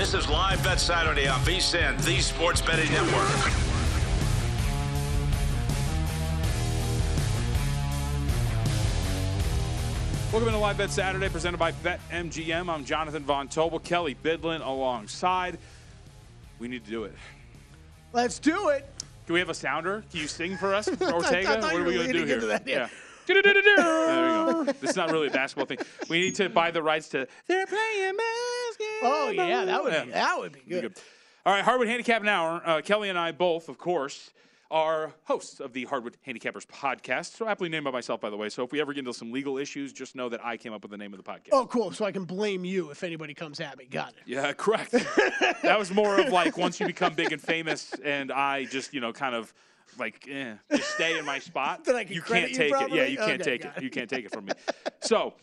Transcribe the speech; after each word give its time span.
This 0.00 0.14
is 0.14 0.30
Live 0.30 0.64
Bet 0.64 0.80
Saturday 0.80 1.28
on 1.28 1.38
VSIN, 1.40 2.02
the 2.06 2.20
Sports 2.20 2.62
Betting 2.62 2.90
Network. 2.90 3.28
Welcome 10.32 10.52
to 10.52 10.58
Live 10.58 10.78
Bet 10.78 10.90
Saturday, 10.90 11.28
presented 11.28 11.58
by 11.58 11.72
BetMGM. 11.72 12.70
I'm 12.70 12.86
Jonathan 12.86 13.24
Von 13.24 13.48
Tobel, 13.48 13.84
Kelly 13.84 14.14
Bidlin 14.24 14.66
alongside. 14.66 15.58
We 16.58 16.66
need 16.66 16.82
to 16.86 16.90
do 16.90 17.04
it. 17.04 17.14
Let's 18.14 18.38
do 18.38 18.70
it. 18.70 18.88
Can 19.26 19.34
we 19.34 19.38
have 19.40 19.50
a 19.50 19.54
sounder? 19.54 20.02
Can 20.10 20.20
you 20.20 20.28
sing 20.28 20.56
for 20.56 20.74
us, 20.74 20.88
Ortega? 21.02 21.58
I 21.58 21.60
thought 21.60 21.74
what 21.74 21.82
are 21.82 21.84
we 21.84 21.96
going 21.96 22.06
to 22.06 22.12
do 22.14 22.24
here? 22.24 22.36
into 22.36 22.46
that, 22.46 22.66
yeah. 22.66 22.88
There 23.26 23.36
we 23.36 23.42
go. 23.42 24.64
This 24.80 24.90
is 24.90 24.96
not 24.96 25.10
really 25.10 25.28
a 25.28 25.30
basketball 25.30 25.66
thing. 25.66 25.78
We 26.08 26.20
need 26.20 26.36
to 26.36 26.48
buy 26.48 26.70
the 26.70 26.82
rights 26.82 27.10
to. 27.10 27.28
They're 27.46 27.66
playing 27.66 28.16
basketball. 28.16 28.69
Oh 29.02 29.30
yeah, 29.34 29.64
that 29.64 29.82
would 29.82 30.04
be, 30.06 30.10
that 30.12 30.38
would 30.38 30.52
be 30.52 30.60
good. 30.68 30.82
good. 30.82 30.98
All 31.46 31.54
right, 31.54 31.64
Hardwood 31.64 31.88
Handicap 31.88 32.24
Hour. 32.24 32.62
Uh, 32.64 32.80
Kelly 32.82 33.08
and 33.08 33.18
I 33.18 33.32
both, 33.32 33.68
of 33.68 33.78
course, 33.78 34.30
are 34.70 35.14
hosts 35.24 35.58
of 35.58 35.72
the 35.72 35.84
Hardwood 35.86 36.16
Handicappers 36.26 36.66
podcast. 36.66 37.34
So 37.36 37.48
aptly 37.48 37.68
named 37.68 37.84
by 37.84 37.90
myself, 37.90 38.20
by 38.20 38.30
the 38.30 38.36
way. 38.36 38.48
So 38.50 38.62
if 38.62 38.72
we 38.72 38.80
ever 38.80 38.92
get 38.92 39.00
into 39.00 39.14
some 39.14 39.32
legal 39.32 39.58
issues, 39.58 39.92
just 39.92 40.14
know 40.14 40.28
that 40.28 40.44
I 40.44 40.56
came 40.56 40.72
up 40.72 40.82
with 40.82 40.90
the 40.90 40.98
name 40.98 41.12
of 41.12 41.16
the 41.16 41.24
podcast. 41.28 41.48
Oh, 41.52 41.66
cool. 41.66 41.92
So 41.92 42.04
I 42.04 42.12
can 42.12 42.24
blame 42.24 42.64
you 42.64 42.90
if 42.90 43.02
anybody 43.02 43.34
comes 43.34 43.58
at 43.58 43.76
me. 43.78 43.86
Got 43.90 44.10
it. 44.10 44.22
Yeah, 44.26 44.52
correct. 44.52 44.90
that 45.62 45.76
was 45.78 45.90
more 45.90 46.20
of 46.20 46.28
like 46.28 46.56
once 46.56 46.78
you 46.78 46.86
become 46.86 47.14
big 47.14 47.32
and 47.32 47.40
famous, 47.42 47.92
and 48.04 48.30
I 48.30 48.66
just 48.66 48.92
you 48.94 49.00
know 49.00 49.12
kind 49.12 49.34
of 49.34 49.52
like 49.98 50.28
eh, 50.30 50.54
just 50.76 50.90
stay 50.94 51.18
in 51.18 51.24
my 51.24 51.38
spot. 51.38 51.84
Then 51.84 51.96
I 51.96 52.04
can 52.04 52.14
you 52.14 52.22
can't 52.22 52.50
you 52.50 52.56
take 52.56 52.72
it. 52.74 52.92
Yeah, 52.92 53.06
you 53.06 53.16
can't 53.16 53.40
Okay, 53.40 53.56
take 53.56 53.64
it. 53.64 53.72
it. 53.78 53.82
You 53.82 53.90
can't 53.90 54.08
take 54.10 54.24
it 54.26 54.30
from 54.30 54.44
me. 54.44 54.52
So. 55.00 55.34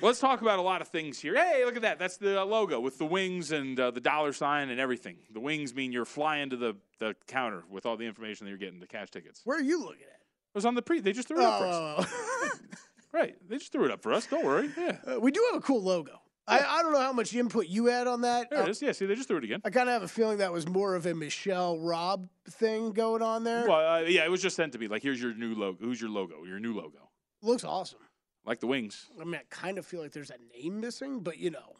Let's 0.00 0.18
talk 0.20 0.40
about 0.42 0.58
a 0.58 0.62
lot 0.62 0.80
of 0.80 0.88
things 0.88 1.18
here. 1.18 1.34
Hey, 1.34 1.64
look 1.64 1.76
at 1.76 1.82
that. 1.82 1.98
That's 1.98 2.16
the 2.16 2.40
uh, 2.40 2.44
logo 2.44 2.80
with 2.80 2.98
the 2.98 3.04
wings 3.06 3.52
and 3.52 3.78
uh, 3.78 3.90
the 3.90 4.00
dollar 4.00 4.32
sign 4.32 4.70
and 4.70 4.80
everything. 4.80 5.16
The 5.32 5.40
wings 5.40 5.74
mean 5.74 5.92
you're 5.92 6.04
flying 6.04 6.50
to 6.50 6.56
the, 6.56 6.76
the 6.98 7.14
counter 7.26 7.64
with 7.70 7.86
all 7.86 7.96
the 7.96 8.06
information 8.06 8.44
that 8.46 8.50
you're 8.50 8.58
getting, 8.58 8.80
the 8.80 8.86
cash 8.86 9.10
tickets. 9.10 9.40
Where 9.44 9.58
are 9.58 9.62
you 9.62 9.80
looking 9.80 10.02
at? 10.02 10.20
It 10.20 10.54
was 10.54 10.66
on 10.66 10.74
the 10.74 10.82
pre. 10.82 11.00
They 11.00 11.12
just 11.12 11.28
threw 11.28 11.38
it 11.38 11.44
up 11.44 11.58
for 11.58 11.66
us. 11.66 12.12
Oh, 12.12 12.50
Right. 13.12 13.36
They 13.48 13.58
just 13.58 13.70
threw 13.70 13.84
it 13.84 13.90
up 13.92 14.02
for 14.02 14.12
us. 14.12 14.26
Don't 14.26 14.44
worry. 14.44 14.70
Yeah. 14.76 14.96
Uh, 15.06 15.20
we 15.20 15.30
do 15.30 15.44
have 15.52 15.60
a 15.62 15.64
cool 15.64 15.82
logo. 15.82 16.20
I, 16.46 16.58
I 16.58 16.82
don't 16.82 16.92
know 16.92 17.00
how 17.00 17.12
much 17.12 17.32
input 17.34 17.68
you 17.68 17.86
had 17.86 18.06
on 18.06 18.20
that. 18.22 18.50
There 18.50 18.58
Uh, 18.60 18.64
it 18.64 18.68
is. 18.68 18.82
Yeah, 18.82 18.92
see, 18.92 19.06
they 19.06 19.14
just 19.14 19.28
threw 19.28 19.38
it 19.38 19.44
again. 19.44 19.60
I 19.64 19.70
kind 19.70 19.88
of 19.88 19.92
have 19.94 20.02
a 20.02 20.08
feeling 20.08 20.38
that 20.38 20.52
was 20.52 20.68
more 20.68 20.94
of 20.94 21.06
a 21.06 21.14
Michelle 21.14 21.78
Rob 21.78 22.28
thing 22.50 22.90
going 22.92 23.22
on 23.22 23.44
there. 23.44 23.66
Well, 23.66 23.94
uh, 23.94 24.00
yeah, 24.00 24.24
it 24.24 24.30
was 24.30 24.42
just 24.42 24.54
sent 24.56 24.72
to 24.74 24.78
me. 24.78 24.88
Like, 24.88 25.02
here's 25.02 25.22
your 25.22 25.32
new 25.34 25.54
logo. 25.54 25.78
Who's 25.80 26.00
your 26.00 26.10
logo? 26.10 26.44
Your 26.44 26.58
new 26.60 26.74
logo. 26.74 27.08
Looks 27.40 27.64
awesome. 27.64 28.00
Like 28.46 28.60
the 28.60 28.66
wings. 28.66 29.06
I 29.20 29.24
mean, 29.24 29.36
I 29.36 29.42
kind 29.50 29.78
of 29.78 29.86
feel 29.86 30.00
like 30.02 30.12
there's 30.12 30.30
a 30.30 30.36
name 30.56 30.80
missing, 30.80 31.20
but 31.20 31.38
you 31.38 31.50
know, 31.50 31.76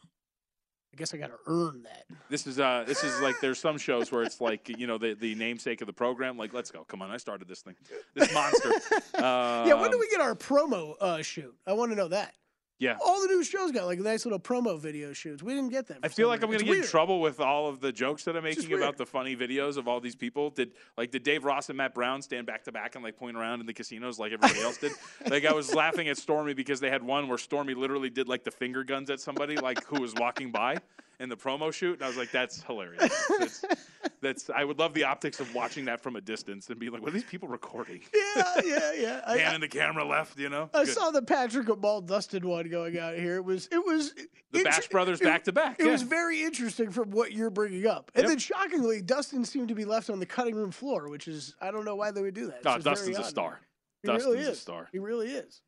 I 0.92 0.96
guess 0.96 1.12
I 1.12 1.16
got 1.18 1.26
to 1.26 1.38
earn 1.46 1.82
that. 1.82 2.04
This 2.30 2.46
is 2.46 2.58
uh 2.60 2.84
this 2.86 3.02
is 3.04 3.20
like 3.20 3.40
there's 3.40 3.58
some 3.58 3.76
shows 3.78 4.10
where 4.12 4.22
it's 4.22 4.40
like 4.40 4.68
you 4.78 4.86
know 4.86 4.96
the 4.96 5.14
the 5.14 5.34
namesake 5.34 5.80
of 5.80 5.86
the 5.86 5.92
program. 5.92 6.38
Like, 6.38 6.54
let's 6.54 6.70
go. 6.70 6.84
Come 6.84 7.02
on, 7.02 7.10
I 7.10 7.16
started 7.16 7.48
this 7.48 7.62
thing. 7.62 7.74
This 8.14 8.32
monster. 8.32 8.70
yeah, 9.18 9.74
when 9.74 9.90
do 9.90 9.96
Um, 9.96 10.00
we 10.00 10.08
get 10.08 10.20
our 10.20 10.34
promo 10.34 10.94
uh, 11.00 11.20
shoot? 11.22 11.54
I 11.66 11.72
want 11.72 11.90
to 11.92 11.96
know 11.96 12.08
that. 12.08 12.34
Yeah. 12.78 12.96
All 13.04 13.20
the 13.22 13.28
new 13.28 13.44
shows 13.44 13.70
got 13.70 13.86
like 13.86 14.00
nice 14.00 14.26
little 14.26 14.40
promo 14.40 14.78
video 14.78 15.12
shoots. 15.12 15.42
We 15.42 15.54
didn't 15.54 15.70
get 15.70 15.86
that. 15.88 15.98
I 16.02 16.08
feel 16.08 16.28
like 16.28 16.42
I'm 16.42 16.48
gonna 16.48 16.56
It's 16.56 16.64
get 16.64 16.76
in 16.78 16.84
trouble 16.84 17.20
with 17.20 17.38
all 17.38 17.68
of 17.68 17.80
the 17.80 17.92
jokes 17.92 18.24
that 18.24 18.36
I'm 18.36 18.44
making 18.44 18.72
about 18.72 18.96
the 18.96 19.06
funny 19.06 19.36
videos 19.36 19.76
of 19.76 19.86
all 19.86 20.00
these 20.00 20.16
people. 20.16 20.50
Did 20.50 20.72
like 20.98 21.10
did 21.10 21.22
Dave 21.22 21.44
Ross 21.44 21.68
and 21.68 21.78
Matt 21.78 21.94
Brown 21.94 22.20
stand 22.20 22.46
back 22.46 22.64
to 22.64 22.72
back 22.72 22.96
and 22.96 23.04
like 23.04 23.16
point 23.16 23.36
around 23.36 23.60
in 23.60 23.66
the 23.66 23.72
casinos 23.72 24.18
like 24.18 24.32
everybody 24.32 24.60
else 24.60 24.78
did? 24.78 24.92
Like 25.28 25.44
I 25.46 25.52
was 25.52 25.74
laughing 25.74 26.08
at 26.08 26.18
Stormy 26.18 26.54
because 26.54 26.80
they 26.80 26.90
had 26.90 27.02
one 27.02 27.28
where 27.28 27.38
Stormy 27.38 27.74
literally 27.74 28.10
did 28.10 28.28
like 28.28 28.44
the 28.44 28.50
finger 28.50 28.84
guns 28.84 29.08
at 29.10 29.20
somebody 29.20 29.56
like 29.56 29.84
who 29.86 30.00
was 30.00 30.14
walking 30.14 30.50
by 30.50 30.78
in 31.20 31.28
the 31.28 31.36
promo 31.36 31.72
shoot, 31.72 31.94
and 31.94 32.02
I 32.02 32.08
was 32.08 32.16
like, 32.16 32.30
that's 32.30 32.62
hilarious. 32.62 33.12
That's, 33.38 33.64
that's 34.20 34.50
I 34.50 34.64
would 34.64 34.78
love 34.78 34.94
the 34.94 35.04
optics 35.04 35.40
of 35.40 35.54
watching 35.54 35.84
that 35.86 36.00
from 36.00 36.16
a 36.16 36.20
distance 36.20 36.68
and 36.70 36.78
be 36.78 36.90
like, 36.90 37.00
what 37.02 37.08
are 37.10 37.12
these 37.14 37.24
people 37.24 37.48
recording? 37.48 38.00
Yeah, 38.14 38.44
yeah, 38.64 38.92
yeah. 38.92 39.20
I, 39.26 39.38
Hand 39.38 39.54
in 39.56 39.60
the 39.60 39.68
camera 39.68 40.04
left, 40.04 40.38
you 40.38 40.48
know. 40.48 40.70
I 40.74 40.84
Good. 40.84 40.94
saw 40.94 41.10
the 41.10 41.22
Patrick 41.22 41.66
Ball 41.80 42.00
Dustin 42.00 42.46
one 42.46 42.68
going 42.68 42.98
out 42.98 43.14
here. 43.16 43.36
It 43.36 43.44
was 43.44 43.68
it 43.70 43.84
was 43.84 44.12
The 44.52 44.58
inter- 44.58 44.70
Bash 44.70 44.88
Brothers 44.88 45.20
it- 45.20 45.24
back 45.24 45.44
to 45.44 45.52
back, 45.52 45.78
It 45.80 45.86
yeah. 45.86 45.92
was 45.92 46.02
very 46.02 46.42
interesting 46.42 46.90
from 46.90 47.10
what 47.10 47.32
you're 47.32 47.50
bringing 47.50 47.86
up, 47.86 48.10
and 48.14 48.22
Yep. 48.22 48.28
then 48.28 48.38
shockingly, 48.38 49.02
Dustin 49.02 49.44
seemed 49.44 49.68
to 49.68 49.74
be 49.74 49.84
left 49.84 50.10
on 50.10 50.18
the 50.20 50.26
cutting 50.26 50.54
room 50.54 50.70
floor, 50.70 51.08
which 51.08 51.28
is 51.28 51.54
I 51.60 51.70
don't 51.70 51.84
know 51.84 51.96
why 51.96 52.10
they 52.10 52.22
would 52.22 52.34
do 52.34 52.46
that. 52.46 52.56
It's 52.58 52.66
Oh, 52.66 52.78
Dustin's 52.78 53.18
a 53.18 53.24
star. 53.24 53.60
He 54.02 54.08
Dustin's 54.08 54.34
really 54.36 54.46
a 54.48 54.54
star. 54.54 54.88
He 54.92 54.98
really 54.98 55.28
is. 55.28 55.60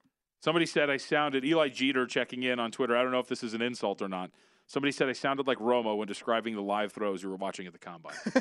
Somebody 0.43 0.67
said 0.67 0.91
I 0.91 0.99
sounded 0.99 1.45
Eli 1.45 1.71
Jeter 1.71 2.07
checking 2.07 2.43
in 2.43 2.61
on 2.61 2.71
Twitter. 2.71 2.97
I 2.97 3.03
don't 3.03 3.11
know 3.11 3.19
if 3.19 3.27
this 3.27 3.43
is 3.43 3.55
an 3.55 3.63
insult 3.63 4.03
or 4.03 4.09
not. 4.09 4.31
Somebody 4.67 4.93
said 4.93 5.09
I 5.09 5.13
sounded 5.13 5.47
like 5.47 5.59
Romo 5.59 5.97
when 5.97 6.09
describing 6.09 6.55
the 6.55 6.63
live 6.63 6.93
throws 6.93 7.23
you 7.23 7.29
were 7.29 7.37
watching 7.37 7.67
at 7.67 7.73
the 7.73 7.79
combine. 7.79 8.15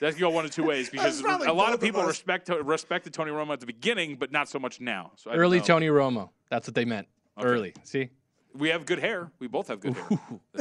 that 0.00 0.12
can 0.12 0.18
go 0.18 0.30
one 0.30 0.44
of 0.44 0.50
two 0.50 0.64
ways 0.64 0.90
because 0.90 1.20
a 1.20 1.52
lot 1.52 1.68
of 1.70 1.74
of 1.74 1.80
people 1.80 2.02
us. 2.02 2.08
respect 2.08 2.50
respected 2.62 3.14
Tony 3.14 3.30
Romo 3.30 3.52
at 3.52 3.60
the 3.60 3.66
beginning, 3.66 4.16
but 4.16 4.30
not 4.30 4.48
so 4.48 4.58
much 4.58 4.80
now. 4.80 5.12
So 5.16 5.30
Early. 5.30 5.60
Tony 5.60 5.86
Romo. 5.86 6.30
That's 6.50 6.68
what 6.68 6.74
they 6.74 6.84
meant. 6.84 7.08
Okay. 7.38 7.48
Early. 7.48 7.74
See? 7.84 8.10
We 8.58 8.68
have 8.70 8.86
good 8.86 8.98
hair. 8.98 9.30
We 9.38 9.48
both 9.48 9.68
have 9.68 9.80
good 9.80 9.94
hair. 9.94 10.08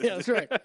yeah, 0.00 0.16
that's 0.16 0.28
right. 0.28 0.50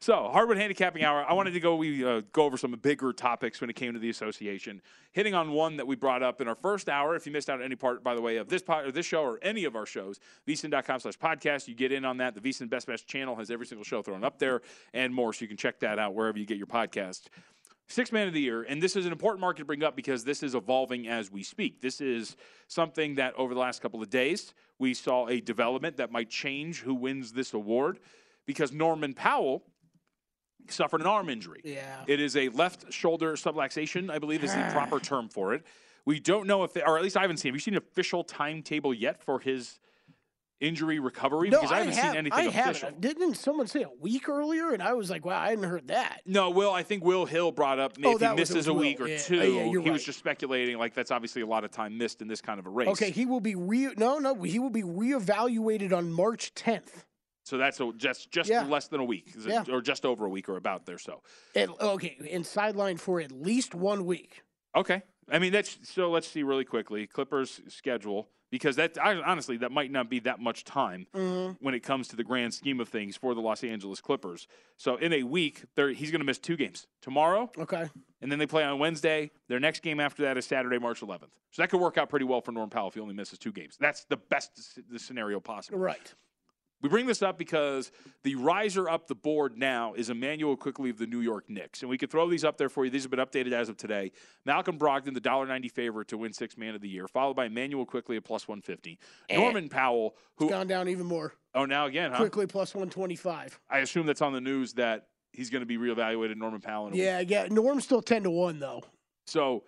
So, 0.00 0.28
Hardwood 0.30 0.58
Handicapping 0.58 1.02
Hour. 1.02 1.24
I 1.26 1.32
wanted 1.32 1.52
to 1.52 1.60
go. 1.60 1.76
We 1.76 2.04
uh, 2.04 2.20
go 2.34 2.44
over 2.44 2.58
some 2.58 2.72
bigger 2.72 3.10
topics 3.14 3.62
when 3.62 3.70
it 3.70 3.76
came 3.76 3.94
to 3.94 3.98
the 3.98 4.10
association. 4.10 4.82
Hitting 5.12 5.32
on 5.32 5.52
one 5.52 5.78
that 5.78 5.86
we 5.86 5.96
brought 5.96 6.22
up 6.22 6.42
in 6.42 6.48
our 6.48 6.56
first 6.56 6.90
hour. 6.90 7.16
If 7.16 7.24
you 7.24 7.32
missed 7.32 7.48
out 7.48 7.60
on 7.60 7.64
any 7.64 7.74
part, 7.74 8.04
by 8.04 8.14
the 8.14 8.20
way, 8.20 8.36
of 8.36 8.50
this 8.50 8.60
pod, 8.60 8.84
or 8.84 8.92
this 8.92 9.06
show 9.06 9.22
or 9.22 9.38
any 9.40 9.64
of 9.64 9.74
our 9.76 9.86
shows, 9.86 10.20
vsin.com/slash 10.46 11.18
podcast. 11.18 11.68
You 11.68 11.74
get 11.74 11.90
in 11.90 12.04
on 12.04 12.18
that. 12.18 12.34
The 12.34 12.42
vsin 12.42 12.68
Best 12.68 12.86
Match 12.86 13.06
channel 13.06 13.34
has 13.36 13.50
every 13.50 13.64
single 13.64 13.82
show 13.82 14.02
thrown 14.02 14.24
up 14.24 14.38
there 14.38 14.60
and 14.92 15.14
more, 15.14 15.32
so 15.32 15.40
you 15.40 15.48
can 15.48 15.56
check 15.56 15.80
that 15.80 15.98
out 15.98 16.14
wherever 16.14 16.38
you 16.38 16.44
get 16.44 16.58
your 16.58 16.66
podcast. 16.66 17.22
Six 17.86 18.12
man 18.12 18.26
of 18.26 18.32
the 18.32 18.40
year, 18.40 18.62
and 18.62 18.82
this 18.82 18.96
is 18.96 19.04
an 19.04 19.12
important 19.12 19.40
market 19.40 19.60
to 19.60 19.64
bring 19.66 19.84
up 19.84 19.94
because 19.94 20.24
this 20.24 20.42
is 20.42 20.54
evolving 20.54 21.06
as 21.06 21.30
we 21.30 21.42
speak. 21.42 21.82
This 21.82 22.00
is 22.00 22.36
something 22.66 23.16
that 23.16 23.34
over 23.34 23.52
the 23.52 23.60
last 23.60 23.82
couple 23.82 24.02
of 24.02 24.08
days 24.08 24.54
we 24.78 24.94
saw 24.94 25.28
a 25.28 25.40
development 25.40 25.98
that 25.98 26.10
might 26.10 26.30
change 26.30 26.80
who 26.80 26.94
wins 26.94 27.32
this 27.32 27.52
award 27.52 28.00
because 28.46 28.72
Norman 28.72 29.12
Powell 29.12 29.64
suffered 30.68 31.02
an 31.02 31.06
arm 31.06 31.28
injury. 31.28 31.60
Yeah. 31.62 32.04
It 32.06 32.20
is 32.20 32.36
a 32.36 32.48
left 32.50 32.90
shoulder 32.90 33.34
subluxation, 33.34 34.10
I 34.10 34.18
believe 34.18 34.42
is 34.44 34.54
the 34.54 34.66
proper 34.72 34.98
term 35.00 35.28
for 35.28 35.52
it. 35.52 35.64
We 36.06 36.20
don't 36.20 36.46
know 36.46 36.64
if, 36.64 36.72
they, 36.72 36.82
or 36.82 36.96
at 36.96 37.02
least 37.02 37.16
I 37.16 37.22
haven't 37.22 37.38
seen. 37.38 37.50
Have 37.50 37.56
you 37.56 37.60
seen 37.60 37.74
an 37.74 37.78
official 37.78 38.24
timetable 38.24 38.94
yet 38.94 39.22
for 39.22 39.40
his 39.40 39.78
injury 40.64 40.98
recovery? 40.98 41.50
No, 41.50 41.58
because 41.60 41.72
I 41.72 41.78
haven't 41.78 41.94
have, 41.94 42.10
seen 42.12 42.16
anything 42.18 42.38
I 42.38 42.42
official. 42.44 42.86
haven't. 42.88 43.00
Didn't 43.00 43.34
someone 43.34 43.66
say 43.66 43.82
a 43.82 43.90
week 44.00 44.28
earlier? 44.28 44.70
And 44.72 44.82
I 44.82 44.94
was 44.94 45.10
like, 45.10 45.24
wow, 45.24 45.38
I 45.40 45.50
hadn't 45.50 45.64
heard 45.64 45.88
that. 45.88 46.22
No, 46.26 46.50
Will. 46.50 46.72
I 46.72 46.82
think 46.82 47.04
Will 47.04 47.26
Hill 47.26 47.52
brought 47.52 47.78
up 47.78 47.92
Oh, 48.02 48.16
if 48.16 48.20
he 48.20 48.34
misses 48.34 48.66
a 48.66 48.72
Will. 48.72 48.80
week 48.80 49.00
or 49.00 49.08
Yeah. 49.08 49.18
two. 49.18 49.40
Oh, 49.40 49.72
yeah, 49.72 49.80
he 49.82 49.90
was 49.90 50.04
just 50.04 50.18
speculating. 50.18 50.78
Like 50.78 50.94
that's 50.94 51.10
obviously 51.10 51.42
a 51.42 51.46
lot 51.46 51.64
of 51.64 51.70
time 51.70 51.98
missed 51.98 52.22
in 52.22 52.28
this 52.28 52.40
kind 52.40 52.58
of 52.58 52.66
a 52.66 52.70
race. 52.70 52.88
Okay, 52.88 53.10
he 53.10 53.26
will 53.26 53.40
be 53.40 53.54
re 53.54 53.92
no 53.96 54.18
no 54.18 54.34
he 54.42 54.58
will 54.58 54.70
be 54.70 54.82
reevaluated 54.82 55.92
on 55.92 56.12
March 56.12 56.54
10th. 56.54 57.04
So 57.44 57.58
that's 57.58 57.78
a, 57.80 57.92
just 57.96 58.30
just 58.30 58.48
Yeah. 58.48 58.64
less 58.66 58.88
than 58.88 59.00
a 59.00 59.04
week, 59.04 59.34
Yeah. 59.46 59.64
or 59.70 59.82
just 59.82 60.06
over 60.06 60.24
a 60.24 60.30
week, 60.30 60.48
or 60.48 60.56
about 60.56 60.86
there. 60.86 60.98
So 60.98 61.22
okay, 61.56 62.16
and 62.30 62.46
sideline 62.46 62.96
for 62.96 63.20
at 63.20 63.30
least 63.32 63.74
one 63.74 64.06
week. 64.06 64.42
Okay. 64.74 65.02
I 65.30 65.38
mean, 65.38 65.52
that's 65.52 65.78
so. 65.82 66.10
Let's 66.10 66.26
see 66.28 66.42
really 66.42 66.64
quickly 66.64 67.06
Clippers 67.06 67.60
schedule 67.68 68.28
because 68.54 68.76
that 68.76 68.96
I, 69.02 69.16
honestly 69.16 69.56
that 69.56 69.72
might 69.72 69.90
not 69.90 70.08
be 70.08 70.20
that 70.20 70.38
much 70.38 70.62
time 70.62 71.08
Mm-hmm. 71.12 71.54
when 71.58 71.74
it 71.74 71.80
comes 71.80 72.06
to 72.08 72.16
the 72.16 72.22
grand 72.22 72.54
scheme 72.54 72.78
of 72.78 72.88
things 72.88 73.16
for 73.16 73.34
the 73.34 73.40
Los 73.40 73.64
Angeles 73.64 74.00
Clippers. 74.00 74.46
So 74.76 74.94
in 74.94 75.12
a 75.12 75.24
week, 75.24 75.64
he's 75.76 76.12
going 76.12 76.20
to 76.20 76.24
miss 76.24 76.38
two 76.38 76.56
games 76.56 76.86
tomorrow, 77.02 77.50
Okay. 77.58 77.88
and 78.22 78.30
then 78.30 78.38
they 78.38 78.46
play 78.46 78.62
on 78.62 78.78
Wednesday. 78.78 79.32
Their 79.48 79.58
next 79.58 79.82
game 79.82 79.98
after 79.98 80.22
that 80.22 80.38
is 80.38 80.46
Saturday, 80.46 80.78
March 80.78 81.00
11th. 81.00 81.32
So 81.50 81.62
that 81.62 81.68
could 81.70 81.80
work 81.80 81.98
out 81.98 82.08
pretty 82.08 82.26
well 82.26 82.40
for 82.40 82.52
Norm 82.52 82.70
Powell 82.70 82.86
if 82.88 82.94
he 82.94 83.00
only 83.00 83.14
misses 83.14 83.40
two 83.40 83.50
games. 83.50 83.76
That's 83.80 84.04
the 84.04 84.18
best 84.18 84.78
the 84.88 85.00
scenario 85.00 85.40
possible. 85.40 85.78
Right. 85.80 86.14
We 86.84 86.90
bring 86.90 87.06
this 87.06 87.22
up 87.22 87.38
because 87.38 87.90
the 88.24 88.34
riser 88.34 88.90
up 88.90 89.06
the 89.06 89.14
board 89.14 89.56
now 89.56 89.94
is 89.94 90.10
Immanuel 90.10 90.54
Quickley 90.54 90.90
of 90.90 90.98
the 90.98 91.06
New 91.06 91.22
York 91.22 91.48
Knicks. 91.48 91.80
And 91.80 91.88
we 91.88 91.96
could 91.96 92.10
throw 92.10 92.28
these 92.28 92.44
up 92.44 92.58
there 92.58 92.68
for 92.68 92.84
you. 92.84 92.90
These 92.90 93.04
have 93.04 93.10
been 93.10 93.20
updated 93.20 93.52
as 93.52 93.70
of 93.70 93.78
today. 93.78 94.12
Malcolm 94.44 94.78
Brogdon, 94.78 95.14
the 95.14 95.20
$1.90 95.22 95.72
favorite 95.72 96.08
to 96.08 96.18
win 96.18 96.34
six 96.34 96.58
man 96.58 96.74
of 96.74 96.82
the 96.82 96.88
year, 96.90 97.08
followed 97.08 97.36
by 97.36 97.46
Immanuel 97.46 97.86
Quickley 97.86 98.18
at 98.18 98.24
plus 98.24 98.46
150. 98.46 98.98
Norman 99.32 99.70
Powell, 99.70 100.14
who, 100.36 100.50
gone 100.50 100.66
down 100.66 100.90
even 100.90 101.06
more. 101.06 101.32
oh, 101.54 101.64
now 101.64 101.86
again, 101.86 102.10
huh? 102.10 102.18
Quickley 102.18 102.46
plus 102.46 102.74
125. 102.74 103.58
I 103.70 103.78
assume 103.78 104.04
that's 104.04 104.20
on 104.20 104.34
the 104.34 104.42
news 104.42 104.74
that 104.74 105.06
he's 105.32 105.48
going 105.48 105.62
to 105.62 105.66
be 105.66 105.78
reevaluated, 105.78 106.36
Norman 106.36 106.60
Powell. 106.60 106.90
Week. 106.90 106.96
Yeah, 106.96 107.20
yeah. 107.20 107.48
Norm's 107.50 107.84
still 107.84 108.02
10 108.02 108.24
to 108.24 108.30
1 108.30 108.58
though. 108.58 108.84
So 109.26 109.64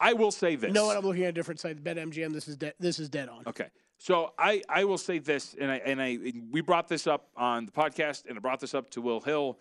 I 0.00 0.12
will 0.12 0.32
say 0.32 0.56
this. 0.56 0.72
No, 0.72 0.90
I'm 0.90 1.04
looking 1.04 1.22
at 1.22 1.28
a 1.28 1.32
different 1.32 1.60
site. 1.60 1.84
Bet 1.84 1.98
MGM. 1.98 2.32
This 2.32 2.48
is 2.48 2.56
dead. 2.56 2.74
This 2.80 2.98
is 2.98 3.08
dead 3.08 3.28
on. 3.28 3.44
Okay. 3.46 3.68
So 3.98 4.32
I, 4.38 4.62
I 4.68 4.84
will 4.84 4.98
say 4.98 5.18
this, 5.18 5.56
and 5.60 5.70
I 5.70 5.76
and 5.76 6.00
I 6.00 6.18
we 6.50 6.60
brought 6.60 6.88
this 6.88 7.06
up 7.06 7.28
on 7.36 7.66
the 7.66 7.72
podcast, 7.72 8.26
and 8.26 8.38
I 8.38 8.40
brought 8.40 8.60
this 8.60 8.74
up 8.74 8.90
to 8.90 9.00
Will 9.00 9.20
Hill. 9.20 9.58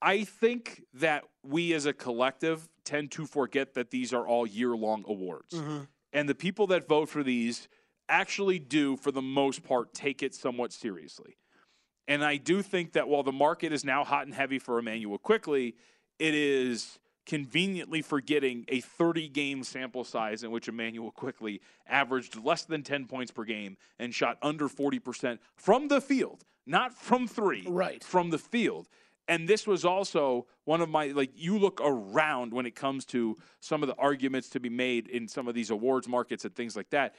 I 0.00 0.24
think 0.24 0.84
that 0.94 1.24
we 1.42 1.74
as 1.74 1.84
a 1.84 1.92
collective 1.92 2.68
tend 2.84 3.10
to 3.12 3.26
forget 3.26 3.74
that 3.74 3.90
these 3.90 4.14
are 4.14 4.26
all 4.26 4.46
year 4.46 4.74
long 4.76 5.04
awards, 5.06 5.54
mm-hmm. 5.54 5.80
and 6.12 6.28
the 6.28 6.34
people 6.34 6.68
that 6.68 6.88
vote 6.88 7.08
for 7.08 7.22
these 7.22 7.68
actually 8.08 8.58
do, 8.58 8.96
for 8.96 9.12
the 9.12 9.22
most 9.22 9.62
part, 9.62 9.94
take 9.94 10.22
it 10.22 10.34
somewhat 10.34 10.72
seriously. 10.72 11.36
And 12.08 12.24
I 12.24 12.36
do 12.36 12.60
think 12.60 12.92
that 12.92 13.08
while 13.08 13.22
the 13.22 13.32
market 13.32 13.72
is 13.72 13.84
now 13.84 14.02
hot 14.02 14.26
and 14.26 14.34
heavy 14.34 14.58
for 14.58 14.78
Immanuel 14.78 15.18
Quickley, 15.18 15.76
it 16.18 16.34
is 16.34 16.98
conveniently 17.30 18.02
forgetting 18.02 18.64
a 18.66 18.80
30 18.80 19.28
game 19.28 19.62
sample 19.62 20.02
size 20.02 20.42
in 20.42 20.50
which 20.50 20.66
Immanuel 20.66 21.12
Quickley 21.12 21.60
averaged 21.86 22.34
less 22.44 22.64
than 22.64 22.82
10 22.82 23.06
points 23.06 23.30
per 23.30 23.44
game 23.44 23.76
and 24.00 24.12
shot 24.12 24.36
under 24.42 24.68
40% 24.68 25.38
from 25.54 25.86
the 25.86 26.00
field, 26.00 26.44
not 26.66 26.92
from 26.92 27.28
three, 27.28 27.64
Right. 27.68 28.02
from 28.02 28.30
the 28.30 28.38
field. 28.38 28.88
And 29.28 29.48
this 29.48 29.64
was 29.64 29.84
also 29.84 30.48
one 30.64 30.80
of 30.80 30.88
my, 30.88 31.06
like, 31.08 31.30
you 31.36 31.56
look 31.56 31.80
around 31.80 32.52
when 32.52 32.66
it 32.66 32.74
comes 32.74 33.04
to 33.06 33.36
some 33.60 33.84
of 33.84 33.86
the 33.86 33.94
arguments 33.94 34.48
to 34.48 34.58
be 34.58 34.68
made 34.68 35.06
in 35.06 35.28
some 35.28 35.46
of 35.46 35.54
these 35.54 35.70
awards 35.70 36.08
markets 36.08 36.44
and 36.44 36.52
things 36.54 36.74
like 36.76 36.90
that 36.90 37.14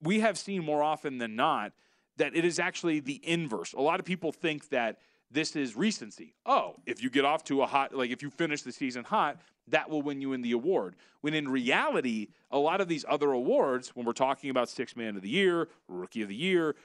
we 0.00 0.20
have 0.20 0.38
seen 0.38 0.64
more 0.64 0.80
often 0.80 1.18
than 1.18 1.34
not 1.34 1.72
that 2.18 2.36
it 2.36 2.44
is 2.44 2.60
actually 2.60 3.00
the 3.00 3.20
inverse. 3.26 3.72
A 3.72 3.80
lot 3.80 3.98
of 3.98 4.06
people 4.06 4.30
think 4.30 4.68
that 4.68 4.98
this 5.30 5.56
is 5.56 5.76
recency. 5.76 6.34
Oh, 6.46 6.76
if 6.86 7.02
you 7.02 7.10
get 7.10 7.24
off 7.24 7.44
to 7.44 7.62
a 7.62 7.66
hot, 7.66 7.94
like 7.94 8.10
if 8.10 8.22
you 8.22 8.30
finish 8.30 8.62
the 8.62 8.72
season 8.72 9.04
hot, 9.04 9.40
that 9.68 9.90
will 9.90 10.02
win 10.02 10.20
you 10.20 10.32
in 10.32 10.42
the 10.42 10.52
award. 10.52 10.96
When 11.20 11.34
in 11.34 11.48
reality, 11.48 12.28
a 12.50 12.58
lot 12.58 12.80
of 12.80 12.88
these 12.88 13.04
other 13.08 13.32
awards, 13.32 13.90
when 13.94 14.06
we're 14.06 14.12
talking 14.12 14.50
about 14.50 14.68
six 14.68 14.96
man 14.96 15.16
of 15.16 15.22
the 15.22 15.28
year, 15.28 15.68
rookie 15.88 16.22
of 16.22 16.28
the 16.28 16.34
year, 16.34 16.76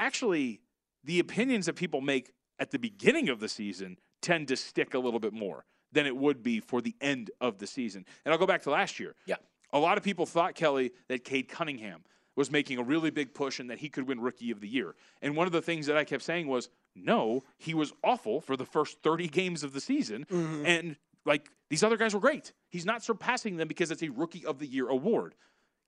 actually, 0.00 0.60
the 1.04 1.20
opinions 1.20 1.66
that 1.66 1.74
people 1.74 2.00
make 2.00 2.32
at 2.58 2.70
the 2.70 2.78
beginning 2.78 3.28
of 3.28 3.38
the 3.38 3.48
season 3.48 3.98
tend 4.20 4.48
to 4.48 4.56
stick 4.56 4.94
a 4.94 4.98
little 4.98 5.20
bit 5.20 5.32
more 5.32 5.64
than 5.92 6.06
it 6.06 6.16
would 6.16 6.42
be 6.42 6.60
for 6.60 6.80
the 6.80 6.94
end 7.00 7.30
of 7.40 7.58
the 7.58 7.66
season. 7.66 8.04
And 8.24 8.32
I'll 8.32 8.38
go 8.38 8.46
back 8.46 8.62
to 8.62 8.70
last 8.70 8.98
year. 8.98 9.14
Yeah. 9.26 9.36
A 9.72 9.78
lot 9.78 9.96
of 9.96 10.04
people 10.04 10.26
thought, 10.26 10.54
Kelly, 10.54 10.92
that 11.08 11.24
Cade 11.24 11.48
Cunningham 11.48 12.02
was 12.36 12.50
making 12.50 12.78
a 12.78 12.82
really 12.82 13.10
big 13.10 13.34
push 13.34 13.58
and 13.58 13.70
that 13.70 13.78
he 13.78 13.88
could 13.88 14.06
win 14.06 14.20
Rookie 14.20 14.50
of 14.50 14.60
the 14.60 14.68
Year. 14.68 14.94
And 15.22 15.36
one 15.36 15.46
of 15.46 15.52
the 15.52 15.62
things 15.62 15.86
that 15.86 15.96
I 15.96 16.04
kept 16.04 16.22
saying 16.22 16.46
was, 16.46 16.68
no, 17.04 17.44
he 17.56 17.74
was 17.74 17.92
awful 18.02 18.40
for 18.40 18.56
the 18.56 18.64
first 18.64 19.02
30 19.02 19.28
games 19.28 19.62
of 19.62 19.72
the 19.72 19.80
season. 19.80 20.26
Mm-hmm. 20.30 20.66
And 20.66 20.96
like 21.24 21.50
these 21.70 21.82
other 21.82 21.96
guys 21.96 22.14
were 22.14 22.20
great. 22.20 22.52
He's 22.68 22.86
not 22.86 23.02
surpassing 23.02 23.56
them 23.56 23.68
because 23.68 23.90
it's 23.90 24.02
a 24.02 24.08
Rookie 24.08 24.44
of 24.44 24.58
the 24.58 24.66
Year 24.66 24.88
award. 24.88 25.34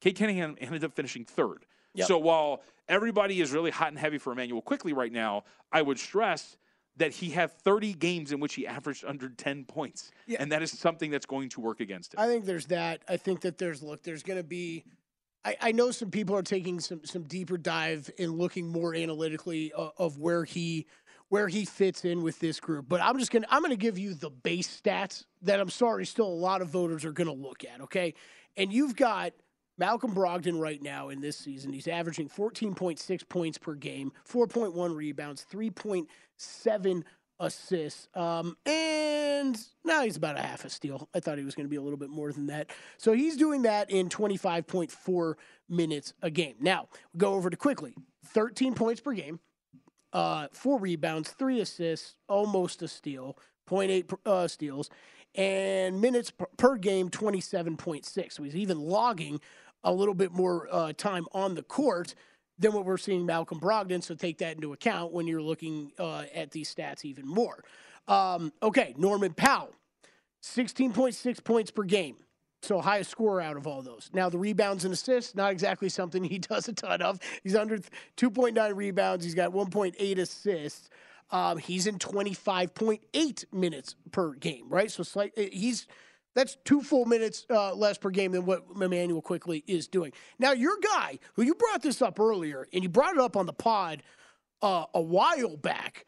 Cade 0.00 0.16
Cunningham 0.16 0.56
ended 0.60 0.84
up 0.84 0.94
finishing 0.94 1.24
third. 1.24 1.66
Yep. 1.94 2.08
So 2.08 2.18
while 2.18 2.62
everybody 2.88 3.40
is 3.40 3.52
really 3.52 3.70
hot 3.70 3.88
and 3.88 3.98
heavy 3.98 4.18
for 4.18 4.32
Immanuel 4.32 4.62
Quickley 4.62 4.92
right 4.92 5.12
now, 5.12 5.44
I 5.72 5.82
would 5.82 5.98
stress 5.98 6.56
that 6.96 7.12
he 7.12 7.30
had 7.30 7.50
30 7.50 7.94
games 7.94 8.32
in 8.32 8.40
which 8.40 8.54
he 8.54 8.66
averaged 8.66 9.04
under 9.04 9.28
10 9.28 9.64
points. 9.64 10.10
Yeah. 10.26 10.38
And 10.40 10.52
that 10.52 10.62
is 10.62 10.70
something 10.70 11.10
that's 11.10 11.26
going 11.26 11.48
to 11.50 11.60
work 11.60 11.80
against 11.80 12.14
him. 12.14 12.20
I 12.20 12.26
think 12.26 12.44
there's 12.44 12.66
that. 12.66 13.00
I 13.08 13.16
think 13.16 13.40
that 13.40 13.58
there's 13.58 13.82
look. 13.82 14.02
There's 14.02 14.22
going 14.22 14.38
to 14.38 14.44
be. 14.44 14.84
I, 15.44 15.56
I 15.60 15.72
know 15.72 15.90
some 15.90 16.10
people 16.10 16.36
are 16.36 16.42
taking 16.42 16.80
some 16.80 17.00
some 17.04 17.22
deeper 17.24 17.56
dive 17.56 18.10
and 18.18 18.36
looking 18.36 18.68
more 18.68 18.94
analytically 18.94 19.72
of, 19.72 19.92
of 19.98 20.18
where 20.18 20.44
he 20.44 20.86
where 21.28 21.48
he 21.48 21.64
fits 21.64 22.04
in 22.04 22.22
with 22.22 22.38
this 22.40 22.60
group. 22.60 22.86
But 22.88 23.00
I'm 23.00 23.18
just 23.18 23.30
gonna 23.30 23.46
I'm 23.50 23.62
gonna 23.62 23.76
give 23.76 23.98
you 23.98 24.14
the 24.14 24.30
base 24.30 24.80
stats 24.80 25.24
that 25.42 25.60
I'm 25.60 25.70
sorry 25.70 26.04
still 26.06 26.26
a 26.26 26.28
lot 26.28 26.62
of 26.62 26.68
voters 26.68 27.04
are 27.04 27.12
gonna 27.12 27.32
look 27.32 27.64
at. 27.64 27.80
Okay, 27.82 28.14
and 28.56 28.72
you've 28.72 28.96
got. 28.96 29.32
Malcolm 29.78 30.14
Brogdon 30.14 30.60
right 30.60 30.82
now 30.82 31.08
in 31.08 31.22
this 31.22 31.38
season, 31.38 31.72
he's 31.72 31.88
averaging 31.88 32.28
14.6 32.28 33.28
points 33.30 33.56
per 33.56 33.74
game, 33.74 34.12
4.1 34.30 34.94
rebounds, 34.94 35.46
3.7 35.50 37.02
assists, 37.40 38.08
um, 38.14 38.56
and 38.66 39.58
now 39.84 40.02
he's 40.02 40.16
about 40.16 40.38
a 40.38 40.42
half 40.42 40.64
a 40.64 40.70
steal. 40.70 41.08
I 41.14 41.20
thought 41.20 41.38
he 41.38 41.44
was 41.44 41.54
going 41.54 41.66
to 41.66 41.70
be 41.70 41.76
a 41.76 41.82
little 41.82 41.98
bit 41.98 42.10
more 42.10 42.32
than 42.32 42.46
that. 42.46 42.70
So 42.98 43.12
he's 43.12 43.36
doing 43.36 43.62
that 43.62 43.90
in 43.90 44.08
25.4 44.08 45.34
minutes 45.68 46.12
a 46.22 46.30
game. 46.30 46.54
Now, 46.60 46.88
go 47.16 47.34
over 47.34 47.50
to 47.50 47.56
Quickley 47.56 47.94
13 48.26 48.74
points 48.74 49.00
per 49.00 49.12
game, 49.12 49.40
uh, 50.12 50.48
four 50.52 50.78
rebounds, 50.78 51.30
three 51.30 51.60
assists, 51.60 52.14
almost 52.28 52.82
a 52.82 52.88
steal, 52.88 53.36
0.8 53.68 54.18
uh, 54.26 54.46
steals, 54.46 54.90
and 55.34 56.00
minutes 56.00 56.30
per, 56.30 56.46
per 56.56 56.76
game 56.76 57.08
27.6. 57.08 58.32
So 58.32 58.42
he's 58.42 58.56
even 58.56 58.78
logging 58.78 59.40
a 59.82 59.92
little 59.92 60.14
bit 60.14 60.32
more 60.32 60.68
uh, 60.70 60.92
time 60.92 61.26
on 61.32 61.54
the 61.54 61.62
court 61.62 62.14
than 62.60 62.72
what 62.72 62.84
we're 62.84 62.98
seeing 62.98 63.26
Malcolm 63.26 63.58
Brogdon. 63.58 64.02
So 64.02 64.14
take 64.14 64.38
that 64.38 64.54
into 64.54 64.72
account 64.72 65.12
when 65.12 65.26
you're 65.26 65.42
looking 65.42 65.92
uh, 65.98 66.24
at 66.34 66.52
these 66.52 66.72
stats 66.72 67.04
even 67.04 67.26
more. 67.26 67.64
Um, 68.06 68.52
okay, 68.62 68.94
Norman 68.96 69.32
Powell, 69.32 69.72
16.6 70.42 71.42
points 71.42 71.70
per 71.70 71.82
game. 71.82 72.16
So 72.62 72.80
highest 72.80 73.10
scorer 73.10 73.40
out 73.40 73.56
of 73.56 73.66
all 73.66 73.80
those. 73.80 74.10
Now 74.12 74.28
the 74.28 74.36
rebounds 74.36 74.84
and 74.84 74.92
assists, 74.92 75.34
not 75.34 75.50
exactly 75.50 75.88
something 75.88 76.22
he 76.24 76.38
does 76.38 76.68
a 76.68 76.74
ton 76.74 77.00
of. 77.02 77.18
He's 77.42 77.56
under 77.56 77.78
2.9 78.16 78.76
rebounds. 78.76 79.24
He's 79.24 79.34
got 79.34 79.52
1.8 79.52 80.18
assists. 80.18 80.90
Um, 81.30 81.58
he's 81.58 81.86
in 81.86 81.98
25.8 81.98 83.44
minutes 83.52 83.94
per 84.10 84.32
game, 84.34 84.68
right? 84.68 84.90
So 84.90 85.02
slight, 85.02 85.32
he's 85.38 85.86
That's 86.40 86.56
two 86.64 86.80
full 86.80 87.04
minutes 87.04 87.44
uh, 87.50 87.74
less 87.74 87.98
per 87.98 88.08
game 88.08 88.32
than 88.32 88.46
what 88.46 88.64
Immanuel 88.74 89.20
Quickley 89.20 89.62
is 89.66 89.88
doing. 89.88 90.10
Now, 90.38 90.52
your 90.52 90.78
guy, 90.82 91.18
who 91.34 91.42
you 91.42 91.54
brought 91.54 91.82
this 91.82 92.00
up 92.00 92.18
earlier, 92.18 92.66
and 92.72 92.82
you 92.82 92.88
brought 92.88 93.12
it 93.12 93.20
up 93.20 93.36
on 93.36 93.44
the 93.44 93.52
pod 93.52 94.02
uh, 94.62 94.86
a 94.94 95.02
while 95.02 95.58
back. 95.58 96.06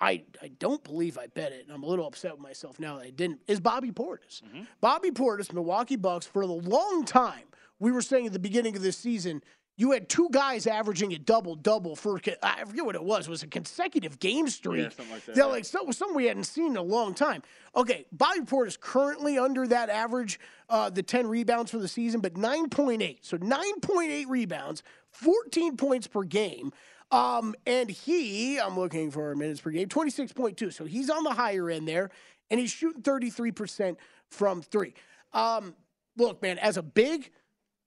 I, 0.00 0.24
I 0.42 0.48
don't 0.58 0.82
believe 0.82 1.16
I 1.16 1.28
bet 1.28 1.52
it, 1.52 1.64
and 1.64 1.72
I'm 1.72 1.84
a 1.84 1.86
little 1.86 2.08
upset 2.08 2.32
with 2.32 2.40
myself 2.40 2.80
now 2.80 2.96
that 2.96 3.04
I 3.04 3.10
didn't, 3.10 3.38
is 3.46 3.60
Bobby 3.60 3.92
Portis. 3.92 4.42
Bobby 4.80 5.12
Portis, 5.12 5.52
Milwaukee 5.52 5.94
Bucks, 5.94 6.26
for 6.26 6.42
a 6.42 6.46
long 6.46 7.04
time, 7.04 7.44
we 7.78 7.92
were 7.92 8.02
saying 8.02 8.26
at 8.26 8.32
the 8.32 8.40
beginning 8.40 8.74
of 8.74 8.82
this 8.82 8.96
season, 8.96 9.42
you 9.78 9.92
had 9.92 10.08
two 10.08 10.28
guys 10.32 10.66
averaging 10.66 11.14
a 11.14 11.18
double 11.18 11.54
double 11.54 11.94
for 11.94 12.20
I 12.42 12.64
forget 12.64 12.84
what 12.84 12.96
it 12.96 13.04
was. 13.04 13.28
It 13.28 13.30
was 13.30 13.44
a 13.44 13.46
consecutive 13.46 14.18
game 14.18 14.48
streak. 14.48 14.82
Yeah, 14.82 14.88
something 14.88 15.14
like 15.14 15.24
that, 15.26 15.36
yeah. 15.36 15.44
like 15.44 15.64
so, 15.64 15.88
something 15.92 16.16
we 16.16 16.26
hadn't 16.26 16.44
seen 16.44 16.72
in 16.72 16.76
a 16.76 16.82
long 16.82 17.14
time. 17.14 17.42
Okay, 17.76 18.04
Bobby 18.10 18.40
Portis 18.40 18.78
currently 18.78 19.38
under 19.38 19.68
that 19.68 19.88
average, 19.88 20.40
uh, 20.68 20.90
the 20.90 21.02
10 21.02 21.28
rebounds 21.28 21.70
for 21.70 21.78
the 21.78 21.86
season, 21.86 22.20
but 22.20 22.34
9.8. 22.34 23.18
So 23.20 23.38
9.8 23.38 24.24
rebounds, 24.28 24.82
14 25.12 25.76
points 25.76 26.08
per 26.08 26.24
game. 26.24 26.72
Um, 27.12 27.54
and 27.64 27.88
he, 27.88 28.58
I'm 28.58 28.76
looking 28.76 29.12
for 29.12 29.34
minutes 29.36 29.60
per 29.60 29.70
game, 29.70 29.88
26.2. 29.88 30.72
So 30.72 30.86
he's 30.86 31.08
on 31.08 31.22
the 31.22 31.30
higher 31.30 31.70
end 31.70 31.86
there, 31.86 32.10
and 32.50 32.58
he's 32.58 32.72
shooting 32.72 33.02
33% 33.02 33.96
from 34.28 34.60
three. 34.60 34.94
Um, 35.32 35.74
look, 36.16 36.42
man, 36.42 36.58
as 36.58 36.76
a 36.76 36.82
big, 36.82 37.30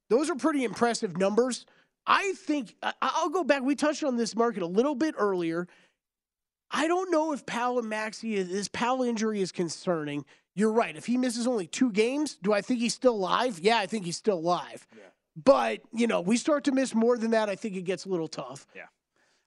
those 0.09 0.29
are 0.29 0.35
pretty 0.35 0.63
impressive 0.63 1.17
numbers. 1.17 1.65
I 2.05 2.33
think 2.33 2.75
I'll 3.01 3.29
go 3.29 3.43
back. 3.43 3.61
We 3.61 3.75
touched 3.75 4.03
on 4.03 4.17
this 4.17 4.35
market 4.35 4.63
a 4.63 4.67
little 4.67 4.95
bit 4.95 5.15
earlier. 5.17 5.67
I 6.71 6.87
don't 6.87 7.11
know 7.11 7.33
if 7.33 7.45
Powell 7.45 7.79
and 7.79 7.89
Maxey, 7.89 8.41
this 8.41 8.67
Powell 8.67 9.03
injury 9.03 9.41
is 9.41 9.51
concerning. 9.51 10.25
You're 10.55 10.71
right. 10.71 10.95
If 10.95 11.05
he 11.05 11.17
misses 11.17 11.45
only 11.47 11.67
two 11.67 11.91
games, 11.91 12.37
do 12.41 12.53
I 12.53 12.61
think 12.61 12.79
he's 12.79 12.93
still 12.93 13.17
live? 13.19 13.59
Yeah, 13.59 13.77
I 13.77 13.85
think 13.85 14.05
he's 14.05 14.17
still 14.17 14.41
live. 14.41 14.87
But, 15.41 15.81
you 15.93 16.07
know, 16.07 16.21
we 16.21 16.37
start 16.37 16.65
to 16.65 16.71
miss 16.71 16.93
more 16.93 17.17
than 17.17 17.31
that, 17.31 17.49
I 17.49 17.55
think 17.55 17.75
it 17.75 17.83
gets 17.83 18.05
a 18.05 18.09
little 18.09 18.27
tough. 18.27 18.67
Yeah. 18.75 18.83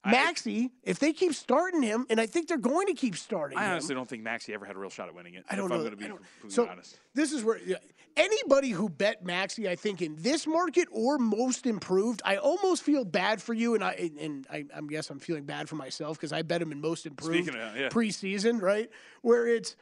Maxey, 0.07 0.71
if 0.83 0.99
they 0.99 1.13
keep 1.15 1.35
starting 1.35 1.83
him, 1.83 2.07
and 2.11 2.21
I 2.21 2.27
think 2.27 2.47
they're 2.49 2.59
going 2.59 2.87
to 2.89 2.95
keep 2.95 3.17
starting 3.17 3.57
I 3.57 3.65
him. 3.65 3.71
honestly 3.73 3.95
don't 3.95 4.09
think 4.09 4.23
Maxey 4.23 4.53
ever 4.53 4.67
had 4.67 4.77
a 4.77 4.79
real 4.79 4.91
shot 4.91 5.09
at 5.09 5.15
winning 5.15 5.35
it. 5.35 5.45
I 5.49 5.57
don't 5.57 5.65
if 5.67 5.71
know. 5.71 5.77
I'm 5.77 5.81
going 5.83 5.91
to 5.93 5.97
be 5.97 6.05
I 6.05 6.09
don't- 6.09 6.19
completely 6.41 6.51
so 6.55 6.69
honest. 6.69 6.99
this 7.15 7.33
is 7.33 7.43
where 7.43 7.59
yeah, 7.65 7.77
anybody 8.17 8.71
who 8.71 8.89
bet 8.89 9.25
Maxey, 9.25 9.69
I 9.69 9.77
think 9.77 10.03
in 10.03 10.17
this 10.19 10.47
market 10.47 10.89
or 10.91 11.19
most 11.19 11.67
improved, 11.67 12.23
I 12.25 12.37
almost 12.37 12.83
feel 12.83 13.05
bad 13.05 13.43
for 13.43 13.55
you, 13.55 13.75
and 13.75 13.85
I 13.85 14.11
and 14.21 14.47
I, 14.51 14.65
I 14.75 14.81
guess 14.83 15.11
I'm 15.11 15.19
feeling 15.19 15.45
bad 15.45 15.69
for 15.69 15.77
myself 15.77 16.17
because 16.17 16.33
I 16.33 16.43
bet 16.43 16.63
him 16.63 16.73
in 16.73 16.81
most 16.81 17.07
improved 17.07 17.49
of, 17.49 17.55
yeah. 17.55 17.89
preseason, 17.89 18.61
right? 18.61 18.91
Where 19.23 19.47
it's. 19.49 19.77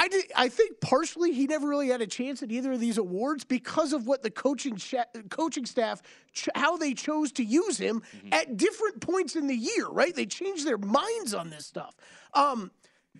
I, 0.00 0.06
did, 0.06 0.26
I 0.36 0.48
think 0.48 0.80
partially 0.80 1.32
he 1.32 1.48
never 1.48 1.66
really 1.66 1.88
had 1.88 2.00
a 2.00 2.06
chance 2.06 2.40
at 2.44 2.52
either 2.52 2.70
of 2.70 2.78
these 2.78 2.98
awards 2.98 3.42
because 3.42 3.92
of 3.92 4.06
what 4.06 4.22
the 4.22 4.30
coaching 4.30 4.78
coaching 5.28 5.66
staff 5.66 6.02
ch- 6.32 6.50
how 6.54 6.76
they 6.76 6.94
chose 6.94 7.32
to 7.32 7.42
use 7.42 7.78
him 7.78 8.02
Mm-hmm. 8.16 8.32
at 8.32 8.56
different 8.56 9.00
points 9.00 9.34
in 9.34 9.48
the 9.48 9.56
year, 9.56 9.88
right? 9.88 10.14
They 10.14 10.26
changed 10.26 10.64
their 10.64 10.78
minds 10.78 11.34
on 11.34 11.50
this 11.50 11.66
stuff. 11.66 11.96
Um, 12.32 12.70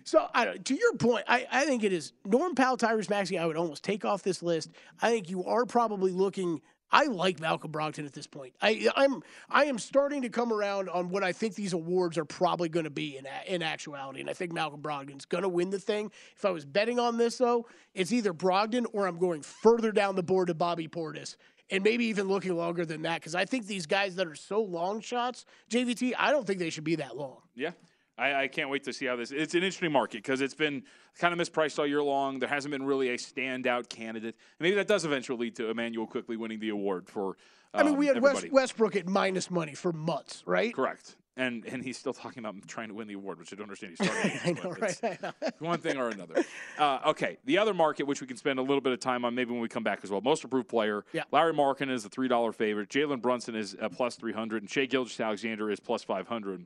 so 0.03 0.27
to 0.63 0.73
your 0.75 0.93
point, 0.95 1.25
I, 1.27 1.47
I 1.51 1.65
think 1.65 1.83
it 1.83 1.93
is 1.93 2.13
Norm 2.25 2.55
Powell, 2.55 2.77
Tyrese 2.77 3.09
Maxey. 3.09 3.37
I 3.37 3.45
would 3.45 3.57
almost 3.57 3.83
take 3.83 4.05
off 4.05 4.23
this 4.23 4.41
list. 4.41 4.71
I 5.01 5.09
think 5.09 5.29
you 5.29 5.43
are 5.45 5.65
probably 5.65 6.11
looking. 6.11 6.61
I 6.91 7.05
like 7.05 7.39
Malcolm 7.39 7.71
Brogdon 7.71 8.05
at 8.05 8.13
this 8.13 8.25
point. 8.25 8.55
I, 8.61 8.89
I'm 8.95 9.21
I 9.49 9.65
am 9.65 9.77
starting 9.77 10.23
to 10.23 10.29
come 10.29 10.51
around 10.51 10.89
on 10.89 11.09
what 11.09 11.23
I 11.23 11.31
think 11.31 11.55
these 11.55 11.73
awards 11.73 12.17
are 12.17 12.25
probably 12.25 12.67
going 12.67 12.85
to 12.85 12.89
be 12.89 13.17
in 13.17 13.27
in 13.47 13.61
actuality, 13.61 14.21
and 14.21 14.29
I 14.29 14.33
think 14.33 14.53
Malcolm 14.53 14.81
Brogdon's 14.81 15.25
going 15.25 15.43
to 15.43 15.49
win 15.49 15.69
the 15.69 15.79
thing. 15.79 16.11
If 16.35 16.45
I 16.45 16.49
was 16.49 16.65
betting 16.65 16.99
on 16.99 17.17
this 17.17 17.37
though, 17.37 17.67
it's 17.93 18.11
either 18.11 18.33
Brogdon 18.33 18.85
or 18.93 19.07
I'm 19.07 19.19
going 19.19 19.41
further 19.41 19.91
down 19.91 20.15
the 20.15 20.23
board 20.23 20.47
to 20.47 20.53
Bobby 20.53 20.87
Portis. 20.87 21.35
And 21.71 21.83
maybe 21.83 22.05
even 22.05 22.27
looking 22.27 22.55
longer 22.57 22.83
than 22.83 23.03
that, 23.03 23.21
because 23.21 23.35
I 23.35 23.45
think 23.45 23.67
these 23.67 23.85
guys 23.85 24.15
that 24.15 24.25
are 24.25 24.33
so 24.33 24.59
long 24.59 25.01
shots, 25.01 25.45
JVT, 25.69 26.13
I 26.17 26.31
don't 26.31 26.47
think 26.47 26.57
they 26.57 26.71
should 26.71 26.83
be 26.83 26.95
that 26.95 27.15
long. 27.15 27.41
Yeah. 27.53 27.71
I, 28.19 28.43
I 28.43 28.47
can't 28.47 28.69
wait 28.69 28.83
to 28.83 28.93
see 28.93 29.05
how 29.05 29.15
this. 29.15 29.31
It's 29.31 29.53
an 29.53 29.63
interesting 29.63 29.91
market 29.91 30.17
because 30.17 30.41
it's 30.41 30.53
been 30.53 30.83
kind 31.17 31.39
of 31.39 31.39
mispriced 31.39 31.79
all 31.79 31.87
year 31.87 32.03
long. 32.03 32.39
There 32.39 32.49
hasn't 32.49 32.71
been 32.71 32.85
really 32.85 33.09
a 33.09 33.17
standout 33.17 33.89
candidate. 33.89 34.35
And 34.35 34.61
maybe 34.61 34.75
that 34.75 34.87
does 34.87 35.05
eventually 35.05 35.37
lead 35.39 35.55
to 35.55 35.69
Immanuel 35.69 36.05
Quickley 36.05 36.37
winning 36.37 36.59
the 36.59 36.69
award 36.69 37.09
for. 37.09 37.37
I 37.73 37.83
mean, 37.83 37.93
um, 37.93 37.99
we 37.99 38.07
had 38.07 38.21
West. 38.21 38.51
Westbrook 38.51 38.95
at 38.95 39.07
minus 39.07 39.49
money 39.49 39.73
for 39.73 39.93
months, 39.93 40.43
right? 40.45 40.73
Correct. 40.73 41.15
And 41.37 41.63
and 41.65 41.81
he's 41.81 41.97
still 41.97 42.13
talking 42.13 42.43
about 42.43 42.55
trying 42.67 42.89
to 42.89 42.93
win 42.93 43.07
the 43.07 43.13
award, 43.13 43.39
which 43.39 43.53
I 43.53 43.55
don't 43.55 43.63
understand. 43.63 43.95
He's 43.97 44.09
starting. 44.11 44.39
I 44.43 44.51
know, 44.51 44.71
right? 44.71 44.99
I 45.03 45.17
know. 45.21 45.31
one 45.59 45.79
thing 45.79 45.97
or 45.97 46.09
another. 46.09 46.43
Uh, 46.77 46.99
okay, 47.07 47.37
the 47.45 47.57
other 47.59 47.73
market, 47.73 48.03
which 48.07 48.19
we 48.19 48.27
can 48.27 48.35
spend 48.35 48.59
a 48.59 48.61
little 48.61 48.81
bit 48.81 48.91
of 48.91 48.99
time 48.99 49.23
on, 49.23 49.35
maybe 49.35 49.51
when 49.51 49.61
we 49.61 49.69
come 49.69 49.83
back 49.83 49.99
as 50.03 50.11
well. 50.11 50.19
Most 50.19 50.43
improved 50.43 50.67
player. 50.67 51.05
Yeah. 51.13 51.23
Lauri 51.31 51.53
Markkanen 51.53 51.91
is 51.91 52.03
a 52.03 52.09
three 52.09 52.27
dollar 52.27 52.51
favorite. 52.51 52.89
Jalen 52.89 53.21
Brunson 53.21 53.55
is 53.55 53.77
a 53.79 53.89
plus 53.89 54.15
three 54.15 54.33
hundred, 54.33 54.63
and 54.63 54.69
Shai 54.69 54.85
Gilgeous-Alexander 54.85 55.71
is 55.71 55.79
plus 55.79 56.03
five 56.03 56.27
hundred. 56.27 56.65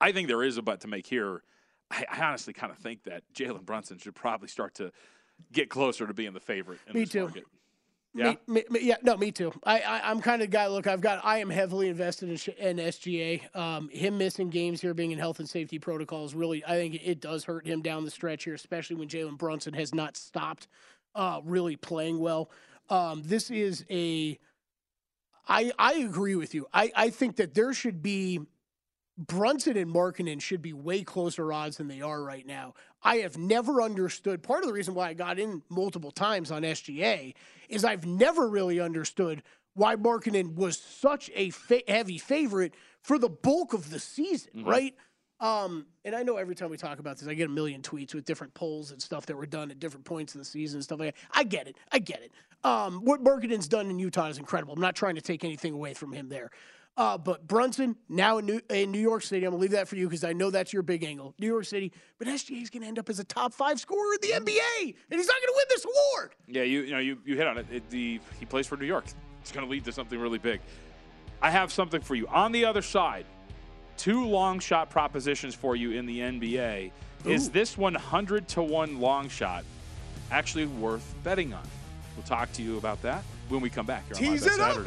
I 0.00 0.12
think 0.12 0.28
there 0.28 0.42
is 0.42 0.56
a 0.56 0.62
bet 0.62 0.80
to 0.80 0.88
make 0.88 1.06
here. 1.06 1.42
I, 1.90 2.04
I 2.10 2.24
honestly 2.24 2.52
kind 2.52 2.72
of 2.72 2.78
think 2.78 3.04
that 3.04 3.22
Jalen 3.34 3.64
Brunson 3.64 3.98
should 3.98 4.14
probably 4.14 4.48
start 4.48 4.74
to 4.76 4.92
get 5.52 5.68
closer 5.70 6.06
to 6.06 6.14
being 6.14 6.32
the 6.32 6.40
favorite 6.40 6.78
in 6.86 6.94
Me 6.94 7.00
this 7.00 7.10
too. 7.10 7.22
market. 7.22 7.44
Yeah. 8.12 8.34
Me, 8.48 8.64
me, 8.68 8.80
yeah, 8.82 8.96
no, 9.02 9.16
me 9.16 9.30
too. 9.30 9.52
I, 9.62 9.80
I, 9.80 10.10
I'm 10.10 10.20
kind 10.20 10.42
of 10.42 10.50
guy. 10.50 10.66
Look, 10.66 10.88
I've 10.88 11.00
got. 11.00 11.24
I 11.24 11.38
am 11.38 11.48
heavily 11.48 11.88
invested 11.88 12.28
in, 12.28 12.54
in 12.54 12.76
SGA. 12.78 13.54
Um, 13.54 13.88
him 13.88 14.18
missing 14.18 14.50
games 14.50 14.80
here, 14.80 14.94
being 14.94 15.12
in 15.12 15.18
health 15.18 15.38
and 15.38 15.48
safety 15.48 15.78
protocols, 15.78 16.34
really, 16.34 16.64
I 16.64 16.70
think 16.70 17.00
it 17.04 17.20
does 17.20 17.44
hurt 17.44 17.64
him 17.66 17.82
down 17.82 18.04
the 18.04 18.10
stretch 18.10 18.44
here, 18.44 18.54
especially 18.54 18.96
when 18.96 19.06
Jalen 19.08 19.38
Brunson 19.38 19.74
has 19.74 19.94
not 19.94 20.16
stopped 20.16 20.66
uh, 21.14 21.40
really 21.44 21.76
playing 21.76 22.18
well. 22.18 22.50
Um, 22.88 23.22
this 23.24 23.48
is 23.48 23.84
a. 23.88 24.38
I 25.46 25.70
I 25.78 25.94
agree 25.94 26.34
with 26.34 26.52
you. 26.52 26.66
I 26.72 26.90
I 26.96 27.10
think 27.10 27.36
that 27.36 27.54
there 27.54 27.72
should 27.72 28.02
be 28.02 28.40
Brunson 29.26 29.76
and 29.76 29.92
Markkanen 29.92 30.40
should 30.40 30.62
be 30.62 30.72
way 30.72 31.02
closer 31.02 31.52
odds 31.52 31.76
than 31.76 31.88
they 31.88 32.00
are 32.00 32.22
right 32.22 32.46
now. 32.46 32.72
I 33.02 33.16
have 33.16 33.36
never 33.36 33.82
understood. 33.82 34.42
Part 34.42 34.62
of 34.62 34.66
the 34.68 34.72
reason 34.72 34.94
why 34.94 35.08
I 35.10 35.14
got 35.14 35.38
in 35.38 35.62
multiple 35.68 36.10
times 36.10 36.50
on 36.50 36.62
SGA 36.62 37.34
is 37.68 37.84
I've 37.84 38.06
never 38.06 38.48
really 38.48 38.80
understood 38.80 39.42
why 39.74 39.94
Markkanen 39.96 40.54
was 40.54 40.78
such 40.78 41.30
a 41.34 41.50
fa- 41.50 41.82
heavy 41.86 42.16
favorite 42.18 42.74
for 43.02 43.18
the 43.18 43.28
bulk 43.28 43.74
of 43.74 43.90
the 43.90 43.98
season, 43.98 44.64
right? 44.64 44.94
Um, 45.38 45.86
and 46.04 46.14
I 46.14 46.22
know 46.22 46.36
every 46.36 46.54
time 46.54 46.70
we 46.70 46.76
talk 46.76 46.98
about 46.98 47.18
this, 47.18 47.28
I 47.28 47.34
get 47.34 47.46
a 47.46 47.52
million 47.52 47.80
tweets 47.82 48.14
with 48.14 48.24
different 48.26 48.52
polls 48.54 48.90
and 48.90 49.00
stuff 49.00 49.26
that 49.26 49.36
were 49.36 49.46
done 49.46 49.70
at 49.70 49.78
different 49.80 50.04
points 50.04 50.34
of 50.34 50.38
the 50.38 50.44
season 50.44 50.78
and 50.78 50.84
stuff 50.84 50.98
like 51.00 51.14
that. 51.14 51.22
I 51.32 51.44
get 51.44 51.66
it. 51.66 51.76
I 51.92 51.98
get 51.98 52.22
it. 52.22 52.32
Um, 52.62 53.04
what 53.04 53.24
Markkanen's 53.24 53.68
done 53.68 53.88
in 53.88 53.98
Utah 53.98 54.26
is 54.26 54.38
incredible. 54.38 54.74
I'm 54.74 54.80
not 54.80 54.96
trying 54.96 55.14
to 55.14 55.22
take 55.22 55.44
anything 55.44 55.72
away 55.72 55.94
from 55.94 56.12
him 56.12 56.28
there. 56.28 56.50
Uh, 57.00 57.16
but 57.16 57.48
Brunson 57.48 57.96
now 58.10 58.36
in 58.36 58.44
New, 58.44 58.60
in 58.68 58.90
New 58.90 59.00
York 59.00 59.22
City, 59.22 59.46
I'm 59.46 59.52
gonna 59.52 59.62
leave 59.62 59.70
that 59.70 59.88
for 59.88 59.96
you 59.96 60.06
because 60.06 60.22
I 60.22 60.34
know 60.34 60.50
that's 60.50 60.70
your 60.70 60.82
big 60.82 61.02
angle. 61.02 61.34
New 61.38 61.46
York 61.46 61.64
City, 61.64 61.92
but 62.18 62.28
SGA 62.28 62.60
is 62.60 62.68
gonna 62.68 62.84
end 62.84 62.98
up 62.98 63.08
as 63.08 63.18
a 63.18 63.24
top 63.24 63.54
five 63.54 63.80
scorer 63.80 64.12
in 64.14 64.20
the 64.20 64.34
NBA, 64.36 64.94
and 65.10 65.18
he's 65.18 65.26
not 65.26 65.36
gonna 65.40 65.56
win 65.56 65.64
this 65.70 65.86
award. 65.86 66.34
Yeah, 66.46 66.62
you 66.64 66.82
you 66.82 66.90
know 66.92 66.98
you, 66.98 67.16
you 67.24 67.36
hit 67.36 67.46
on 67.46 67.56
it. 67.56 67.66
it. 67.72 67.88
The 67.88 68.20
he 68.38 68.44
plays 68.44 68.66
for 68.66 68.76
New 68.76 68.84
York. 68.84 69.06
It's 69.40 69.52
going 69.52 69.66
to 69.66 69.70
lead 69.70 69.84
to 69.86 69.92
something 69.92 70.18
really 70.18 70.38
big. 70.38 70.60
I 71.42 71.50
have 71.50 71.72
something 71.72 72.00
for 72.00 72.14
you 72.14 72.26
on 72.28 72.52
the 72.52 72.64
other 72.64 72.82
side. 72.82 73.24
Two 73.96 74.26
long 74.26 74.60
shot 74.60 74.90
propositions 74.90 75.54
for 75.54 75.76
you 75.76 75.92
in 75.92 76.06
the 76.06 76.20
NBA. 76.20 76.90
Is 77.24 77.50
this 77.50 77.76
100 77.76 78.48
to 78.48 78.62
one 78.62 79.00
long 79.00 79.28
shot 79.28 79.64
actually 80.30 80.66
worth 80.66 81.14
betting 81.22 81.52
on? 81.52 81.66
We'll 82.16 82.24
talk 82.24 82.52
to 82.54 82.62
you 82.62 82.78
about 82.78 83.00
that 83.02 83.22
when 83.48 83.60
we 83.60 83.70
come 83.70 83.86
back 83.86 84.06
here 84.06 84.16
on 84.16 84.32
Live 84.32 84.42
Tease 84.42 84.56
Bet 84.56 84.76
it 84.76 84.86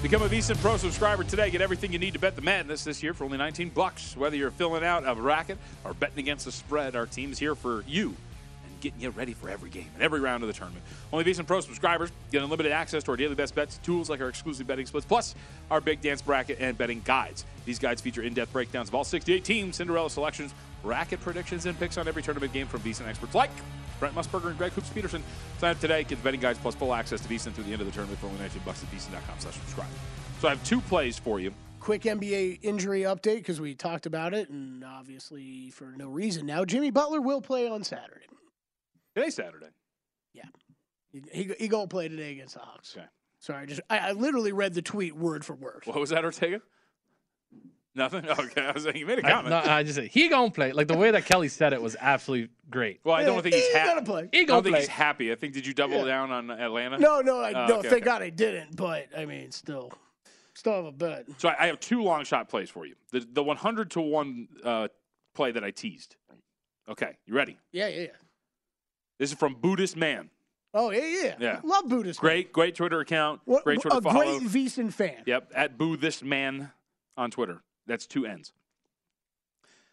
Become 0.00 0.22
a 0.22 0.28
VSIN 0.28 0.56
Pro 0.58 0.76
subscriber 0.76 1.24
today. 1.24 1.50
Get 1.50 1.60
everything 1.60 1.92
you 1.92 1.98
need 1.98 2.12
to 2.12 2.20
bet 2.20 2.36
the 2.36 2.40
madness 2.40 2.84
this 2.84 3.02
year 3.02 3.12
for 3.12 3.24
only 3.24 3.36
19 3.36 3.70
bucks. 3.70 4.16
Whether 4.16 4.36
you're 4.36 4.52
filling 4.52 4.84
out 4.84 5.02
a 5.04 5.20
racket 5.20 5.58
or 5.82 5.92
betting 5.92 6.20
against 6.20 6.44
the 6.44 6.52
spread, 6.52 6.94
our 6.94 7.04
team's 7.04 7.36
here 7.36 7.56
for 7.56 7.82
you 7.82 8.14
and 8.64 8.80
getting 8.80 9.00
you 9.00 9.10
ready 9.10 9.32
for 9.32 9.48
every 9.48 9.70
game 9.70 9.88
and 9.94 10.02
every 10.04 10.20
round 10.20 10.44
of 10.44 10.46
the 10.46 10.52
tournament. 10.52 10.84
Only 11.12 11.24
VSIN 11.24 11.48
Pro 11.48 11.60
subscribers 11.60 12.12
get 12.30 12.44
unlimited 12.44 12.70
access 12.70 13.02
to 13.02 13.10
our 13.10 13.16
daily 13.16 13.34
best 13.34 13.56
bets, 13.56 13.78
tools 13.78 14.08
like 14.08 14.20
our 14.20 14.28
exclusive 14.28 14.68
betting 14.68 14.86
splits, 14.86 15.04
plus 15.04 15.34
our 15.68 15.80
big 15.80 16.00
dance 16.00 16.22
bracket 16.22 16.58
and 16.60 16.78
betting 16.78 17.02
guides. 17.04 17.44
These 17.64 17.80
guides 17.80 18.00
feature 18.00 18.22
in-depth 18.22 18.52
breakdowns 18.52 18.88
of 18.88 18.94
all 18.94 19.02
68 19.02 19.42
teams, 19.42 19.76
Cinderella 19.76 20.10
selections, 20.10 20.54
racket 20.84 21.20
predictions, 21.22 21.66
and 21.66 21.76
picks 21.76 21.98
on 21.98 22.06
every 22.06 22.22
tournament 22.22 22.52
game 22.52 22.68
from 22.68 22.82
VSIN 22.82 23.08
experts 23.08 23.34
like 23.34 23.50
Brent 23.98 24.14
Musburger 24.14 24.48
and 24.48 24.58
Greg 24.58 24.72
Hoops 24.72 24.90
Peterson. 24.90 25.22
Sign 25.58 25.72
up 25.72 25.80
today. 25.80 26.04
Get 26.04 26.16
the 26.16 26.24
betting 26.24 26.40
guides 26.40 26.58
plus 26.58 26.74
full 26.74 26.94
access 26.94 27.20
to 27.20 27.28
VSIN 27.28 27.52
through 27.52 27.64
the 27.64 27.72
end 27.72 27.80
of 27.80 27.86
the 27.86 27.92
tournament 27.92 28.20
for 28.20 28.26
only 28.26 28.40
19 28.40 28.62
bucks 28.64 28.82
at 28.82 28.90
VSIN.com 28.90 29.38
slash 29.38 29.54
subscribe. 29.54 29.88
So 30.40 30.48
I 30.48 30.52
have 30.52 30.64
two 30.64 30.80
plays 30.82 31.18
for 31.18 31.40
you. 31.40 31.52
Quick 31.80 32.02
NBA 32.02 32.60
injury 32.62 33.02
update 33.02 33.36
because 33.36 33.60
we 33.60 33.74
talked 33.74 34.06
about 34.06 34.34
it, 34.34 34.50
and 34.50 34.84
obviously 34.84 35.70
for 35.70 35.92
no 35.96 36.08
reason 36.08 36.44
now. 36.44 36.64
Jimmy 36.64 36.90
Butler 36.90 37.20
will 37.20 37.40
play 37.40 37.68
on 37.68 37.84
Saturday. 37.84 38.26
Today's 39.14 39.34
Saturday. 39.34 39.68
Yeah, 40.34 40.44
he 41.10 41.22
he, 41.32 41.50
he 41.58 41.68
gonna 41.68 41.86
play 41.86 42.08
today 42.08 42.32
against 42.32 42.54
the 42.54 42.60
Hawks. 42.60 42.94
Okay. 42.96 43.06
Sorry, 43.40 43.66
just 43.66 43.80
I, 43.88 43.98
I 43.98 44.12
literally 44.12 44.52
read 44.52 44.74
the 44.74 44.82
tweet 44.82 45.16
word 45.16 45.44
for 45.44 45.54
word. 45.54 45.82
What 45.84 45.98
was 45.98 46.10
that, 46.10 46.24
Ortega? 46.24 46.60
Nothing. 47.98 48.24
Okay, 48.38 48.62
I 48.66 48.72
was 48.72 48.86
like, 48.86 48.96
you 48.96 49.04
made 49.06 49.18
a 49.18 49.22
comment. 49.22 49.52
I, 49.54 49.64
no, 49.64 49.70
I 49.72 49.82
just 49.82 49.96
said 49.96 50.06
he 50.06 50.28
gonna 50.28 50.50
play. 50.50 50.72
Like 50.72 50.86
the 50.88 50.96
way 50.96 51.10
that 51.10 51.24
Kelly 51.26 51.48
said 51.48 51.72
it 51.72 51.82
was 51.82 51.96
absolutely 52.00 52.48
great. 52.70 53.00
Well, 53.04 53.14
I 53.16 53.24
don't 53.24 53.42
think 53.42 53.54
he's 53.54 53.66
He 53.66 53.72
happy. 53.74 53.88
gonna 53.88 54.02
play. 54.06 54.28
He 54.32 54.40
I 54.40 54.44
gonna 54.44 54.62
don't 54.62 54.62
think 54.72 54.76
he's 54.76 54.86
happy. 54.88 55.30
I 55.32 55.34
think 55.34 55.52
did 55.52 55.66
you 55.66 55.74
double 55.74 55.98
Yeah. 55.98 56.04
down 56.04 56.30
on 56.30 56.50
Atlanta? 56.50 56.98
No, 56.98 57.20
no, 57.20 57.38
I, 57.40 57.52
Oh, 57.52 57.66
no. 57.66 57.74
okay, 57.80 57.88
thank 57.88 58.02
okay. 58.02 58.04
God 58.04 58.22
I 58.22 58.30
didn't. 58.30 58.76
But 58.76 59.08
I 59.16 59.24
mean, 59.26 59.50
still, 59.52 59.92
still 60.54 60.74
have 60.74 60.84
a 60.86 60.92
bet. 60.92 61.26
So 61.38 61.48
I, 61.48 61.64
I 61.64 61.66
have 61.66 61.80
two 61.80 62.02
long 62.02 62.24
shot 62.24 62.48
plays 62.48 62.70
for 62.70 62.86
you. 62.86 62.94
The 63.10 63.26
the 63.32 63.42
100 63.42 63.90
to 63.92 64.00
one 64.00 64.48
uh, 64.64 64.88
play 65.34 65.50
that 65.52 65.64
I 65.64 65.70
teased. 65.70 66.16
Okay, 66.88 67.16
you 67.26 67.34
ready? 67.34 67.58
Yeah, 67.72 67.88
yeah, 67.88 68.00
yeah. 68.02 68.06
This 69.18 69.32
is 69.32 69.38
from 69.38 69.54
Boo 69.54 69.76
This 69.76 69.96
Man. 69.96 70.30
Oh 70.74 70.90
yeah, 70.90 71.04
yeah. 71.04 71.34
Yeah. 71.40 71.60
Love 71.64 71.88
Buddhist. 71.88 72.20
Great, 72.20 72.52
great 72.52 72.74
Twitter 72.74 73.00
account. 73.00 73.40
What, 73.46 73.64
great 73.64 73.80
Twitter 73.80 73.98
a 73.98 74.02
follow. 74.02 74.38
great 74.38 74.42
VSiN 74.50 74.92
fan. 74.92 75.22
Yep, 75.26 75.52
at 75.54 75.76
Boo 75.78 75.96
This 75.96 76.22
Man 76.22 76.70
on 77.16 77.30
Twitter. 77.30 77.62
That's 77.88 78.06
two 78.06 78.24
N's. 78.26 78.52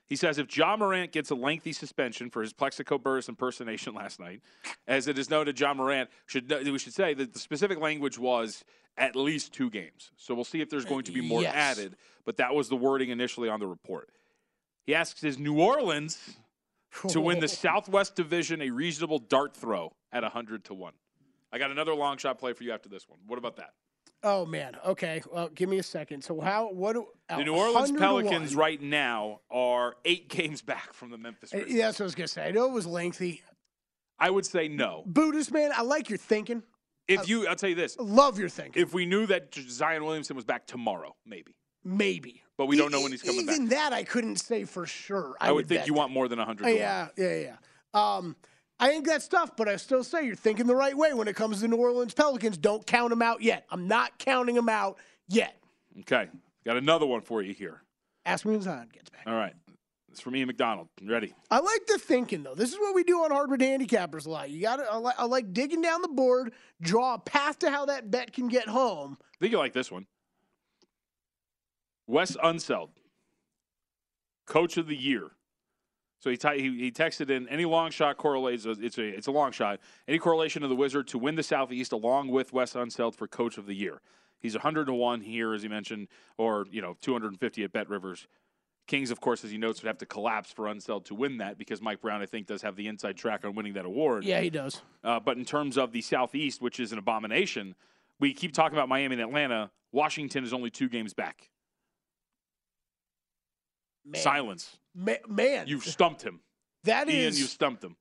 He 0.08 0.16
says 0.16 0.38
if 0.38 0.56
Ja 0.56 0.78
Morant 0.78 1.12
gets 1.12 1.32
a 1.32 1.36
lengthy 1.36 1.74
suspension 1.74 2.30
for 2.30 2.44
his 2.44 2.54
Plaxico 2.54 3.00
Burress 3.00 3.28
impersonation 3.28 3.96
last 3.96 4.20
night, 4.20 4.42
as 4.88 5.08
it 5.08 5.18
is 5.18 5.32
noted, 5.32 5.60
Ja 5.60 5.74
Morant 5.74 6.10
should 6.28 6.52
we 6.52 6.78
should 6.78 6.94
say 6.94 7.16
that 7.16 7.34
the 7.34 7.40
specific 7.40 7.80
language 7.80 8.20
was 8.20 8.64
at 8.98 9.16
least 9.16 9.52
two 9.52 9.70
games. 9.72 10.12
So 10.16 10.36
we'll 10.36 10.44
see 10.44 10.62
if 10.62 10.70
there's 10.70 10.86
going 10.86 11.04
to 11.06 11.12
be 11.12 11.22
more 11.22 11.42
Yes. 11.42 11.56
added, 11.56 11.96
but 12.24 12.38
that 12.38 12.54
was 12.54 12.70
the 12.70 12.76
wording 12.76 13.10
initially 13.10 13.50
on 13.50 13.60
the 13.60 13.68
report. 13.68 14.10
He 14.86 14.94
asks 14.94 15.24
is 15.24 15.40
New 15.40 15.60
Orleans 15.60 16.38
to 17.10 17.20
win 17.20 17.40
the 17.40 17.48
Southwest 17.48 18.16
Division 18.16 18.62
a 18.62 18.70
reasonable 18.70 19.18
dart 19.20 19.56
throw 19.58 19.94
at 20.12 20.22
100 20.22 20.66
to 20.66 20.74
1. 20.76 20.94
I 21.52 21.58
got 21.58 21.72
another 21.72 21.96
long 21.96 22.18
shot 22.18 22.38
play 22.38 22.54
for 22.54 22.64
you 22.64 22.72
after 22.74 22.90
this 22.90 23.10
one. 23.10 23.20
What 23.26 23.40
about 23.40 23.56
that? 23.58 23.72
Oh 24.26 24.46
man. 24.46 24.76
Okay. 24.86 25.22
Well, 25.32 25.50
give 25.50 25.70
me 25.70 25.78
a 25.78 25.84
second. 25.84 26.24
So 26.24 26.42
how? 26.42 26.72
What? 26.72 26.94
do- 26.94 27.08
The 27.30 27.44
New 27.44 27.56
Orleans 27.56 27.92
Pelicans 27.92 28.56
right 28.56 28.82
now 28.82 29.42
are 29.52 29.96
eight 30.04 30.28
games 30.38 30.62
back 30.64 30.94
from 30.94 31.12
the 31.12 31.18
Memphis 31.18 31.54
Uh, 31.54 31.58
Grizzlies. 31.58 31.76
Yeah, 31.76 31.86
that's 31.86 32.00
what 32.00 32.04
I 32.04 32.08
was 32.08 32.16
gonna 32.16 32.28
say. 32.28 32.48
I 32.48 32.52
know 32.52 32.66
it 32.66 32.72
was 32.72 32.88
lengthy. 32.88 33.44
I 34.20 34.30
would 34.32 34.46
say 34.46 34.68
no. 34.68 35.04
Boo 35.06 35.32
This 35.32 35.52
Man, 35.52 35.72
I 35.76 35.84
like 35.84 36.10
your 36.10 36.18
thinking. 36.18 36.64
If 37.08 37.30
you, 37.30 37.48
I'll 37.48 37.56
tell 37.56 37.70
you 37.70 37.76
this: 37.76 37.96
Love 38.00 38.40
your 38.40 38.50
thinking. 38.50 38.82
if 38.82 38.94
we 38.96 39.06
knew 39.06 39.28
that 39.28 39.54
Zion 39.54 40.04
Williamson 40.04 40.36
was 40.36 40.44
back 40.46 40.66
tomorrow, 40.66 41.16
maybe. 41.26 41.56
Maybe. 41.84 42.42
But 42.58 42.66
we 42.66 42.78
don't 42.78 42.92
know 42.92 43.02
when 43.02 43.12
he's 43.12 43.22
coming 43.22 43.42
Even 43.42 43.68
back. 43.68 43.78
that 43.78 43.94
I 43.94 44.04
couldn't 44.04 44.38
say 44.38 44.64
for 44.64 44.88
sure. 44.88 45.36
I, 45.40 45.50
I, 45.50 45.52
would 45.52 45.68
think 45.68 45.86
you 45.86 45.94
that. 45.94 46.00
want 46.00 46.12
more 46.12 46.28
than 46.28 46.40
hundred. 46.40 46.66
Oh, 46.66 46.70
yeah, 46.70 47.10
yeah, 47.16 47.36
yeah. 47.36 47.56
Um, 47.94 48.36
I 48.80 48.90
think 48.90 49.06
that's 49.06 49.28
tough, 49.28 49.56
but 49.56 49.70
I 49.70 49.78
still 49.78 50.04
say 50.04 50.26
you're 50.26 50.36
thinking 50.36 50.68
the 50.68 50.76
right 50.76 50.96
way 50.98 51.14
when 51.14 51.28
it 51.28 51.36
comes 51.36 51.62
to 51.62 51.68
New 51.68 51.78
Orleans 51.78 52.14
Pelicans. 52.14 52.58
Don't 52.58 52.86
count 52.86 53.10
them 53.10 53.22
out 53.22 53.42
yet. 53.42 53.66
I'm 53.70 53.88
not 53.88 54.18
counting 54.20 54.56
them 54.56 54.68
out 54.68 54.98
yet. 55.28 55.56
Okay, 56.02 56.28
got 56.66 56.76
another 56.76 57.06
one 57.06 57.22
for 57.22 57.42
you 57.42 57.54
here. 57.54 57.82
Ask 58.26 58.46
me 58.46 58.52
when 58.52 58.62
Zion 58.62 58.90
gets 58.92 59.10
back. 59.10 59.24
All 59.26 59.34
right, 59.34 59.54
it's 60.12 60.20
from 60.20 60.36
Ian 60.36 60.48
McDonald. 60.48 60.90
You 61.00 61.10
ready? 61.10 61.34
I 61.50 61.60
like 61.60 61.86
the 61.88 61.98
thinking 61.98 62.44
though. 62.44 62.56
This 62.56 62.74
is 62.74 62.80
what 62.80 62.94
we 62.94 63.06
do 63.06 63.24
on 63.24 63.32
Hardwood 63.32 63.62
Handicappers 63.62 64.26
a 64.26 64.30
lot. 64.30 64.50
You 64.50 64.62
got 64.62 64.78
to. 64.78 64.84
I, 64.84 64.98
like, 64.98 65.16
I 65.18 65.26
like 65.26 65.54
digging 65.54 65.82
down 65.82 66.02
the 66.02 66.10
board, 66.10 66.52
draw 66.82 67.14
a 67.14 67.20
path 67.20 67.60
to 67.60 67.72
how 67.72 67.86
that 67.86 68.12
bet 68.12 68.34
can 68.34 68.50
get 68.50 68.68
home. 68.68 69.18
I 69.22 69.38
think 69.40 69.54
you 69.54 69.58
like 69.58 69.74
this 69.74 69.90
one. 69.90 70.06
Wes 72.08 72.36
Unseld, 72.36 72.90
Coach 74.46 74.76
of 74.76 74.88
the 74.88 74.98
Year. 74.98 75.32
So 76.26 76.32
he, 76.32 76.38
t- 76.38 76.60
he 76.60 76.80
he 76.86 76.92
texted 76.92 77.30
in 77.30 77.48
any 77.50 77.66
long 77.66 77.92
shot 77.92 78.18
correlates. 78.18 78.66
It's 78.66 78.98
a 78.98 79.04
it's 79.04 79.28
a 79.28 79.32
long 79.32 79.52
shot. 79.52 79.80
Any 80.08 80.18
correlation 80.18 80.64
of 80.64 80.70
the 80.70 80.76
Wizard 80.76 81.08
to 81.10 81.20
win 81.20 81.36
the 81.36 81.44
Southeast 81.44 81.92
along 81.92 82.30
with 82.30 82.52
Wes 82.52 82.74
Unseld 82.74 83.14
for 83.14 83.28
Coach 83.28 83.60
of 83.60 83.68
the 83.68 83.76
Year. 83.76 84.02
He's 84.40 84.56
100 84.56 84.86
to 84.86 84.94
one 84.94 85.22
here, 85.22 85.54
as 85.54 85.62
he 85.62 85.68
mentioned, 85.68 86.08
or 86.40 86.66
you 86.72 86.82
know 86.82 86.98
250 87.00 87.64
at 87.64 87.72
BetRivers. 87.72 88.26
Kings, 88.88 89.12
of 89.12 89.22
course, 89.22 89.44
as 89.44 89.52
he 89.52 89.60
notes, 89.60 89.84
would 89.84 89.88
have 89.88 90.00
to 90.00 90.08
collapse 90.08 90.52
for 90.52 90.66
Unseld 90.66 91.06
to 91.06 91.14
win 91.14 91.38
that 91.38 91.60
because 91.60 91.80
Mike 91.80 92.02
Brown, 92.02 92.24
I 92.24 92.26
think, 92.26 92.48
does 92.48 92.64
have 92.64 92.76
the 92.76 92.88
inside 92.88 93.18
track 93.18 93.46
on 93.46 93.54
winning 93.54 93.74
that 93.74 93.86
award. 93.86 94.24
Yeah, 94.24 94.42
he 94.42 94.50
does. 94.50 94.82
Uh, 95.04 95.20
but 95.20 95.38
in 95.38 95.46
terms 95.46 95.78
of 95.78 95.92
the 95.92 96.02
Southeast, 96.02 96.60
which 96.60 96.80
is 96.80 96.92
an 96.92 96.98
abomination, 96.98 97.76
we 98.20 98.34
keep 98.34 98.52
talking 98.52 98.76
about 98.76 98.90
Miami 98.90 99.14
and 99.14 99.22
Atlanta. 99.22 99.70
Washington 99.92 100.44
is 100.44 100.54
only 100.54 100.72
two 100.72 100.90
games 100.90 101.14
back. 101.14 101.52
Man. 104.04 104.20
Silence. 104.24 104.80
Ma- 104.96 105.14
man, 105.28 105.68
You've 105.68 105.84
stumped 105.84 106.22
him. 106.24 106.40
that 106.86 107.10
Ian, 107.10 107.28
is- 107.28 107.40
you 107.40 107.46
stumped 107.46 107.84
him. 107.84 107.96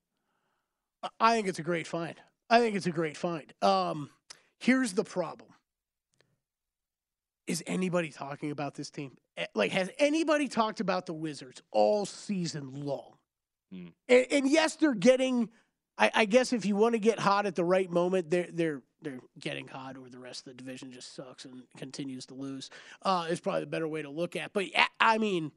I 1.21 1.35
think 1.35 1.49
it's 1.49 1.59
a 1.59 1.63
great 1.63 1.87
find. 1.87 2.15
I 2.49 2.61
think 2.61 2.77
it's 2.77 2.87
a 2.87 2.91
great 2.91 3.17
find. 3.17 3.53
Um, 3.61 4.09
here's 4.59 4.93
the 4.95 5.05
problem: 5.05 5.51
Is 7.47 7.63
anybody 7.67 8.11
talking 8.11 8.51
about 8.51 8.75
this 8.75 8.91
team? 8.91 9.17
Like, 9.55 9.73
has 9.73 9.91
anybody 9.99 10.49
talked 10.49 10.81
about 10.81 11.07
the 11.07 11.13
Wizards 11.13 11.63
all 11.73 12.07
season 12.07 12.85
long? 12.87 13.15
Hmm. 13.73 13.87
And, 14.09 14.27
and 14.31 14.51
yes, 14.51 14.77
they're 14.77 14.95
getting. 14.95 15.51
I, 15.99 16.11
I 16.15 16.25
guess 16.25 16.53
if 16.53 16.65
you 16.65 16.75
want 16.75 16.95
to 16.95 16.99
get 16.99 17.19
hot 17.19 17.47
at 17.47 17.55
the 17.55 17.65
right 17.65 17.91
moment, 17.91 18.31
they're 18.31 18.49
they're 18.53 18.83
they're 19.03 19.21
getting 19.39 19.69
hot, 19.69 19.97
or 19.99 20.09
the 20.09 20.19
rest 20.19 20.47
of 20.47 20.57
the 20.57 20.63
division 20.63 20.91
just 20.91 21.15
sucks 21.15 21.45
and 21.45 21.63
continues 21.77 22.25
to 22.27 22.35
lose. 22.35 22.71
Uh, 23.03 23.27
is 23.29 23.41
probably 23.41 23.61
the 23.61 23.67
better 23.67 23.87
way 23.89 24.01
to 24.03 24.11
look 24.11 24.37
at. 24.37 24.53
But 24.53 24.67
I 25.01 25.19
mean, 25.19 25.53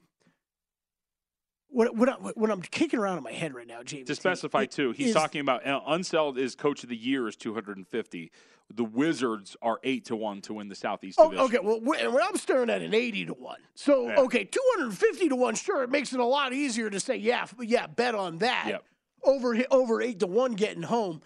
what 1.70 1.96
what, 1.96 2.10
I, 2.10 2.14
what 2.14 2.50
I'm 2.50 2.62
kicking 2.62 3.00
around 3.00 3.18
in 3.18 3.24
my 3.24 3.32
head 3.32 3.54
right 3.54 3.68
now, 3.68 3.82
JVT, 3.82 4.06
To 4.08 4.16
specify 4.16 4.64
it 4.64 4.72
too, 4.72 4.92
he's 4.92 5.10
is- 5.10 5.14
talking 5.14 5.42
about 5.42 5.66
uh, 5.66 5.82
Unseld 5.88 6.38
is 6.38 6.56
coach 6.56 6.84
of 6.84 6.90
the 6.90 6.96
year 6.96 7.28
is 7.28 7.36
250. 7.36 8.32
The 8.74 8.84
Wizards 8.84 9.56
are 9.62 9.80
eight 9.84 10.06
to 10.06 10.16
one 10.16 10.42
to 10.42 10.54
win 10.56 10.68
the 10.68 10.76
Southeast 10.76 11.18
Oh, 11.22 11.30
division. 11.32 11.46
okay. 11.46 11.60
Well, 11.66 11.80
we- 11.82 11.98
and 12.00 12.18
I'm 12.18 12.36
staring 12.38 12.70
at 12.70 12.82
an 12.82 12.94
80 12.94 13.26
to 13.28 13.34
1. 13.34 13.58
So, 13.76 14.08
Yeah. 14.10 14.16
okay, 14.22 14.44
250 14.44 15.30
to 15.30 15.36
1, 15.38 15.56
sure, 15.56 15.84
it 15.84 15.90
makes 15.90 16.12
it 16.14 16.20
a 16.20 16.26
lot 16.26 16.52
easier 16.54 16.90
to 16.90 17.00
say, 17.00 17.16
yeah, 17.16 17.46
yeah, 17.62 17.88
bet 17.88 18.14
on 18.16 18.40
that. 18.40 18.66
Yep. 18.68 18.84
Over 19.24 19.58
over 19.72 20.02
8 20.02 20.20
to 20.20 20.28
1 20.28 20.54
getting 20.56 20.84
home. 20.84 21.22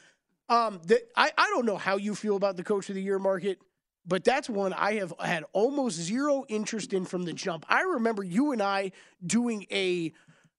Um, 0.49 0.81
the, 0.85 1.01
I, 1.15 1.31
I 1.37 1.45
don't 1.49 1.65
know 1.65 1.77
how 1.77 1.97
you 1.97 2.13
feel 2.13 2.35
about 2.35 2.57
the 2.57 2.63
coach 2.63 2.89
of 2.89 2.95
the 2.95 3.01
year 3.01 3.19
market, 3.19 3.59
but 4.05 4.23
that's 4.23 4.49
one 4.49 4.73
I 4.73 4.93
have 4.95 5.13
had 5.19 5.43
almost 5.53 5.97
zero 5.97 6.43
interest 6.47 6.93
in 6.93 7.05
from 7.05 7.23
the 7.25 7.33
jump. 7.33 7.65
I 7.69 7.81
remember 7.81 8.23
you 8.23 8.51
and 8.51 8.61
I 8.61 8.91
doing 9.25 9.65
a 9.71 10.11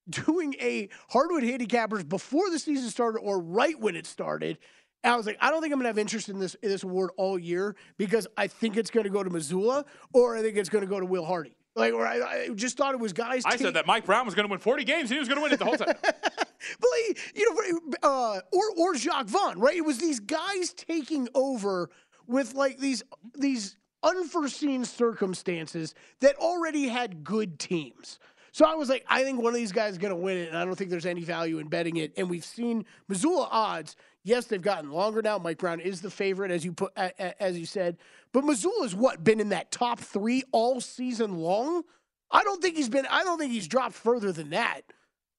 doing 0.09 0.55
a 0.61 0.89
hardwood 1.09 1.43
handicappers 1.43 2.09
before 2.09 2.51
the 2.51 2.59
season 2.59 2.91
started 2.91 3.21
or 3.21 3.41
right 3.41 3.79
when 3.79 3.97
it 3.97 4.07
started. 4.07 4.59
And 5.05 5.13
I 5.13 5.17
was 5.17 5.27
like, 5.27 5.39
I 5.41 5.51
don't 5.51 5.61
think 5.61 5.73
I'm 5.73 5.79
gonna 5.79 5.89
have 5.89 5.99
interest 5.99 6.29
in 6.29 6.39
this 6.39 6.55
in 6.57 6.69
this 6.69 6.83
award 6.83 7.11
all 7.17 7.39
year 7.39 7.75
because 7.99 8.27
I 8.37 8.47
think 8.47 8.77
it's 8.77 8.91
gonna 8.91 9.11
go 9.11 9.23
to 9.23 9.31
Mazzulla 9.31 9.85
or 10.13 10.37
I 10.37 10.43
think 10.43 10.57
it's 10.57 10.69
gonna 10.69 10.87
go 10.87 11.01
to 11.01 11.07
Will 11.07 11.25
Hardy. 11.25 11.57
Like, 11.75 11.95
or 11.95 12.07
I, 12.07 12.21
I 12.21 12.49
just 12.55 12.77
thought 12.77 12.93
it 12.95 13.01
was 13.01 13.13
guys. 13.13 13.45
I 13.47 13.57
said 13.57 13.75
that 13.75 13.87
Mike 13.87 14.05
Brown 14.05 14.27
was 14.27 14.35
going 14.35 14.47
to 14.47 14.51
win 14.51 14.61
40 14.61 14.85
games. 14.85 15.11
and 15.11 15.13
He 15.13 15.19
was 15.19 15.29
going 15.29 15.39
to 15.39 15.43
win 15.43 15.53
it 15.53 15.59
the 15.59 15.65
whole 15.65 15.77
time. 15.77 15.95
but 16.03 16.91
like, 17.09 17.19
you 17.35 17.49
know, 17.49 17.81
uh, 18.03 18.41
or 18.53 18.63
or 18.77 18.95
Jacque 18.95 19.27
Vaughn, 19.27 19.59
right? 19.59 19.77
It 19.77 19.85
was 19.85 19.99
these 19.99 20.21
guys 20.21 20.75
taking 20.75 21.29
over 21.35 21.89
with 22.27 22.55
like 22.55 22.79
these 22.79 23.03
these 23.39 23.79
unforeseen 24.03 24.85
circumstances 24.85 25.95
that 26.21 26.37
already 26.37 26.89
had 26.89 27.25
good 27.25 27.59
teams. 27.59 28.19
So 28.53 28.67
I 28.67 28.75
was 28.75 28.91
like, 28.91 29.05
I 29.09 29.25
think 29.25 29.41
one 29.41 29.55
of 29.55 29.59
these 29.59 29.73
guys 29.73 29.93
is 29.93 29.99
going 29.99 30.13
to 30.13 30.17
win 30.17 30.37
it, 30.37 30.49
and 30.49 30.57
I 30.59 30.65
don't 30.65 30.77
think 30.77 30.91
there's 30.91 31.07
any 31.07 31.25
value 31.25 31.59
in 31.59 31.69
betting 31.69 31.97
it. 31.97 32.13
And 32.19 32.29
we've 32.29 32.45
seen 32.45 32.85
Mazzulla 33.11 33.49
odds. 33.51 33.97
Yes, 34.25 34.47
they've 34.47 34.61
gotten 34.63 34.93
longer 34.93 35.23
now. 35.23 35.39
Mike 35.39 35.59
Brown 35.59 35.81
is 35.81 36.01
the 36.01 36.11
favorite, 36.11 36.51
as 36.51 36.65
you 36.65 36.73
put, 36.73 36.93
as 36.97 37.59
you 37.59 37.67
said. 37.67 37.97
But 38.33 38.45
Mazzulla's 38.45 38.95
what 38.95 39.25
been 39.25 39.41
in 39.41 39.49
that 39.49 39.71
top 39.71 39.99
three 39.99 40.45
all 40.53 40.81
season 40.81 41.39
long. 41.39 41.83
I 42.31 42.45
don't 42.45 42.63
think 42.63 42.77
he's 42.77 42.89
been. 42.91 43.07
I 43.11 43.25
don't 43.25 43.39
think 43.39 43.53
he's 43.53 43.67
dropped 43.67 43.95
further 43.95 44.33
than 44.33 44.51
that. 44.51 44.83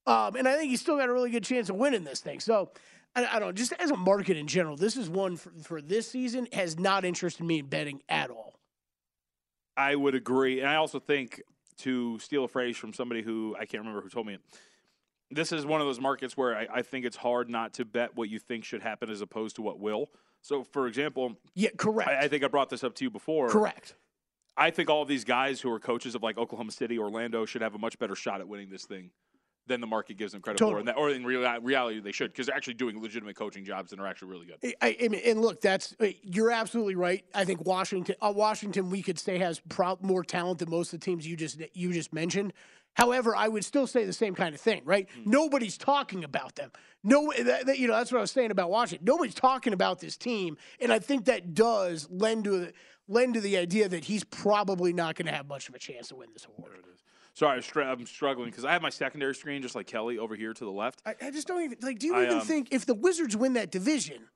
Um, 0.05 0.35
and 0.35 0.47
I 0.47 0.57
think 0.57 0.69
he's 0.69 0.81
still 0.81 0.97
got 0.97 1.07
a 1.07 1.13
really 1.13 1.29
good 1.29 1.43
chance 1.43 1.69
of 1.69 1.75
winning 1.75 2.03
this 2.03 2.19
thing. 2.19 2.39
So 2.39 2.71
I, 3.15 3.25
I 3.25 3.39
don't 3.39 3.49
know. 3.49 3.51
Just 3.51 3.73
as 3.73 3.91
a 3.91 3.95
market 3.95 4.37
in 4.37 4.47
general, 4.47 4.75
this 4.75 4.97
is 4.97 5.09
one 5.09 5.37
for, 5.37 5.51
for 5.61 5.81
this 5.81 6.09
season 6.09 6.47
has 6.51 6.77
not 6.77 7.05
interested 7.05 7.43
me 7.45 7.59
in 7.59 7.67
betting 7.67 8.01
at 8.09 8.29
all. 8.29 8.55
I 9.77 9.95
would 9.95 10.13
agree. 10.13 10.59
And 10.59 10.69
I 10.69 10.75
also 10.75 10.99
think, 10.99 11.41
to 11.77 12.19
steal 12.19 12.43
a 12.43 12.47
phrase 12.47 12.77
from 12.77 12.93
somebody 12.93 13.21
who 13.21 13.55
I 13.59 13.65
can't 13.65 13.81
remember 13.81 14.01
who 14.01 14.09
told 14.09 14.27
me 14.27 14.35
it, 14.35 14.41
this 15.31 15.51
is 15.51 15.65
one 15.65 15.81
of 15.81 15.87
those 15.87 15.99
markets 15.99 16.37
where 16.37 16.55
I, 16.55 16.67
I 16.75 16.81
think 16.81 17.05
it's 17.05 17.17
hard 17.17 17.49
not 17.49 17.73
to 17.73 17.85
bet 17.85 18.15
what 18.15 18.29
you 18.29 18.39
think 18.39 18.63
should 18.65 18.81
happen 18.81 19.09
as 19.09 19.21
opposed 19.21 19.55
to 19.55 19.61
what 19.61 19.79
will. 19.79 20.09
So, 20.41 20.63
for 20.63 20.87
example, 20.87 21.37
Yeah, 21.55 21.69
correct. 21.77 22.09
I, 22.09 22.25
I 22.25 22.27
think 22.27 22.43
I 22.43 22.47
brought 22.47 22.69
this 22.69 22.83
up 22.83 22.93
to 22.95 23.03
you 23.05 23.09
before. 23.09 23.49
correct. 23.49 23.95
I 24.55 24.69
think 24.69 24.89
all 24.89 25.01
of 25.01 25.07
these 25.07 25.23
guys 25.23 25.59
who 25.61 25.71
are 25.71 25.79
coaches 25.79 26.13
of 26.13 26.21
like 26.21 26.37
Oklahoma 26.37 26.71
City, 26.71 26.99
Orlando 26.99 27.45
should 27.45 27.63
have 27.63 27.73
a 27.73 27.79
much 27.79 27.97
better 27.97 28.15
shot 28.15 28.39
at 28.39 28.47
winning 28.47 28.69
this 28.69 28.85
thing 28.85 29.09
than 29.67 29.81
the 29.81 29.87
market 29.87 30.17
gives 30.17 30.33
them 30.33 30.41
credit 30.41 30.59
for. 30.59 30.65
Totally. 30.65 30.79
And 30.79 30.87
that, 30.89 30.97
or 30.97 31.09
in 31.09 31.25
real, 31.25 31.41
reality, 31.61 31.99
they 31.99 32.11
should 32.11 32.31
because 32.31 32.47
they're 32.47 32.55
actually 32.55 32.73
doing 32.73 33.01
legitimate 33.01 33.35
coaching 33.35 33.63
jobs 33.63 33.91
and 33.91 34.01
are 34.01 34.07
actually 34.07 34.29
really 34.31 34.45
good. 34.45 34.73
I, 34.81 34.97
I 35.01 35.07
mean, 35.07 35.21
and 35.25 35.41
look, 35.41 35.61
that's 35.61 35.95
uh, 35.99 36.07
you're 36.21 36.51
absolutely 36.51 36.95
right. 36.95 37.23
I 37.33 37.45
think 37.45 37.65
Washington, 37.65 38.15
uh, 38.21 38.33
Washington, 38.35 38.89
we 38.89 39.01
could 39.01 39.17
say 39.19 39.37
has 39.37 39.61
pro- 39.69 39.97
more 40.01 40.23
talent 40.23 40.59
than 40.59 40.69
most 40.69 40.93
of 40.93 40.99
the 40.99 41.05
teams 41.05 41.25
you 41.25 41.35
just 41.35 41.61
you 41.73 41.93
just 41.93 42.13
mentioned. 42.13 42.53
However, 42.95 43.35
I 43.35 43.47
would 43.47 43.65
still 43.65 43.87
say 43.87 44.05
the 44.05 44.13
same 44.13 44.35
kind 44.35 44.53
of 44.53 44.61
thing, 44.61 44.83
right? 44.85 45.07
Nobody's 45.25 45.79
talking 45.79 46.23
about 46.23 46.55
them. 46.55 46.71
No, 47.03 47.33
that, 47.37 47.65
that- 47.65 47.79
you 47.79 47.87
know 47.87 47.95
that's 47.95 48.11
what 48.11 48.19
I 48.19 48.21
was 48.21 48.31
saying 48.31 48.51
about 48.51 48.69
Washington. 48.69 49.05
Nobody's 49.05 49.33
talking 49.33 49.73
about 49.73 49.99
this 49.99 50.17
team, 50.17 50.57
and 50.79 50.91
I 50.91 50.99
think 50.99 51.25
that 51.25 51.53
does 51.53 52.07
lend 52.11 52.43
to 52.45 52.71
lend 53.07 53.33
to 53.33 53.41
the 53.41 53.57
idea 53.57 53.89
that 53.89 54.05
he's 54.05 54.23
probably 54.23 54.93
not 54.93 55.15
going 55.15 55.25
to 55.25 55.33
have 55.33 55.47
much 55.47 55.67
of 55.69 55.75
a 55.75 55.79
chance 55.79 56.07
to 56.09 56.15
win 56.15 56.29
this 56.33 56.45
award. 56.45 56.79
Sorry, 57.33 57.55
I'm, 57.55 57.61
str- 57.63 57.81
I'm 57.81 58.05
struggling 58.05 58.49
because 58.49 58.63
I 58.63 58.73
have 58.73 58.81
my 58.81 58.91
secondary 58.91 59.33
screen 59.33 59.61
just 59.61 59.75
like 59.75 59.87
Kelly 59.87 60.19
over 60.19 60.35
here 60.35 60.53
to 60.53 60.65
the 60.65 60.71
left. 60.71 61.01
I, 61.05 61.15
I 61.21 61.31
just 61.31 61.47
don't 61.47 61.63
even 61.63 61.77
like. 61.81 61.99
Do 61.99 62.07
you 62.07 62.15
I, 62.15 62.25
even 62.25 62.39
um, 62.39 62.45
think 62.45 62.67
if 62.71 62.85
the 62.85 62.93
Wizards 62.93 63.35
win 63.35 63.53
that 63.53 63.71
division, 63.71 64.27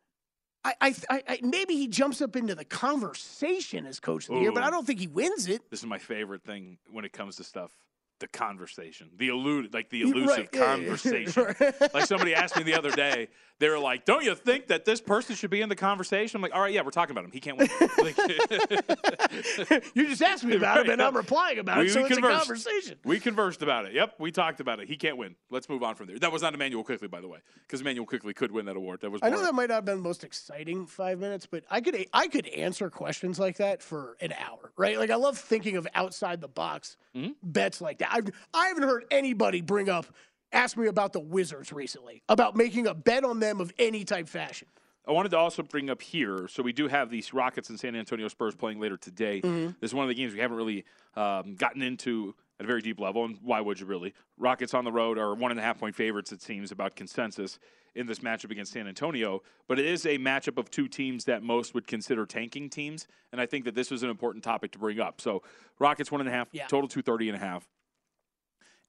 I, 0.63 0.73
I, 0.81 0.95
I, 1.09 1.23
I 1.27 1.39
maybe 1.43 1.75
he 1.75 1.87
jumps 1.87 2.21
up 2.21 2.35
into 2.35 2.55
the 2.55 2.65
conversation 2.65 3.85
as 3.85 3.99
coach 3.99 4.27
of 4.27 4.35
the 4.35 4.41
year, 4.41 4.51
but 4.51 4.63
I 4.63 4.71
don't 4.71 4.85
think 4.85 4.99
he 4.99 5.07
wins 5.07 5.47
it. 5.47 5.69
This 5.69 5.81
is 5.81 5.85
my 5.85 5.99
favorite 5.99 6.43
thing 6.43 6.79
when 6.91 7.05
it 7.05 7.13
comes 7.13 7.35
to 7.37 7.43
stuff. 7.43 7.71
The 8.19 8.27
conversation, 8.27 9.11
the 9.15 9.27
elude, 9.27 9.73
like 9.75 9.91
the 9.91 10.01
elusive 10.01 10.27
right, 10.27 10.49
yeah, 10.51 10.59
yeah, 10.59 10.75
conversation. 10.75 11.55
like 11.93 12.05
somebody 12.07 12.33
asked 12.33 12.57
me 12.57 12.63
the 12.63 12.73
other 12.73 12.89
day, 12.89 13.27
they 13.59 13.69
were 13.69 13.77
like, 13.77 14.05
"Don't 14.05 14.23
you 14.23 14.33
think 14.33 14.67
that 14.67 14.85
this 14.85 14.99
person 14.99 15.35
should 15.35 15.51
be 15.51 15.61
in 15.61 15.69
the 15.69 15.75
conversation?" 15.75 16.35
I'm 16.37 16.41
like, 16.41 16.55
"All 16.55 16.61
right, 16.61 16.73
yeah, 16.73 16.81
we're 16.81 16.89
talking 16.89 17.11
about 17.11 17.25
him. 17.25 17.31
He 17.31 17.39
can't 17.39 17.59
win." 17.59 17.67
Like- 17.97 18.17
you 19.93 20.07
just 20.07 20.21
asked 20.21 20.43
me 20.43 20.55
about 20.55 20.79
it, 20.79 20.89
and 20.89 21.01
I'm 21.01 21.15
replying 21.15 21.59
about 21.59 21.79
We- 21.79 21.85
it, 21.85 21.91
so 21.91 21.99
we 22.01 22.05
it's 22.07 22.15
conversed. 22.15 22.35
a 22.35 22.47
conversation. 22.47 22.97
We 23.03 23.19
conversed 23.19 23.61
about 23.61 23.85
it. 23.85 23.93
Yep, 23.93 24.15
we 24.19 24.31
talked 24.31 24.59
about 24.59 24.79
it. 24.79 24.87
He 24.87 24.95
can't 24.97 25.17
win. 25.17 25.35
Let's 25.49 25.69
move 25.69 25.83
on 25.83 25.95
from 25.95 26.07
there. 26.07 26.17
That 26.19 26.31
was 26.31 26.41
not 26.41 26.53
Immanuel 26.53 26.83
Quickley, 26.83 27.07
by 27.07 27.21
the 27.21 27.27
way, 27.27 27.39
because 27.67 27.81
Immanuel 27.81 28.05
Quickley 28.05 28.33
could 28.33 28.51
win 28.51 28.65
that 28.65 28.75
award. 28.75 29.01
That 29.01 29.11
was. 29.11 29.21
I 29.23 29.29
know 29.29 29.41
that 29.41 29.53
might 29.53 29.69
not 29.69 29.75
have 29.75 29.85
been 29.85 29.97
the 29.97 30.03
most 30.03 30.23
exciting 30.23 30.85
five 30.87 31.19
minutes, 31.19 31.45
but 31.45 31.63
I 31.69 31.81
could 31.81 32.03
I 32.13 32.27
could 32.27 32.47
answer 32.47 32.89
questions 32.89 33.39
like 33.39 33.57
that 33.57 33.81
for 33.81 34.17
an 34.21 34.33
hour, 34.33 34.71
right? 34.75 34.97
Like 34.97 35.09
I 35.11 35.15
love 35.15 35.37
thinking 35.37 35.77
of 35.77 35.87
outside 35.93 36.41
the 36.41 36.47
box 36.47 36.97
Mm-hmm. 37.15 37.31
bets 37.41 37.81
like 37.81 37.97
that. 37.97 38.06
I've, 38.09 38.29
I 38.53 38.67
haven't 38.67 38.83
heard 38.83 39.05
anybody 39.11 39.61
bring 39.61 39.89
up 39.89 40.05
ask 40.53 40.77
me 40.77 40.87
about 40.87 41.13
the 41.13 41.19
Wizards 41.19 41.73
recently 41.73 42.23
about 42.29 42.55
making 42.55 42.87
a 42.87 42.93
bet 42.93 43.23
on 43.23 43.39
them 43.39 43.59
of 43.59 43.73
any 43.77 44.03
type 44.05 44.27
fashion. 44.27 44.67
I 45.07 45.11
wanted 45.11 45.29
to 45.29 45.37
also 45.37 45.63
bring 45.63 45.89
up 45.89 46.01
here. 46.01 46.47
So 46.49 46.61
we 46.61 46.73
do 46.73 46.87
have 46.87 47.09
these 47.09 47.33
Rockets 47.33 47.69
and 47.69 47.79
San 47.79 47.95
Antonio 47.95 48.27
Spurs 48.27 48.55
playing 48.55 48.79
later 48.79 48.97
today. 48.97 49.41
Mm-hmm. 49.41 49.71
This 49.79 49.91
is 49.91 49.93
one 49.93 50.03
of 50.03 50.09
the 50.09 50.15
games 50.15 50.33
we 50.33 50.39
haven't 50.39 50.57
really 50.57 50.83
um, 51.15 51.55
gotten 51.55 51.81
into 51.81 52.35
at 52.59 52.65
a 52.65 52.67
very 52.67 52.81
deep 52.81 52.99
level, 52.99 53.23
and 53.23 53.37
why 53.41 53.61
would 53.61 53.79
you 53.79 53.85
really? 53.85 54.13
Rockets 54.37 54.73
on 54.73 54.83
the 54.83 54.91
road 54.91 55.17
are 55.17 55.35
one 55.35 55.51
and 55.51 55.59
a 55.59 55.63
half 55.63 55.79
point 55.79 55.95
favorites. 55.95 56.31
It 56.31 56.41
seems 56.41 56.71
about 56.71 56.95
consensus 56.95 57.59
in 57.95 58.05
this 58.07 58.19
matchup 58.19 58.51
against 58.51 58.73
San 58.73 58.87
Antonio, 58.87 59.41
but 59.67 59.79
it 59.79 59.85
is 59.85 60.05
a 60.05 60.17
matchup 60.17 60.57
of 60.57 60.69
two 60.69 60.87
teams 60.87 61.25
that 61.25 61.41
most 61.43 61.73
would 61.73 61.87
consider 61.87 62.25
tanking 62.25 62.69
teams, 62.69 63.07
and 63.31 63.39
I 63.39 63.45
think 63.45 63.65
that 63.65 63.75
this 63.75 63.91
was 63.91 64.03
an 64.03 64.09
important 64.09 64.43
topic 64.43 64.71
to 64.71 64.79
bring 64.79 64.99
up. 64.99 65.21
So 65.21 65.41
Rockets 65.79 66.11
one 66.11 66.21
and 66.21 66.29
a 66.29 66.31
half, 66.31 66.47
Yeah. 66.51 66.67
total 66.67 66.87
two 66.87 67.01
thirty 67.01 67.29
and 67.29 67.35
a 67.35 67.39
half 67.39 67.67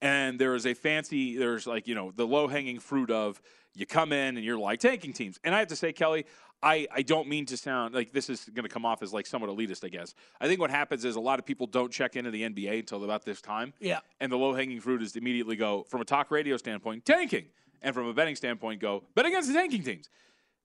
and 0.01 0.39
there 0.39 0.55
is 0.55 0.67
a 0.67 0.75
fancy 0.75 1.37
there's 1.37 1.67
like 1.67 1.87
you 1.89 1.95
know 1.95 2.13
the 2.15 2.27
low 2.27 2.47
hanging 2.49 2.79
fruit 2.79 3.11
of 3.11 3.41
you 3.75 3.87
come 3.87 4.13
in 4.13 4.37
and 4.37 4.45
you're 4.45 4.59
like 4.59 4.81
tanking 4.81 5.13
teams 5.13 5.39
and 5.45 5.55
i 5.55 5.59
have 5.59 5.69
to 5.69 5.77
say 5.77 5.93
kelly 5.93 6.25
i 6.63 6.87
i 6.93 7.03
don't 7.03 7.29
mean 7.29 7.45
to 7.47 7.57
sound 7.57 7.95
like 7.95 8.13
this 8.13 8.29
is 8.31 8.45
going 8.55 8.63
to 8.65 8.69
come 8.73 8.85
off 8.87 9.03
as 9.03 9.13
like 9.13 9.27
somewhat 9.27 9.51
elitist 9.51 9.85
i 9.85 9.89
guess 9.89 10.15
i 10.41 10.47
think 10.47 10.61
what 10.61 10.71
happens 10.71 11.05
is 11.05 11.17
a 11.17 11.21
lot 11.21 11.39
of 11.39 11.45
people 11.47 11.67
don't 11.67 11.93
check 11.93 12.17
into 12.17 12.31
the 12.31 12.43
nba 12.43 12.81
until 12.81 13.05
about 13.05 13.25
this 13.25 13.41
time 13.41 13.73
Yeah. 13.81 14.01
and 14.21 14.31
the 14.31 14.37
low 14.37 14.55
hanging 14.55 14.81
fruit 14.81 15.03
is 15.03 15.13
to 15.13 15.19
immediately 15.19 15.57
go 15.57 15.85
from 15.89 16.01
a 16.01 16.05
talk 16.05 16.31
radio 16.31 16.57
standpoint 16.57 17.05
tanking 17.05 17.47
and 17.83 17.95
from 17.95 18.07
a 18.07 18.13
betting 18.15 18.37
standpoint 18.37 18.81
go 18.81 19.05
bet 19.15 19.27
against 19.27 19.49
the 19.49 19.55
tanking 19.55 19.83
teams 19.83 20.09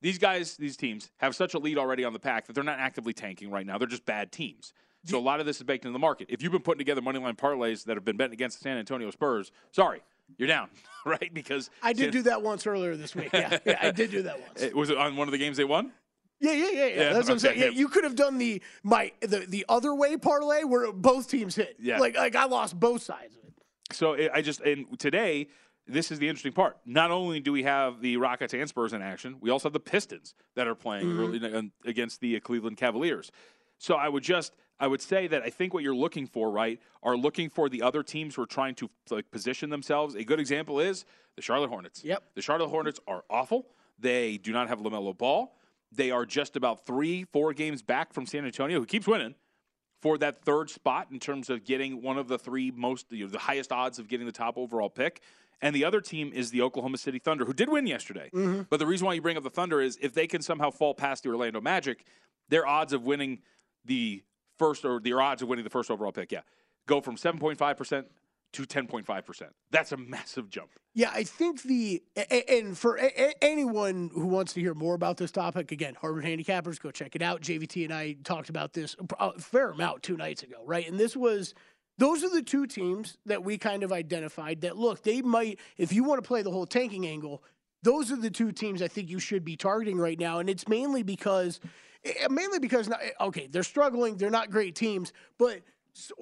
these 0.01 0.17
guys, 0.17 0.57
these 0.57 0.75
teams 0.75 1.11
have 1.15 1.33
such 1.33 1.53
a 1.53 1.57
lead 1.57 1.77
already 1.77 2.03
on 2.03 2.11
the 2.11 2.19
pack 2.19 2.45
that 2.47 2.51
they're 2.53 2.61
not 2.65 2.77
actively 2.77 3.13
tanking 3.13 3.49
right 3.49 3.65
now. 3.65 3.77
They're 3.77 3.87
just 3.87 4.05
bad 4.05 4.33
teams. 4.33 4.73
So 5.05 5.17
a 5.17 5.21
lot 5.21 5.39
of 5.39 5.45
this 5.45 5.57
is 5.57 5.63
baked 5.63 5.85
into 5.85 5.93
the 5.93 5.99
market. 5.99 6.27
If 6.29 6.41
you've 6.41 6.51
been 6.51 6.61
putting 6.61 6.79
together 6.79 7.01
money 7.01 7.19
line 7.19 7.35
parlays 7.35 7.83
that 7.85 7.97
have 7.97 8.05
been 8.05 8.17
betting 8.17 8.33
against 8.33 8.59
the 8.59 8.63
San 8.63 8.77
Antonio 8.77 9.11
Spurs, 9.11 9.51
sorry, 9.71 10.01
you're 10.37 10.47
down, 10.47 10.69
right? 11.05 11.33
Because 11.33 11.69
I 11.81 11.93
did 11.93 12.11
do 12.11 12.21
that 12.23 12.41
once 12.41 12.65
earlier 12.65 12.95
this 12.95 13.15
week. 13.15 13.29
Yeah, 13.33 13.57
yeah 13.65 13.79
I 13.81 13.91
did 13.91 14.11
do 14.11 14.21
that 14.23 14.39
once. 14.39 14.61
It, 14.61 14.75
was 14.75 14.89
it 14.89 14.97
on 14.97 15.15
one 15.15 15.27
of 15.27 15.33
the 15.33 15.37
games 15.37 15.57
they 15.57 15.65
won? 15.65 15.91
Yeah, 16.39 16.53
yeah, 16.53 16.69
yeah, 16.71 16.85
yeah. 16.85 17.13
That's 17.13 17.27
what 17.27 17.33
I'm 17.33 17.39
saying. 17.39 17.59
Yeah, 17.59 17.69
you 17.69 17.87
could 17.87 18.03
have 18.03 18.15
done 18.15 18.37
the 18.37 18.61
my 18.83 19.11
the, 19.21 19.45
the 19.47 19.65
other 19.69 19.93
way 19.95 20.17
parlay 20.17 20.63
where 20.63 20.91
both 20.91 21.29
teams 21.29 21.55
hit. 21.55 21.75
Yeah. 21.79 21.99
Like 21.99 22.17
like 22.17 22.35
I 22.35 22.45
lost 22.45 22.79
both 22.79 23.01
sides 23.01 23.35
of 23.35 23.43
it. 23.45 23.53
So 23.95 24.13
it, 24.13 24.31
I 24.33 24.41
just 24.41 24.61
and 24.61 24.99
today 24.99 25.47
this 25.87 26.11
is 26.11 26.19
the 26.19 26.27
interesting 26.29 26.53
part. 26.53 26.77
Not 26.85 27.11
only 27.11 27.39
do 27.39 27.51
we 27.51 27.63
have 27.63 28.01
the 28.01 28.17
Rockets 28.17 28.53
and 28.53 28.67
Spurs 28.69 28.93
in 28.93 29.01
action, 29.01 29.35
we 29.41 29.49
also 29.49 29.67
have 29.67 29.73
the 29.73 29.79
Pistons 29.81 30.33
that 30.55 30.67
are 30.67 30.75
playing 30.75 31.07
Mm-hmm. 31.07 31.19
early 31.19 31.57
uh, 31.57 31.61
against 31.85 32.21
the 32.21 32.39
Cleveland 32.39 32.77
Cavaliers. 32.77 33.31
So 33.77 33.95
I 33.95 34.07
would 34.07 34.23
just 34.23 34.53
I 34.83 34.87
would 34.87 35.01
say 35.01 35.27
that 35.27 35.43
I 35.43 35.49
think 35.49 35.73
what 35.73 35.81
you're 35.81 35.95
looking 35.95 36.27
for, 36.27 36.51
right, 36.51 36.77
are 37.03 37.15
looking 37.15 37.49
for 37.49 37.69
the 37.69 37.81
other 37.81 38.03
teams 38.03 38.35
who 38.35 38.41
are 38.41 38.45
trying 38.45 38.75
to 38.75 38.89
like 39.09 39.31
position 39.31 39.69
themselves. 39.69 40.13
A 40.15 40.25
good 40.25 40.41
example 40.41 40.81
is 40.81 41.05
the 41.37 41.41
Charlotte 41.41 41.69
Hornets. 41.69 42.03
Yep. 42.03 42.21
The 42.35 42.41
Charlotte 42.41 42.67
Hornets 42.67 42.99
are 43.07 43.23
awful. 43.29 43.67
They 43.97 44.35
do 44.35 44.51
not 44.51 44.67
have 44.67 44.79
LaMelo 44.79 45.17
Ball. 45.17 45.55
They 45.93 46.11
are 46.11 46.25
just 46.25 46.57
about 46.57 46.85
three, 46.85 47.23
four 47.23 47.53
games 47.53 47.81
back 47.81 48.11
from 48.11 48.25
San 48.25 48.43
Antonio, 48.43 48.77
who 48.77 48.85
keeps 48.85 49.07
winning 49.07 49.35
for 50.01 50.17
that 50.17 50.43
third 50.43 50.69
spot 50.69 51.07
in 51.11 51.17
terms 51.17 51.49
of 51.49 51.63
getting 51.63 52.01
one 52.01 52.17
of 52.17 52.27
the 52.27 52.37
three 52.37 52.69
most, 52.69 53.05
you 53.09 53.23
know, 53.23 53.31
the 53.31 53.39
highest 53.39 53.71
odds 53.71 53.99
of 53.99 54.09
getting 54.09 54.25
the 54.25 54.33
top 54.33 54.57
overall 54.57 54.89
pick. 54.89 55.21
And 55.61 55.73
the 55.73 55.85
other 55.85 56.01
team 56.01 56.33
is 56.33 56.51
the 56.51 56.61
Oklahoma 56.61 56.97
City 56.97 57.19
Thunder, 57.19 57.45
who 57.45 57.53
did 57.53 57.69
win 57.69 57.87
yesterday. 57.87 58.29
Mm-hmm. 58.33 58.63
But 58.69 58.79
the 58.79 58.85
reason 58.85 59.07
why 59.07 59.13
you 59.13 59.21
bring 59.21 59.37
up 59.37 59.43
the 59.43 59.49
Thunder 59.49 59.79
is 59.79 59.97
if 60.01 60.13
they 60.13 60.27
can 60.27 60.41
somehow 60.41 60.71
fall 60.71 60.93
past 60.93 61.23
the 61.23 61.29
Orlando 61.29 61.61
Magic, 61.61 62.03
their 62.49 62.67
odds 62.67 62.91
of 62.91 63.05
winning 63.05 63.39
the 63.85 64.23
first 64.57 64.85
or 64.85 64.99
their 64.99 65.21
odds 65.21 65.41
of 65.41 65.47
winning 65.47 65.63
the 65.63 65.69
first 65.69 65.91
overall 65.91 66.11
pick, 66.11 66.31
yeah, 66.31 66.41
go 66.87 67.01
from 67.01 67.15
7.5% 67.15 68.05
to 68.53 68.63
10.5%. 68.63 69.43
That's 69.71 69.91
a 69.91 69.97
massive 69.97 70.49
jump. 70.49 70.69
Yeah, 70.93 71.11
I 71.11 71.23
think 71.23 71.63
the 71.63 72.03
and 72.51 72.77
for 72.77 72.99
anyone 73.41 74.11
who 74.13 74.27
wants 74.27 74.53
to 74.53 74.59
hear 74.59 74.75
more 74.75 74.93
about 74.93 75.17
this 75.17 75.31
topic, 75.31 75.71
again, 75.71 75.95
Hardwood 75.99 76.23
Handicappers, 76.23 76.79
go 76.79 76.91
check 76.91 77.15
it 77.15 77.23
out. 77.23 77.41
JVT 77.41 77.85
and 77.85 77.93
I 77.93 78.15
talked 78.23 78.49
about 78.49 78.73
this 78.73 78.95
a 79.19 79.39
fair 79.39 79.71
amount 79.71 80.03
two 80.03 80.17
nights 80.17 80.43
ago, 80.43 80.57
right? 80.65 80.87
And 80.87 80.99
this 80.99 81.17
was 81.17 81.55
those 81.97 82.23
are 82.23 82.29
the 82.29 82.43
two 82.43 82.67
teams 82.67 83.17
that 83.25 83.43
we 83.43 83.57
kind 83.57 83.81
of 83.81 83.91
identified 83.91 84.61
that 84.61 84.77
look, 84.77 85.01
they 85.01 85.23
might 85.23 85.59
if 85.77 85.91
you 85.91 86.03
want 86.03 86.23
to 86.23 86.27
play 86.27 86.43
the 86.43 86.51
whole 86.51 86.67
tanking 86.67 87.07
angle, 87.07 87.43
those 87.81 88.11
are 88.11 88.15
the 88.15 88.29
two 88.29 88.51
teams 88.51 88.83
I 88.83 88.87
think 88.87 89.09
you 89.09 89.19
should 89.19 89.43
be 89.43 89.57
targeting 89.57 89.97
right 89.97 90.19
now, 90.19 90.37
and 90.37 90.47
it's 90.47 90.67
mainly 90.67 91.01
because 91.01 91.59
mainly 92.29 92.59
because 92.59 92.89
okay, 93.19 93.47
they're 93.47 93.63
struggling, 93.63 94.17
they're 94.17 94.29
not 94.29 94.49
great 94.49 94.75
teams, 94.75 95.13
but 95.37 95.61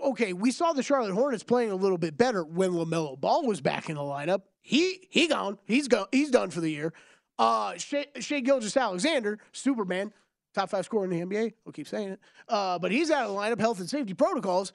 okay, 0.03 0.33
we 0.33 0.51
saw 0.51 0.73
the 0.73 0.83
Charlotte 0.83 1.13
Hornets 1.13 1.43
playing 1.43 1.71
a 1.71 1.75
little 1.75 1.97
bit 1.97 2.17
better 2.17 2.43
when 2.43 2.71
Lamelo 2.71 3.19
Ball 3.19 3.45
was 3.45 3.61
back 3.61 3.89
in 3.89 3.95
the 3.95 4.01
lineup. 4.01 4.43
He 4.61 5.07
he 5.09 5.27
gone. 5.27 5.57
He's 5.65 5.87
gone. 5.87 6.07
He's 6.11 6.31
done 6.31 6.49
for 6.49 6.61
the 6.61 6.69
year. 6.69 6.93
Uh, 7.39 7.75
Shai, 7.77 8.05
Shea 8.19 8.41
Gilgis 8.41 8.79
Alexander, 8.79 9.39
Superman, 9.51 10.13
top 10.53 10.69
five 10.69 10.85
scorer 10.85 11.05
in 11.05 11.09
the 11.09 11.21
NBA. 11.21 11.53
We'll 11.65 11.73
keep 11.73 11.87
saying 11.87 12.09
it. 12.09 12.19
Uh, 12.47 12.77
but 12.77 12.91
he's 12.91 13.09
out 13.09 13.25
of 13.25 13.33
the 13.33 13.39
lineup. 13.39 13.59
Health 13.59 13.79
and 13.79 13.89
safety 13.89 14.13
protocols. 14.13 14.73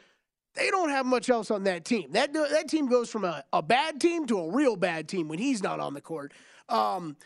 They 0.55 0.71
don't 0.71 0.88
have 0.88 1.05
much 1.05 1.29
else 1.29 1.51
on 1.51 1.64
that 1.64 1.85
team. 1.85 2.12
That 2.12 2.33
that 2.33 2.69
team 2.69 2.87
goes 2.87 3.11
from 3.11 3.25
a, 3.25 3.45
a 3.53 3.62
bad 3.62 4.01
team 4.01 4.27
to 4.27 4.38
a 4.40 4.51
real 4.51 4.75
bad 4.75 5.07
team 5.07 5.29
when 5.29 5.38
he's 5.38 5.62
not 5.62 5.81
on 5.81 5.95
the 5.95 6.01
court. 6.01 6.33
Um, 6.69 7.16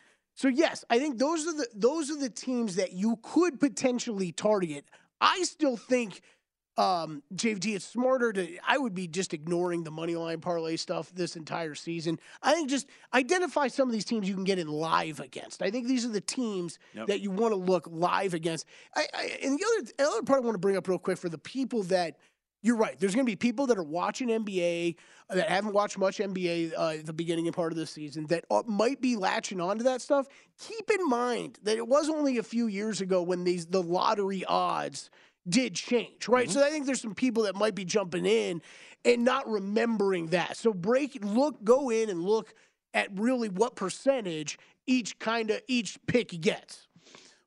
so 0.40 0.48
yes, 0.48 0.86
I 0.88 0.98
think 0.98 1.18
those 1.18 1.46
are 1.46 1.52
the 1.52 1.66
those 1.74 2.10
are 2.10 2.16
the 2.16 2.30
teams 2.30 2.76
that 2.76 2.94
you 2.94 3.18
could 3.22 3.60
potentially 3.60 4.32
target. 4.32 4.86
I 5.20 5.42
still 5.42 5.76
think 5.76 6.22
um, 6.78 7.22
JVT, 7.34 7.74
it's 7.74 7.84
smarter 7.84 8.32
to. 8.32 8.56
I 8.66 8.78
would 8.78 8.94
be 8.94 9.06
just 9.06 9.34
ignoring 9.34 9.84
the 9.84 9.90
money 9.90 10.16
line 10.16 10.40
parlay 10.40 10.76
stuff 10.78 11.12
this 11.14 11.36
entire 11.36 11.74
season. 11.74 12.18
I 12.42 12.54
think 12.54 12.70
just 12.70 12.86
identify 13.12 13.68
some 13.68 13.86
of 13.86 13.92
these 13.92 14.06
teams 14.06 14.26
you 14.26 14.34
can 14.34 14.44
get 14.44 14.58
in 14.58 14.68
live 14.68 15.20
against. 15.20 15.60
I 15.60 15.70
think 15.70 15.86
these 15.86 16.06
are 16.06 16.10
the 16.10 16.22
teams 16.22 16.78
Yep. 16.94 17.08
that 17.08 17.20
you 17.20 17.30
want 17.30 17.52
to 17.52 17.56
look 17.56 17.86
live 17.90 18.32
against. 18.32 18.64
I, 18.96 19.06
I, 19.12 19.38
and 19.42 19.58
the 19.58 19.64
other, 19.66 19.92
the 19.98 20.04
other 20.04 20.22
part 20.22 20.40
I 20.42 20.46
want 20.46 20.54
to 20.54 20.58
bring 20.58 20.78
up 20.78 20.88
real 20.88 20.98
quick 20.98 21.18
for 21.18 21.28
the 21.28 21.36
people 21.36 21.82
that. 21.84 22.16
You're 22.62 22.76
right. 22.76 22.98
There's 22.98 23.14
going 23.14 23.24
to 23.24 23.30
be 23.30 23.36
people 23.36 23.66
that 23.68 23.78
are 23.78 23.82
watching 23.82 24.28
NBA 24.28 24.96
uh, 25.30 25.34
that 25.34 25.48
haven't 25.48 25.72
watched 25.72 25.96
much 25.96 26.18
NBA 26.18 26.72
uh, 26.76 26.88
at 26.90 27.06
the 27.06 27.12
beginning 27.12 27.46
and 27.46 27.56
part 27.56 27.72
of 27.72 27.78
the 27.78 27.86
season 27.86 28.26
that 28.26 28.44
uh, 28.50 28.62
might 28.66 29.00
be 29.00 29.16
latching 29.16 29.60
onto 29.60 29.84
that 29.84 30.02
stuff. 30.02 30.26
Keep 30.58 30.90
in 30.90 31.08
mind 31.08 31.58
that 31.62 31.78
it 31.78 31.88
was 31.88 32.10
only 32.10 32.38
a 32.38 32.42
few 32.42 32.66
years 32.66 33.00
ago 33.00 33.22
when 33.22 33.44
these 33.44 33.66
the 33.66 33.82
lottery 33.82 34.44
odds 34.44 35.10
did 35.48 35.74
change, 35.74 36.28
right? 36.28 36.50
So 36.50 36.64
I 36.64 36.70
think 36.70 36.84
there's 36.84 37.00
some 37.00 37.14
people 37.14 37.44
that 37.44 37.56
might 37.56 37.74
be 37.74 37.84
jumping 37.84 38.26
in 38.26 38.60
and 39.04 39.24
not 39.24 39.48
remembering 39.48 40.28
that. 40.28 40.56
So 40.56 40.74
break, 40.74 41.18
look, 41.24 41.64
go 41.64 41.88
in 41.88 42.10
and 42.10 42.22
look 42.22 42.54
at 42.92 43.08
really 43.18 43.48
what 43.48 43.74
percentage 43.74 44.58
each 44.86 45.18
kind 45.18 45.50
of 45.50 45.62
each 45.66 45.98
pick 46.06 46.38
gets. 46.40 46.88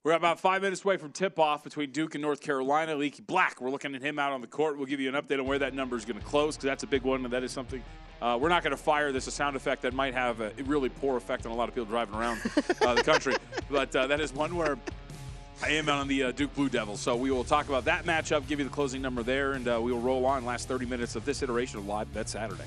We're 0.04 0.12
about 0.12 0.38
five 0.38 0.62
minutes 0.62 0.84
away 0.84 0.98
from 0.98 1.14
tip 1.14 1.40
off 1.40 1.64
between 1.64 1.92
Duke 1.92 2.14
and 2.14 2.22
North 2.22 2.42
Carolina. 2.42 2.94
Leaky 2.94 3.22
Black, 3.22 3.62
we're 3.62 3.70
looking 3.70 3.96
at 3.96 4.02
him 4.02 4.20
out 4.20 4.34
on 4.34 4.42
the 4.42 4.48
court. 4.48 4.76
We'll 4.78 4.86
give 4.86 5.00
you 5.00 5.08
an 5.08 5.16
update 5.16 5.40
on 5.40 5.46
where 5.46 5.60
that 5.60 5.74
number 5.74 5.96
is 5.96 6.04
going 6.04 6.20
to 6.20 6.26
close 6.26 6.58
because 6.58 6.66
that's 6.66 6.84
a 6.84 6.88
big 6.88 7.04
one, 7.04 7.24
and 7.24 7.32
that 7.32 7.42
is 7.42 7.54
something 7.54 7.82
uh, 8.22 8.38
we're 8.38 8.50
not 8.50 8.64
going 8.64 8.76
to 8.76 8.82
fire 8.82 9.14
this 9.14 9.28
a 9.28 9.32
sound 9.32 9.56
effect 9.56 9.82
that 9.84 9.94
might 9.94 10.14
have 10.14 10.42
a 10.42 10.52
really 10.66 10.90
poor 10.90 11.16
effect 11.16 11.46
on 11.46 11.54
a 11.54 11.56
lot 11.56 11.70
of 11.70 11.76
people 11.76 11.86
driving 11.86 12.16
around 12.16 12.42
uh, 12.82 12.94
the 12.94 13.04
country. 13.04 13.36
But 13.70 13.96
uh, 13.96 14.08
that 14.08 14.20
is 14.20 14.34
one 14.34 14.56
where 14.56 14.78
I 15.64 15.70
am 15.70 15.88
out 15.88 16.00
on 16.00 16.08
the 16.10 16.24
uh, 16.24 16.32
Duke 16.34 16.54
Blue 16.54 16.68
Devils. 16.68 17.00
So 17.00 17.16
we 17.16 17.32
will 17.32 17.46
talk 17.46 17.70
about 17.70 17.86
that 17.86 18.04
matchup, 18.04 18.46
give 18.46 18.60
you 18.60 18.66
the 18.66 18.72
closing 18.72 19.02
number 19.02 19.24
there, 19.24 19.54
and 19.54 19.68
uh, 19.68 19.80
we 19.82 19.94
will 19.94 20.02
roll 20.02 20.26
on 20.26 20.44
last 20.46 20.68
30 20.68 20.86
minutes 20.86 21.16
of 21.16 21.24
this 21.24 21.42
iteration 21.42 21.80
of 21.80 21.88
Live 21.88 22.14
Bet 22.14 22.28
Saturday. 22.28 22.66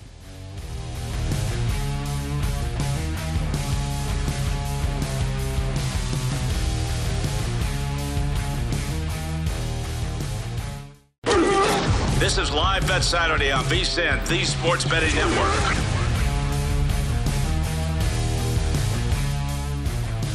This 12.37 12.51
is 12.51 12.55
Live 12.55 12.87
Bet 12.87 13.03
Saturday 13.03 13.51
on 13.51 13.65
VSIN, 13.65 14.29
the 14.29 14.45
Sports 14.45 14.85
Betting 14.85 15.15
Network. 15.15 15.96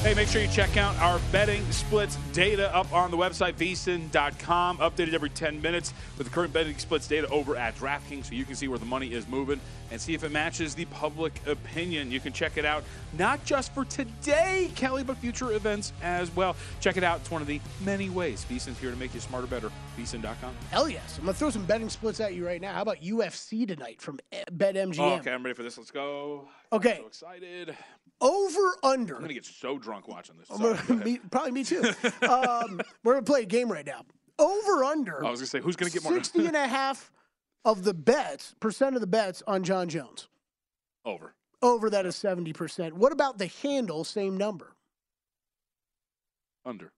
Hey, 0.02 0.16
make 0.16 0.30
sure 0.30 0.42
you 0.42 0.48
check 0.48 0.78
out 0.78 0.98
our 0.98 1.20
betting 1.32 1.64
splits 1.72 2.18
data 2.34 2.76
up 2.76 2.92
on 2.92 3.12
the 3.12 3.18
website, 3.18 3.54
vsin.com. 3.54 4.80
Updated 4.80 5.14
every 5.14 5.30
10 5.30 5.62
minutes 5.62 5.94
with 6.18 6.26
the 6.26 6.34
current 6.34 6.52
betting 6.52 6.76
splits 6.80 7.08
data 7.08 7.28
over 7.28 7.56
at 7.56 7.76
DraftKings 7.76 8.26
so 8.26 8.34
you 8.34 8.44
can 8.44 8.56
see 8.56 8.68
where 8.68 8.80
the 8.80 8.86
money 8.86 9.14
is 9.14 9.28
moving 9.28 9.60
and 9.92 10.02
see 10.02 10.16
if 10.16 10.24
it 10.24 10.32
matches 10.32 10.74
the 10.74 10.86
public 10.86 11.40
opinion. 11.46 12.10
You 12.10 12.20
can 12.20 12.34
check 12.34 12.58
it 12.58 12.66
out 12.66 12.84
not 13.16 13.46
just 13.46 13.76
for 13.76 13.86
today, 13.86 14.72
Kelly, 14.74 15.04
but 15.04 15.18
future 15.18 15.52
events 15.52 15.94
as 16.02 16.36
well. 16.36 16.56
Check 16.80 16.98
it 16.98 17.04
out. 17.04 17.20
It's 17.20 17.30
one 17.30 17.44
of 17.44 17.48
the 17.48 17.62
many 17.86 18.10
ways. 18.10 18.44
VSIN's 18.50 18.80
here 18.80 18.90
to 18.90 18.98
make 18.98 19.14
you 19.14 19.20
smarter, 19.20 19.46
better. 19.46 19.70
vsin.com. 20.00 20.56
Hell 20.72 20.90
yes. 20.90 21.20
I'm 21.20 21.26
going 21.26 21.36
to 21.36 21.40
throw 21.40 21.52
some 21.52 21.66
betting 21.66 21.90
splits 21.90 22.20
at 22.20 22.34
you 22.34 22.44
right 22.44 22.60
now. 22.60 22.74
How 22.74 22.82
about 22.82 23.02
UFC 23.02 23.68
tonight 23.68 24.02
from 24.02 24.20
eh, 24.32 24.46
BetMGM? 24.52 25.00
Oh, 25.00 25.14
okay, 25.18 25.32
I'm 25.32 25.44
ready 25.44 25.54
for 25.54 25.62
this. 25.62 25.78
Let's 25.78 25.92
go. 25.92 26.48
Okay. 26.74 26.94
I'm 26.94 27.02
so 27.02 27.08
excited. 27.08 27.76
Over 28.22 28.76
under. 28.84 29.16
I'm 29.16 29.22
going 29.22 29.30
to 29.30 29.34
get 29.34 29.46
so 29.46 29.78
drunk 29.78 30.08
watching 30.08 30.36
this. 30.38 30.48
Sorry, 30.48 30.78
gonna- 30.88 31.04
me, 31.04 31.20
probably 31.32 31.52
me 31.52 31.64
too. 31.64 31.82
um, 32.30 32.80
we're 33.04 33.14
going 33.14 33.26
to 33.26 33.32
play 33.32 33.42
a 33.42 33.46
game 33.46 33.72
right 33.72 33.86
now. 33.86 34.06
Over 34.38 34.84
under. 34.84 35.26
I 35.26 35.30
was 35.30 35.40
going 35.40 35.46
to 35.46 35.46
say, 35.48 35.60
who's 35.60 35.76
going 35.76 35.92
to 35.92 35.94
get 35.94 36.04
more? 36.04 36.14
60 36.14 36.46
and 36.46 36.56
a 36.56 36.68
half 36.68 37.12
of 37.66 37.84
the 37.84 37.94
bets, 37.94 38.56
percent 38.60 38.96
of 38.96 39.02
the 39.02 39.08
bets 39.08 39.44
on 39.48 39.64
Jon 39.64 39.90
Jones. 39.90 40.28
Over. 41.04 41.34
Over 41.62 41.90
that 41.90 42.06
is 42.06 42.16
70%. 42.16 42.94
What 42.94 43.12
about 43.12 43.38
the 43.38 43.48
handle, 43.48 44.04
same 44.04 44.38
number? 44.38 44.76
Under. 46.66 46.92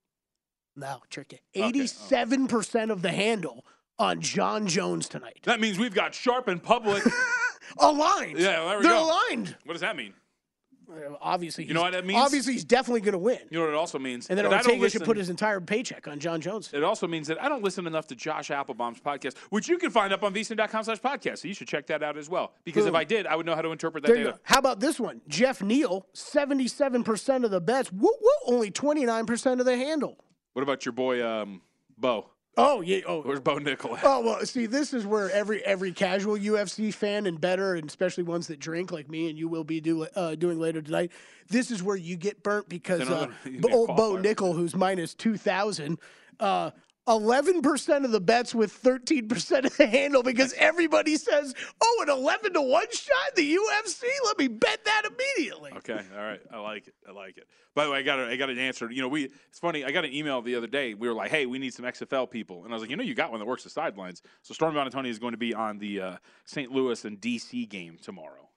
No, 0.75 1.01
tricky. 1.09 1.39
Okay, 1.55 1.71
87% 1.71 2.91
of 2.91 3.01
the 3.01 3.11
handle 3.11 3.65
on 3.99 4.21
Jon 4.21 4.67
Jones 4.67 5.07
tonight. 5.07 5.39
That 5.43 5.59
means 5.59 5.77
we've 5.77 5.93
got 5.93 6.13
Sharp 6.13 6.47
and 6.47 6.61
Public. 6.61 7.03
Aligned. 7.77 8.39
Yeah, 8.39 8.65
there 8.65 8.77
we 8.77 8.83
go. 8.83 8.89
They're 8.89 8.91
go. 8.91 9.05
aligned. 9.05 9.55
What 9.65 9.73
does 9.73 9.81
that 9.81 9.95
mean? 9.95 10.13
Uh, 10.89 11.15
Obviously, 11.21 11.65
You 11.65 11.73
know 11.73 11.81
he's- 11.81 11.91
what 11.93 12.01
that 12.01 12.05
means? 12.05 12.19
Obviously, 12.19 12.53
he's 12.53 12.63
definitely 12.63 13.01
going 13.01 13.13
to 13.13 13.17
win. 13.17 13.39
You 13.49 13.59
know 13.59 13.65
what 13.65 13.73
it 13.73 13.77
also 13.77 13.99
means? 13.99 14.27
And 14.29 14.37
then 14.37 14.43
That 14.49 14.53
I 14.53 14.61
don't 14.63 14.89
should 14.89 15.03
put 15.03 15.17
his 15.17 15.29
entire 15.29 15.61
paycheck 15.61 16.07
on 16.07 16.19
Jon 16.19 16.41
Jones. 16.41 16.69
It 16.73 16.83
also 16.83 17.07
means 17.07 17.27
that 17.27 17.41
I 17.41 17.49
don't 17.49 17.63
listen 17.63 17.87
enough 17.87 18.07
to 18.07 18.15
Josh 18.15 18.49
Appelbaum's 18.49 18.99
podcast, 18.99 19.37
which 19.49 19.67
you 19.69 19.77
can 19.77 19.89
find 19.91 20.11
up 20.13 20.23
on 20.23 20.33
slash 20.33 20.99
podcast. 20.99 21.39
So 21.39 21.47
you 21.47 21.53
should 21.53 21.67
check 21.67 21.87
that 21.87 22.03
out 22.03 22.17
as 22.17 22.29
well. 22.29 22.53
Because 22.63 22.85
if 22.85 22.93
I 22.95 23.03
did, 23.03 23.25
I 23.27 23.35
would 23.35 23.45
know 23.45 23.55
how 23.55 23.61
to 23.61 23.71
interpret 23.71 24.03
that 24.05 24.13
data. 24.13 24.39
How 24.43 24.59
about 24.59 24.79
this 24.79 24.99
one? 24.99 25.21
Geoff 25.27 25.61
Neal, 25.61 26.07
77% 26.13 27.43
of 27.45 27.51
the 27.51 27.61
bets. 27.61 27.91
Woo 27.91 28.13
woo, 28.21 28.53
only 28.53 28.71
29% 28.71 29.59
of 29.59 29.65
the 29.65 29.77
handle. 29.77 30.17
What 30.53 30.61
about 30.63 30.85
your 30.85 30.93
boy, 30.93 31.25
um, 31.25 31.61
Bo? 31.97 32.29
Oh, 32.55 32.81
yeah. 32.81 32.99
Oh, 33.07 33.21
Where's 33.21 33.39
Bo 33.39 33.57
Nickal 33.57 33.97
at? 33.97 34.03
Oh 34.03 34.21
well, 34.21 34.45
see, 34.45 34.67
this 34.67 34.93
is 34.93 35.05
where 35.07 35.29
every 35.31 35.63
every 35.65 35.91
casual 35.91 36.37
UFC 36.37 36.93
fan 36.93 37.25
and 37.25 37.41
better, 37.41 37.73
and 37.73 37.89
especially 37.89 38.23
ones 38.23 38.47
that 38.47 38.59
drink 38.59 38.91
like 38.91 39.09
me 39.09 39.29
and 39.29 39.37
you 39.37 39.47
will 39.47 39.63
be 39.63 39.81
do, 39.81 40.03
uh, 40.15 40.35
doing 40.35 40.59
later 40.59 40.81
tonight. 40.81 41.11
This 41.49 41.71
is 41.71 41.81
where 41.81 41.95
you 41.95 42.15
get 42.15 42.43
burnt 42.43 42.69
because 42.69 43.09
uh, 43.09 43.27
you 43.45 43.51
b- 43.51 43.59
need 43.61 43.71
a 43.71 43.75
old 43.75 43.87
Bo. 43.95 44.17
Nickal, 44.17 44.55
who's 44.55 44.75
minus 44.75 45.15
two 45.15 45.35
thousand, 45.35 45.97
uh, 46.39 46.71
11% 47.07 48.05
of 48.05 48.11
the 48.11 48.21
bets 48.21 48.55
with 48.55 48.71
13% 48.81 49.65
of 49.65 49.77
the 49.77 49.85
handle 49.85 50.23
because 50.23 50.53
everybody 50.53 51.17
says, 51.17 51.53
oh, 51.81 51.99
an 52.01 52.09
11 52.09 52.53
to 52.53 52.61
1 52.61 52.83
shot 52.91 53.15
in 53.37 53.43
the 53.43 53.55
UFC? 53.57 54.03
Let 54.25 54.39
me 54.39 54.47
bet 54.47 54.85
that 54.85 55.03
immediately. 55.05 55.71
Okay, 55.77 55.99
all 56.15 56.23
right, 56.23 56.39
I 56.51 56.59
like 56.59 56.87
it. 56.87 56.93
I 57.07 57.11
like 57.11 57.37
it. 57.37 57.47
By 57.75 57.85
the 57.85 57.91
way, 57.91 57.97
I 57.97 58.01
got 58.03 58.19
a, 58.19 58.27
I 58.27 58.35
got 58.35 58.49
an 58.49 58.57
answer. 58.59 58.89
You 58.91 59.01
know, 59.01 59.07
we 59.07 59.23
it's 59.49 59.59
funny. 59.59 59.83
I 59.83 59.91
got 59.91 60.05
an 60.05 60.13
email 60.13 60.41
the 60.41 60.55
other 60.55 60.67
day. 60.67 60.93
We 60.93 61.07
were 61.07 61.13
like, 61.15 61.31
"Hey, 61.31 61.45
we 61.47 61.57
need 61.57 61.73
some 61.73 61.85
XFL 61.85 62.29
people," 62.29 62.63
and 62.63 62.71
I 62.71 62.75
was 62.75 62.81
like, 62.81 62.91
"You 62.91 62.95
know, 62.95 63.03
you 63.03 63.15
got 63.15 63.31
one 63.31 63.39
that 63.39 63.45
works 63.47 63.63
the 63.63 63.71
sidelines." 63.71 64.21
So 64.43 64.53
Stormy 64.53 64.77
Buonantony 64.77 65.07
is 65.07 65.17
going 65.17 65.31
to 65.31 65.37
be 65.39 65.53
on 65.55 65.79
the 65.79 65.99
uh, 65.99 66.15
St. 66.45 66.71
Louis 66.71 67.03
and 67.03 67.19
DC 67.19 67.67
game 67.67 67.97
tomorrow 68.01 68.47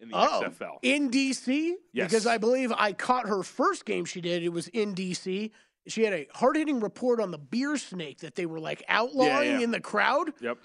in 0.00 0.10
the 0.10 0.16
Oh, 0.16 0.44
XFL. 0.44 0.78
in 0.82 1.10
DC? 1.10 1.72
Yes. 1.94 2.10
Because 2.10 2.26
I 2.26 2.36
believe 2.36 2.70
I 2.76 2.92
caught 2.92 3.26
her 3.26 3.42
first 3.42 3.86
game 3.86 4.04
she 4.04 4.20
did. 4.20 4.42
It 4.42 4.50
was 4.50 4.68
in 4.68 4.94
DC. 4.94 5.50
She 5.88 6.02
had 6.04 6.12
a 6.12 6.26
hard 6.34 6.56
hitting 6.56 6.80
report 6.80 7.20
on 7.20 7.30
the 7.30 7.38
beer 7.38 7.76
snake 7.76 8.18
that 8.18 8.34
they 8.34 8.46
were 8.46 8.60
like 8.60 8.82
outlawing 8.88 9.52
yeah. 9.52 9.60
in 9.60 9.70
the 9.70 9.80
crowd. 9.80 10.32
Yep. 10.40 10.58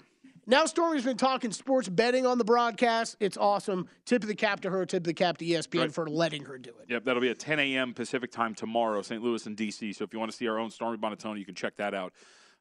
Now 0.46 0.66
Stormy's 0.66 1.04
been 1.04 1.16
talking 1.16 1.52
sports 1.52 1.88
betting 1.88 2.26
on 2.26 2.36
the 2.36 2.44
broadcast. 2.44 3.16
It's 3.18 3.36
awesome. 3.38 3.88
Tip 4.04 4.22
of 4.22 4.28
the 4.28 4.34
cap 4.34 4.60
to 4.60 4.70
her. 4.70 4.84
Tip 4.84 5.00
of 5.00 5.04
the 5.04 5.14
cap 5.14 5.38
to 5.38 5.44
ESPN 5.44 5.80
Right. 5.80 5.92
for 5.92 6.06
letting 6.06 6.44
her 6.44 6.58
do 6.58 6.70
it. 6.82 6.90
Yep, 6.90 7.04
that'll 7.04 7.22
be 7.22 7.30
at 7.30 7.38
10 7.38 7.58
a.m. 7.60 7.94
Pacific 7.94 8.30
time 8.30 8.54
tomorrow, 8.54 9.00
St. 9.00 9.22
Louis 9.22 9.46
and 9.46 9.56
DC. 9.56 9.94
So 9.96 10.04
if 10.04 10.12
you 10.12 10.18
want 10.18 10.30
to 10.30 10.36
see 10.36 10.46
our 10.46 10.58
own 10.58 10.70
Stormy 10.70 10.98
Buonantony, 10.98 11.38
you 11.38 11.46
can 11.46 11.54
check 11.54 11.76
that 11.76 11.94
out 11.94 12.12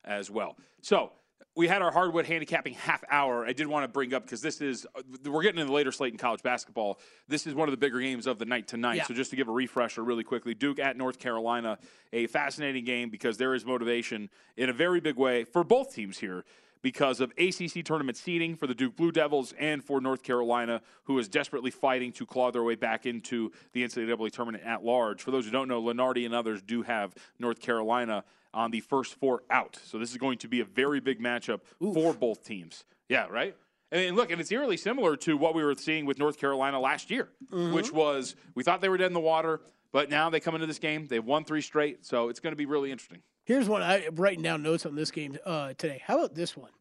as 0.06 0.32
well. 0.32 0.56
So 0.82 1.12
we 1.56 1.68
had 1.68 1.82
our 1.82 1.92
hardwood 1.92 2.26
handicapping 2.26 2.74
half 2.74 3.04
hour. 3.10 3.46
I 3.46 3.54
did 3.54 3.68
want 3.68 3.84
to 3.84 3.88
bring 3.88 4.14
up 4.14 4.24
because 4.24 4.42
this 4.42 4.62
is 4.62 4.88
uh, 4.96 5.02
we're 5.30 5.44
getting 5.44 5.60
in 5.60 5.68
the 5.68 5.74
later 5.74 5.92
slate 5.92 6.12
in 6.12 6.18
college 6.18 6.42
basketball. 6.42 7.00
This 7.28 7.46
is 7.46 7.54
one 7.54 7.68
of 7.68 7.72
the 7.72 7.78
bigger 7.78 8.00
games 8.00 8.26
of 8.26 8.40
the 8.40 8.46
night 8.46 8.68
tonight. 8.68 8.96
Yeah. 8.96 9.06
So 9.06 9.14
just 9.14 9.30
to 9.32 9.36
give 9.36 9.48
a 9.48 9.52
refresher 9.52 10.04
really 10.04 10.24
quickly, 10.24 10.54
Duke 10.54 10.80
at 10.80 10.98
North 10.98 11.20
Carolina, 11.20 11.78
a 12.12 12.28
fascinating 12.28 12.86
game 12.86 13.10
because 13.10 13.38
there 13.38 13.54
is 13.54 13.66
motivation 13.66 14.30
in 14.58 14.70
a 14.70 14.74
very 14.74 15.00
big 15.00 15.18
way 15.18 15.44
for 15.44 15.64
both 15.64 15.94
teams 15.94 16.18
here 16.18 16.44
because 16.84 17.20
of 17.20 17.32
ACC 17.40 17.84
tournament 17.84 18.18
seeding 18.18 18.56
for 18.56 18.68
the 18.68 18.76
Duke 18.76 18.96
Blue 18.96 19.12
Devils 19.12 19.54
and 19.58 19.84
for 19.84 20.00
North 20.00 20.22
Carolina, 20.22 20.82
who 21.06 21.18
is 21.18 21.28
desperately 21.28 21.72
fighting 21.72 22.12
to 22.12 22.26
claw 22.28 22.52
their 22.52 22.62
way 22.62 22.76
back 22.76 23.08
into 23.08 23.52
the 23.72 23.84
NCAA 23.84 24.32
tournament 24.32 24.64
at 24.64 24.84
large. 24.84 25.24
For 25.24 25.32
those 25.32 25.46
who 25.46 25.52
don't 25.52 25.68
know, 25.68 25.82
Lunardi 25.82 26.26
and 26.26 26.36
others 26.36 26.62
do 26.62 26.84
have 26.84 27.16
North 27.40 27.60
Carolina 27.60 28.24
on 28.54 28.70
the 28.70 28.82
first 28.82 29.16
four 29.16 29.44
out. 29.50 29.80
So 29.86 29.98
this 29.98 30.12
is 30.12 30.18
going 30.18 30.38
to 30.40 30.48
be 30.48 30.60
a 30.60 30.66
very 30.66 31.00
big 31.00 31.20
matchup 31.20 31.62
for 31.80 32.14
both 32.14 32.46
teams. 32.46 32.84
Yeah, 33.10 33.28
right? 33.30 33.56
And 33.92 34.16
look, 34.16 34.32
and 34.32 34.42
it's 34.42 34.52
eerily 34.52 34.78
similar 34.78 35.16
to 35.18 35.38
what 35.38 35.56
we 35.56 35.64
were 35.64 35.76
seeing 35.76 36.06
with 36.06 36.20
North 36.20 36.38
Carolina 36.38 36.80
last 36.80 37.10
year, 37.10 37.30
mm-hmm. 37.52 37.74
which 37.74 37.92
was 37.92 38.36
we 38.56 38.64
thought 38.64 38.82
they 38.82 38.90
were 38.90 38.98
dead 38.98 39.08
in 39.08 39.14
the 39.14 39.20
water, 39.20 39.62
but 39.92 40.10
now 40.10 40.30
they 40.30 40.40
come 40.40 40.56
into 40.56 40.68
this 40.68 40.80
game, 40.80 41.06
they've 41.06 41.24
won 41.24 41.46
three 41.46 41.62
straight, 41.62 42.06
so 42.06 42.30
it's 42.30 42.40
going 42.40 42.52
to 42.52 42.58
be 42.58 42.66
really 42.66 42.92
interesting. 42.92 43.22
Here's 43.46 43.68
one. 43.68 43.82
I 43.82 44.08
writing 44.14 44.42
down 44.42 44.64
notes 44.64 44.86
on 44.86 44.96
this 44.96 45.12
game 45.12 45.38
uh, 45.46 45.70
today. 45.78 46.02
How 46.06 46.18
about 46.18 46.36
this 46.36 46.56
one? 46.56 46.72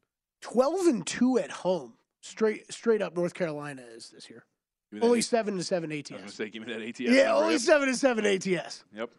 Twelve 0.41 0.87
and 0.87 1.07
two 1.07 1.39
at 1.39 1.51
home. 1.51 1.95
Straight 2.21 2.73
straight 2.73 3.03
up 3.03 3.17
North 3.17 3.35
Carolina 3.35 3.83
is 3.95 4.11
this 4.11 4.31
year. 4.31 4.45
Give 4.91 4.97
me 4.97 5.01
that 5.01 5.07
Only 5.07 5.21
seven 5.23 5.57
to 5.57 5.65
seven 5.65 5.91
I 5.91 5.97
was 5.97 6.03
going 6.09 6.23
ATS. 6.23 6.31
to 6.33 6.37
say, 6.37 6.49
give 6.51 6.67
me 6.67 6.73
that 6.73 6.83
ATS. 6.83 7.01
Yeah, 7.01 7.35
only 7.35 7.55
Yep. 7.55 7.61
seven 7.63 7.89
to 7.89 7.97
seven 7.97 8.27
ATS. 8.27 8.85
Yep. 8.95 9.11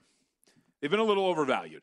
They've 0.80 0.92
been 0.92 1.00
a 1.00 1.04
little 1.06 1.26
overvalued. 1.26 1.82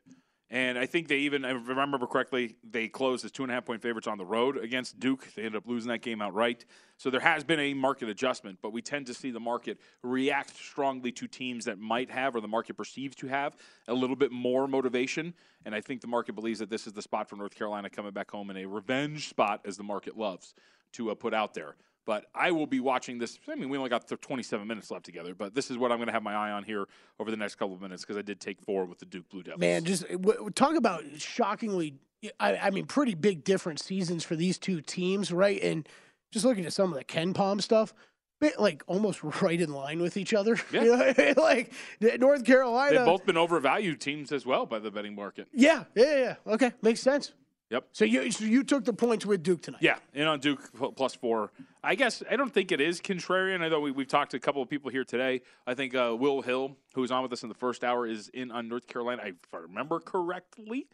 And 0.53 0.77
I 0.77 0.85
think 0.85 1.07
they 1.07 1.19
even, 1.19 1.45
if 1.45 1.65
I 1.65 1.69
remember 1.69 2.05
correctly, 2.05 2.57
they 2.69 2.89
closed 2.89 3.23
as 3.23 3.31
two 3.31 3.43
and 3.43 3.51
a 3.51 3.55
half 3.55 3.63
point 3.63 3.81
favorites 3.81 4.05
on 4.05 4.17
the 4.17 4.25
road 4.25 4.57
against 4.57 4.99
Duke. 4.99 5.33
They 5.33 5.43
ended 5.43 5.55
up 5.55 5.65
losing 5.65 5.89
that 5.89 6.01
game 6.01 6.21
outright. 6.21 6.65
So 6.97 7.09
there 7.09 7.21
has 7.21 7.45
been 7.45 7.61
a 7.61 7.73
market 7.73 8.09
adjustment, 8.09 8.59
but 8.61 8.73
we 8.73 8.81
tend 8.81 9.05
to 9.05 9.13
see 9.13 9.31
the 9.31 9.39
market 9.39 9.79
react 10.03 10.57
strongly 10.57 11.13
to 11.13 11.25
teams 11.25 11.63
that 11.65 11.79
might 11.79 12.11
have, 12.11 12.35
or 12.35 12.41
the 12.41 12.49
market 12.49 12.75
perceives 12.75 13.15
to 13.15 13.27
have, 13.27 13.55
a 13.87 13.93
little 13.93 14.17
bit 14.17 14.33
more 14.33 14.67
motivation. 14.67 15.33
And 15.63 15.73
I 15.73 15.79
think 15.79 16.01
the 16.01 16.07
market 16.07 16.33
believes 16.33 16.59
that 16.59 16.69
this 16.69 16.85
is 16.85 16.91
the 16.91 17.01
spot 17.01 17.29
for 17.29 17.37
North 17.37 17.55
Carolina 17.55 17.89
coming 17.89 18.11
back 18.11 18.29
home 18.29 18.49
in 18.49 18.57
a 18.57 18.65
revenge 18.65 19.29
spot, 19.29 19.61
as 19.63 19.77
the 19.77 19.83
market 19.83 20.17
loves 20.17 20.53
to 20.93 21.11
uh, 21.11 21.15
put 21.15 21.33
out 21.33 21.53
there. 21.53 21.75
But 22.05 22.25
I 22.33 22.51
will 22.51 22.65
be 22.65 22.79
watching 22.79 23.19
this. 23.19 23.37
I 23.47 23.55
mean, 23.55 23.69
we 23.69 23.77
only 23.77 23.89
got 23.89 24.07
27 24.07 24.67
minutes 24.67 24.89
left 24.89 25.05
together, 25.05 25.35
but 25.35 25.53
this 25.53 25.69
is 25.69 25.77
what 25.77 25.91
I'm 25.91 25.99
going 25.99 26.07
to 26.07 26.13
have 26.13 26.23
my 26.23 26.33
eye 26.33 26.51
on 26.51 26.63
here 26.63 26.87
over 27.19 27.29
the 27.29 27.37
next 27.37 27.55
couple 27.55 27.75
of 27.75 27.81
minutes 27.81 28.01
because 28.03 28.17
I 28.17 28.23
did 28.23 28.39
take 28.39 28.59
four 28.61 28.85
with 28.85 28.97
the 28.99 29.05
Duke 29.05 29.29
Blue 29.29 29.43
Devils. 29.43 29.59
Man, 29.59 29.83
just 29.85 30.07
w- 30.09 30.33
w- 30.33 30.49
talk 30.49 30.75
about 30.75 31.03
shockingly. 31.17 31.95
I, 32.39 32.57
I 32.57 32.69
mean, 32.71 32.85
pretty 32.85 33.13
big 33.13 33.43
different 33.43 33.79
seasons 33.79 34.23
for 34.23 34.35
these 34.35 34.57
two 34.57 34.81
teams, 34.81 35.31
right? 35.31 35.61
And 35.61 35.87
just 36.31 36.43
looking 36.45 36.65
at 36.65 36.73
some 36.73 36.91
of 36.91 36.97
the 36.97 37.03
KenPom 37.03 37.61
stuff, 37.61 37.93
bit 38.39 38.59
like 38.59 38.83
almost 38.87 39.23
right 39.41 39.61
in 39.61 39.71
line 39.71 40.01
with 40.01 40.17
each 40.17 40.33
other. 40.33 40.57
Yeah. 40.71 40.83
You 40.83 40.97
know, 41.35 41.41
like 41.41 41.71
North 42.19 42.45
Carolina. 42.45 42.97
They've 42.97 43.05
both 43.05 43.25
been 43.25 43.37
overvalued 43.37 44.01
teams 44.01 44.31
as 44.31 44.45
well 44.45 44.65
by 44.65 44.79
the 44.79 44.89
betting 44.89 45.13
market. 45.15 45.47
yeah, 45.53 45.83
yeah, 45.95 46.17
yeah. 46.17 46.53
Okay, 46.53 46.71
makes 46.81 46.99
sense. 46.99 47.33
Yep. 47.71 47.85
So 47.93 48.03
you 48.05 48.29
so 48.31 48.43
you 48.43 48.63
took 48.63 48.83
the 48.83 48.91
points 48.93 49.25
with 49.25 49.43
Duke 49.43 49.61
tonight. 49.61 49.81
Yeah, 49.81 49.95
in 50.13 50.27
on 50.27 50.39
Duke 50.41 50.69
plus 50.95 51.15
four. 51.15 51.51
I 51.83 51.95
guess 51.95 52.21
I 52.29 52.35
don't 52.35 52.53
think 52.53 52.71
it 52.73 52.81
is 52.81 52.99
contrarian. 52.99 53.61
I 53.61 53.69
know 53.69 53.79
we, 53.79 53.91
we've 53.91 54.07
talked 54.09 54.31
to 54.31 54.37
a 54.37 54.41
couple 54.41 54.61
of 54.61 54.69
people 54.69 54.91
here 54.91 55.05
today. 55.05 55.41
I 55.65 55.73
think 55.73 55.95
uh, 55.95 56.15
Will 56.19 56.41
Hill, 56.41 56.75
who 56.95 57.01
was 57.01 57.11
on 57.11 57.23
with 57.23 57.31
us 57.31 57.43
in 57.43 57.49
the 57.49 57.55
first 57.55 57.83
hour, 57.85 58.05
is 58.05 58.27
in 58.33 58.51
on 58.51 58.67
North 58.67 58.87
Carolina, 58.87 59.21
if 59.25 59.35
I 59.53 59.57
remember 59.57 59.99
correctly. 60.01 60.87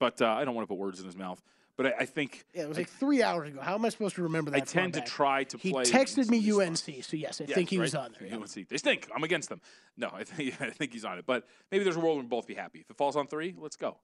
But 0.00 0.20
uh, 0.20 0.26
I 0.26 0.44
don't 0.44 0.54
want 0.54 0.64
to 0.64 0.68
put 0.74 0.78
words 0.78 0.98
in 0.98 1.06
his 1.06 1.16
mouth. 1.16 1.40
But 1.76 1.86
I, 1.86 1.92
I 2.00 2.04
think 2.06 2.44
Yeah, 2.54 2.64
it 2.64 2.68
was 2.68 2.76
like 2.76 2.88
three 2.90 3.22
hours 3.22 3.48
ago. 3.48 3.60
How 3.60 3.74
am 3.76 3.84
I 3.84 3.88
supposed 3.90 4.16
to 4.16 4.22
remember 4.24 4.50
that? 4.50 4.56
I 4.56 4.60
tend 4.64 4.94
to 4.94 5.00
back? 5.00 5.08
try 5.08 5.44
to 5.44 5.56
He 5.58 5.70
play. 5.70 5.84
He 5.86 5.92
texted 5.92 6.28
me 6.28 6.38
UNC, 6.38 7.04
so 7.04 7.16
yes, 7.16 7.40
I 7.40 7.44
Yes, 7.44 7.54
think 7.54 7.70
he 7.70 7.78
right? 7.78 7.82
was 7.84 7.94
on 7.94 8.14
there. 8.18 8.28
yeah. 8.28 8.36
UNC. 8.36 8.68
They 8.68 8.76
stink. 8.78 9.08
I'm 9.14 9.22
against 9.22 9.48
them. 9.48 9.60
No, 9.96 10.10
I 10.12 10.24
think 10.24 10.54
I 10.60 10.70
think 10.70 10.92
he's 10.92 11.04
on 11.04 11.18
it. 11.18 11.24
But 11.26 11.46
maybe 11.70 11.84
there's 11.84 11.96
a 11.96 12.00
world 12.00 12.16
where 12.16 12.22
we'll 12.24 12.28
both 12.40 12.48
be 12.48 12.54
happy. 12.54 12.80
If 12.80 12.90
it 12.90 12.96
falls 12.96 13.14
on 13.16 13.28
three, 13.28 13.54
let's 13.56 13.76
go. 13.76 13.96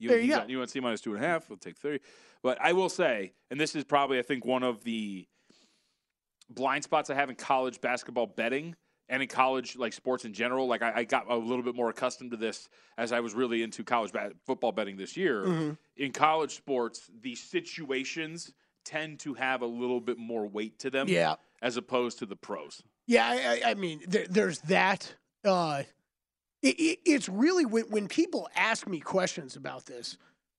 There 0.00 0.16
you 0.18 0.22
he's 0.34 0.36
go. 0.56 0.60
UNC 0.62 0.76
minus 0.82 1.00
two 1.00 1.14
and 1.14 1.24
a 1.24 1.26
half. 1.26 1.48
We'll 1.48 1.58
take 1.58 1.76
three. 1.76 2.00
But 2.42 2.58
I 2.60 2.72
will 2.72 2.88
say, 2.88 3.32
and 3.50 3.58
this 3.60 3.74
is 3.74 3.84
probably 3.84 4.18
I 4.18 4.22
think 4.22 4.44
one 4.44 4.62
of 4.62 4.84
the 4.84 5.26
blind 6.50 6.84
spots 6.84 7.10
I 7.10 7.14
have 7.14 7.30
in 7.30 7.36
college 7.36 7.80
basketball 7.80 8.26
betting 8.26 8.74
and 9.08 9.22
in 9.22 9.28
college 9.28 9.76
like 9.76 9.92
sports 9.92 10.24
in 10.24 10.32
general. 10.32 10.66
Like 10.66 10.82
I, 10.82 10.92
I 10.96 11.04
got 11.04 11.30
a 11.30 11.36
little 11.36 11.62
bit 11.64 11.74
more 11.74 11.88
accustomed 11.90 12.30
to 12.32 12.36
this 12.36 12.68
as 12.96 13.12
I 13.12 13.20
was 13.20 13.34
really 13.34 13.62
into 13.62 13.82
college 13.84 14.12
ba- 14.12 14.32
football 14.46 14.72
betting 14.72 14.96
this 14.96 15.16
year. 15.16 15.42
Mm-hmm. 15.44 15.70
In 15.96 16.12
college 16.12 16.54
sports, 16.56 17.10
the 17.22 17.34
situations 17.34 18.52
tend 18.84 19.18
to 19.20 19.34
have 19.34 19.62
a 19.62 19.66
little 19.66 20.00
bit 20.00 20.16
more 20.18 20.46
weight 20.46 20.78
to 20.80 20.90
them, 20.90 21.08
Yeah. 21.08 21.34
as 21.60 21.76
opposed 21.76 22.18
to 22.20 22.26
the 22.26 22.36
pros. 22.36 22.82
Yeah, 23.06 23.26
I, 23.26 23.34
I, 23.66 23.70
I 23.70 23.74
mean, 23.74 24.00
there, 24.06 24.26
there's 24.28 24.60
that. 24.60 25.14
Uh, 25.44 25.82
it, 26.62 26.80
it, 26.80 26.98
it's 27.04 27.28
really 27.28 27.64
when, 27.66 27.84
when 27.84 28.08
people 28.08 28.48
ask 28.54 28.86
me 28.86 29.00
questions 29.00 29.56
about 29.56 29.86
this, 29.86 30.16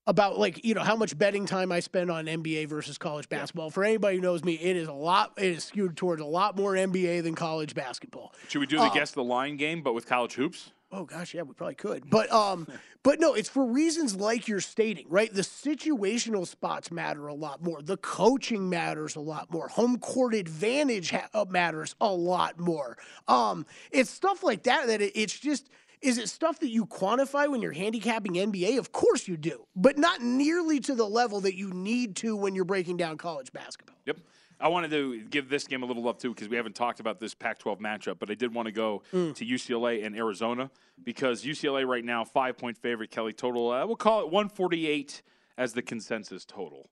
about 0.07 0.39
like 0.39 0.65
you 0.65 0.73
know 0.73 0.81
how 0.81 0.95
much 0.95 1.17
betting 1.17 1.45
time 1.45 1.71
I 1.71 1.81
spend 1.81 2.09
on 2.09 2.25
NBA 2.25 2.67
versus 2.67 2.97
college 2.97 3.29
basketball. 3.29 3.69
For 3.69 3.83
anybody 3.83 4.15
who 4.17 4.21
knows 4.21 4.43
me, 4.43 4.53
it 4.55 4.75
is 4.75 4.87
a 4.87 4.93
lot. 4.93 5.33
It 5.37 5.51
is 5.51 5.65
skewed 5.65 5.95
towards 5.97 6.21
a 6.21 6.25
lot 6.25 6.57
more 6.57 6.73
NBA 6.73 7.23
than 7.23 7.35
college 7.35 7.75
basketball. 7.75 8.33
Should 8.47 8.59
we 8.59 8.65
do 8.65 8.77
the 8.77 8.83
Uh, 8.83 8.93
guess 8.93 9.11
the 9.11 9.23
line 9.23 9.57
game, 9.57 9.83
but 9.83 9.93
with 9.93 10.07
college 10.07 10.33
hoops? 10.33 10.71
Oh 10.91 11.03
gosh, 11.03 11.35
yeah, 11.35 11.43
we 11.43 11.53
probably 11.53 11.75
could. 11.75 12.09
But 12.09 12.31
um 12.31 12.65
but 13.03 13.19
no, 13.19 13.35
it's 13.35 13.49
for 13.49 13.63
reasons 13.63 14.15
like 14.15 14.47
you're 14.47 14.61
stating, 14.61 15.05
right? 15.09 15.31
The 15.31 15.43
situational 15.43 16.47
spots 16.47 16.89
matter 16.89 17.27
a 17.27 17.35
lot 17.35 17.61
more. 17.61 17.83
The 17.83 17.97
coaching 17.97 18.67
matters 18.69 19.15
a 19.15 19.19
lot 19.19 19.51
more. 19.51 19.67
Home 19.67 19.99
court 19.99 20.33
advantage 20.33 21.11
ha- 21.11 21.29
uh, 21.35 21.45
matters 21.47 21.95
a 22.01 22.11
lot 22.11 22.59
more. 22.59 22.97
Um 23.27 23.67
it's 23.91 24.09
stuff 24.09 24.41
like 24.41 24.63
that 24.63 24.87
that 24.87 25.01
it, 25.01 25.11
it's 25.13 25.37
just 25.37 25.69
is 26.01 26.17
it 26.17 26.29
stuff 26.29 26.59
that 26.59 26.69
you 26.69 26.85
quantify 26.85 27.49
when 27.49 27.61
you're 27.61 27.71
handicapping 27.73 28.33
NBA? 28.33 28.77
Of 28.77 28.91
course 28.91 29.27
you 29.27 29.37
do, 29.37 29.65
but 29.75 29.97
not 29.97 30.21
nearly 30.21 30.79
to 30.81 30.95
the 30.95 31.07
level 31.07 31.41
that 31.41 31.55
you 31.55 31.71
need 31.71 32.15
to 32.17 32.35
when 32.35 32.55
you're 32.55 32.65
breaking 32.65 32.97
down 32.97 33.17
college 33.17 33.51
basketball. 33.51 33.97
Yep. 34.05 34.17
I 34.61 34.67
wanted 34.67 34.91
to 34.91 35.23
give 35.23 35.47
this 35.49 35.65
game 35.67 35.83
a 35.83 35.85
little 35.85 36.03
love 36.03 36.17
too 36.17 36.33
because 36.33 36.49
we 36.49 36.57
haven't 36.57 36.75
talked 36.75 36.99
about 36.99 37.19
this 37.19 37.33
Pac-12 37.33 37.79
matchup, 37.79 38.19
but 38.19 38.29
I 38.29 38.33
did 38.35 38.53
want 38.53 38.65
to 38.65 38.73
go 38.73 39.03
Mm. 39.13 39.33
to 39.35 39.45
UCLA 39.45 40.03
and 40.05 40.15
Arizona 40.17 40.69
because 41.03 41.45
UCLA 41.45 41.85
right 41.87 42.03
now 42.03 42.25
five 42.25 42.57
point 42.57 42.77
favorite. 42.77 43.09
Kelly 43.09 43.31
total. 43.33 43.71
Uh, 43.71 43.85
we'll 43.85 43.95
call 43.95 44.19
it 44.21 44.25
148 44.29 45.21
as 45.57 45.73
the 45.73 45.81
consensus 45.81 46.43
total. 46.45 46.89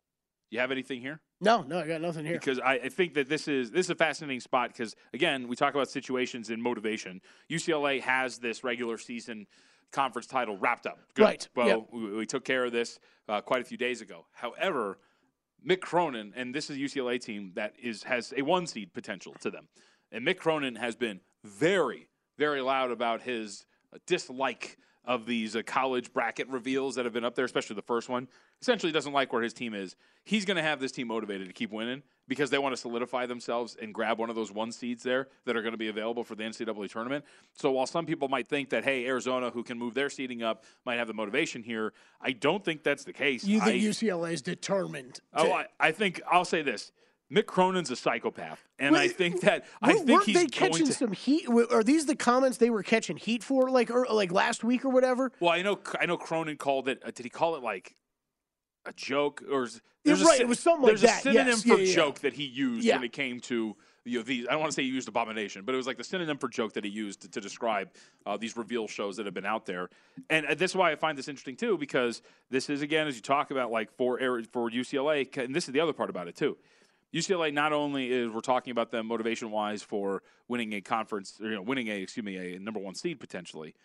You 0.49 0.59
have 0.59 0.71
anything 0.71 1.01
here? 1.01 1.19
No, 1.39 1.61
no, 1.61 1.79
I 1.79 1.87
got 1.87 2.01
nothing 2.01 2.25
here. 2.25 2.33
because 2.39 2.59
I, 2.59 2.73
I 2.73 2.89
think 2.89 3.13
that 3.13 3.29
this 3.29 3.47
is 3.47 3.69
this 3.71 3.85
is 3.85 3.89
a 3.91 3.95
fascinating 3.95 4.39
spot 4.39 4.69
because 4.73 4.95
again 5.13 5.47
we 5.47 5.55
talk 5.55 5.75
about 5.75 5.89
situations 5.89 6.49
and 6.49 6.61
motivation. 6.61 7.21
UCLA 7.49 8.01
has 8.01 8.39
this 8.39 8.63
regular 8.63 8.97
season 8.97 9.45
conference 9.91 10.27
title 10.27 10.57
wrapped 10.57 10.85
up. 10.87 10.97
Good. 11.13 11.23
Right. 11.23 11.47
Well, 11.55 11.67
Yep. 11.67 11.79
we, 11.93 12.15
we 12.17 12.25
took 12.25 12.43
care 12.43 12.65
of 12.65 12.71
this 12.71 12.99
uh, 13.29 13.41
quite 13.41 13.61
a 13.61 13.65
few 13.65 13.77
days 13.77 14.01
ago. 14.01 14.25
However, 14.33 14.97
Mick 15.67 15.79
Cronin 15.81 16.33
and 16.35 16.53
this 16.55 16.69
is 16.69 16.77
a 16.77 16.79
UCLA 16.79 17.21
team 17.21 17.51
that 17.55 17.73
is 17.81 18.03
has 18.03 18.33
a 18.35 18.41
one 18.41 18.65
seed 18.65 18.93
potential 18.93 19.35
to 19.41 19.51
them, 19.51 19.67
and 20.11 20.25
Mick 20.25 20.37
Cronin 20.37 20.75
has 20.75 20.95
been 20.95 21.19
very 21.43 22.09
very 22.37 22.61
loud 22.61 22.91
about 22.91 23.21
his 23.21 23.65
dislike 24.05 24.77
of 25.07 25.25
these 25.25 25.55
uh, 25.55 25.63
college 25.65 26.11
bracket 26.11 26.47
reveals 26.49 26.95
that 26.95 27.05
have 27.05 27.13
been 27.13 27.23
up 27.23 27.33
there, 27.33 27.45
especially 27.45 27.77
the 27.77 27.81
first 27.81 28.09
one. 28.09 28.27
Essentially, 28.61 28.91
doesn't 28.91 29.13
like 29.13 29.31
where 29.31 29.41
his 29.41 29.53
team 29.53 29.73
is. 29.73 29.95
He's 30.25 30.43
going 30.43 30.57
to 30.57 30.63
have 30.63 30.81
this 30.81 30.91
team 30.91 31.07
motivated 31.07 31.47
to 31.47 31.53
keep 31.53 31.71
winning 31.71 32.03
because 32.27 32.49
they 32.49 32.57
want 32.57 32.73
to 32.73 32.77
solidify 32.77 33.25
themselves 33.25 33.77
and 33.81 33.93
grab 33.93 34.19
one 34.19 34.29
of 34.29 34.35
those 34.35 34.51
one 34.51 34.71
seeds 34.71 35.03
there 35.03 35.29
that 35.45 35.55
are 35.55 35.61
going 35.61 35.71
to 35.71 35.77
be 35.77 35.87
available 35.87 36.25
for 36.25 36.35
the 36.35 36.43
NCAA 36.43 36.91
tournament. 36.91 37.23
So 37.53 37.71
while 37.71 37.87
some 37.87 38.05
people 38.05 38.27
might 38.27 38.47
think 38.47 38.69
that 38.71 38.83
hey, 38.83 39.05
Arizona, 39.05 39.49
who 39.49 39.63
can 39.63 39.79
move 39.79 39.93
their 39.93 40.09
seeding 40.09 40.43
up, 40.43 40.65
might 40.85 40.95
have 40.95 41.07
the 41.07 41.13
motivation 41.13 41.63
here, 41.63 41.93
I 42.19 42.33
don't 42.33 42.63
think 42.63 42.83
that's 42.83 43.05
the 43.05 43.13
case. 43.13 43.45
You 43.45 43.61
think 43.61 43.81
I, 43.81 43.87
UCLA 43.87 44.33
is 44.33 44.41
determined? 44.41 45.21
Oh, 45.33 45.53
I, 45.53 45.67
I 45.79 45.91
think 45.93 46.21
I'll 46.29 46.45
say 46.45 46.61
this. 46.61 46.91
Mick 47.31 47.45
Cronin's 47.45 47.91
a 47.91 47.95
psychopath, 47.95 48.63
and 48.79 48.95
I 48.95 49.09
think 49.09 49.41
that 49.41 49.65
I 49.81 49.93
think 49.93 50.23
he's 50.23 50.35
they 50.35 50.45
catching 50.45 50.85
to. 50.85 50.93
some 50.93 51.11
heat? 51.11 51.45
Are 51.71 51.83
these 51.83 52.05
the 52.05 52.15
comments 52.15 52.57
they 52.57 52.69
were 52.69 52.83
catching 52.83 53.17
heat 53.17 53.43
for, 53.43 53.69
like 53.69 53.91
or, 53.91 54.05
like 54.09 54.31
last 54.31 54.63
week 54.63 54.85
or 54.85 54.89
whatever? 54.89 55.31
Well, 55.41 55.51
I 55.51 55.61
know 55.61 55.79
I 55.99 56.05
know 56.05 56.17
Cronin 56.17 56.55
called 56.55 56.87
it. 56.87 57.01
Uh, 57.05 57.11
did 57.13 57.25
he 57.25 57.29
call 57.29 57.55
it 57.55 57.63
like 57.63 57.95
a 58.85 58.93
joke 58.93 59.43
or? 59.51 59.67
There's 60.05 60.23
right, 60.23 60.37
sy- 60.37 60.43
it 60.43 60.47
was 60.47 60.59
something 60.59 60.83
like 60.83 60.91
there's 60.91 61.01
that, 61.01 61.19
a 61.19 61.21
synonym 61.23 61.47
yes, 61.47 61.63
for 61.63 61.67
yeah, 61.69 61.75
yeah, 61.75 61.95
joke 61.95 62.19
that 62.19 62.31
he 62.31 62.45
used 62.45 62.85
Yeah. 62.85 62.95
when 62.95 63.03
it 63.03 63.11
came 63.11 63.41
to 63.41 63.75
you 64.05 64.19
know, 64.19 64.23
these. 64.23 64.47
I 64.47 64.51
don't 64.51 64.61
want 64.61 64.71
to 64.71 64.75
say 64.75 64.83
he 64.83 64.89
used 64.89 65.09
abomination, 65.09 65.63
but 65.65 65.73
it 65.73 65.77
was 65.77 65.85
like 65.85 65.97
the 65.97 66.03
synonym 66.05 66.37
for 66.37 66.47
joke 66.47 66.71
that 66.73 66.85
he 66.85 66.89
used 66.89 67.23
to, 67.23 67.29
to 67.31 67.41
describe 67.41 67.89
uh, 68.25 68.37
these 68.37 68.55
reveal 68.55 68.87
shows 68.87 69.17
that 69.17 69.25
have 69.25 69.35
been 69.35 69.45
out 69.45 69.65
there. 69.65 69.89
And 70.29 70.45
uh, 70.45 70.55
this 70.55 70.71
is 70.71 70.75
why 70.77 70.93
I 70.93 70.95
find 70.95 71.17
this 71.17 71.27
interesting 71.27 71.57
too, 71.57 71.77
because 71.77 72.21
this 72.49 72.69
is 72.69 72.81
again 72.81 73.07
as 73.07 73.17
you 73.17 73.21
talk 73.21 73.51
about 73.51 73.69
like 73.69 73.91
for 73.97 74.17
for 74.53 74.71
UCLA, 74.71 75.35
and 75.37 75.53
this 75.53 75.67
is 75.67 75.73
the 75.73 75.81
other 75.81 75.93
part 75.93 76.09
about 76.09 76.29
it 76.29 76.37
too. 76.37 76.57
UCLA 77.13 77.53
not 77.53 77.73
only 77.73 78.11
is 78.11 78.29
we're 78.29 78.41
talking 78.41 78.71
about 78.71 78.91
them 78.91 79.07
motivation 79.07 79.51
wise 79.51 79.81
for 79.81 80.21
winning 80.47 80.73
a 80.73 80.81
conference, 80.81 81.39
or, 81.41 81.47
you 81.47 81.55
know, 81.55 81.61
winning 81.61 81.87
a 81.87 81.95
excuse 82.01 82.25
me 82.25 82.55
a 82.55 82.59
number 82.59 82.79
one 82.79 82.95
seed 82.95 83.19
potentially. 83.19 83.75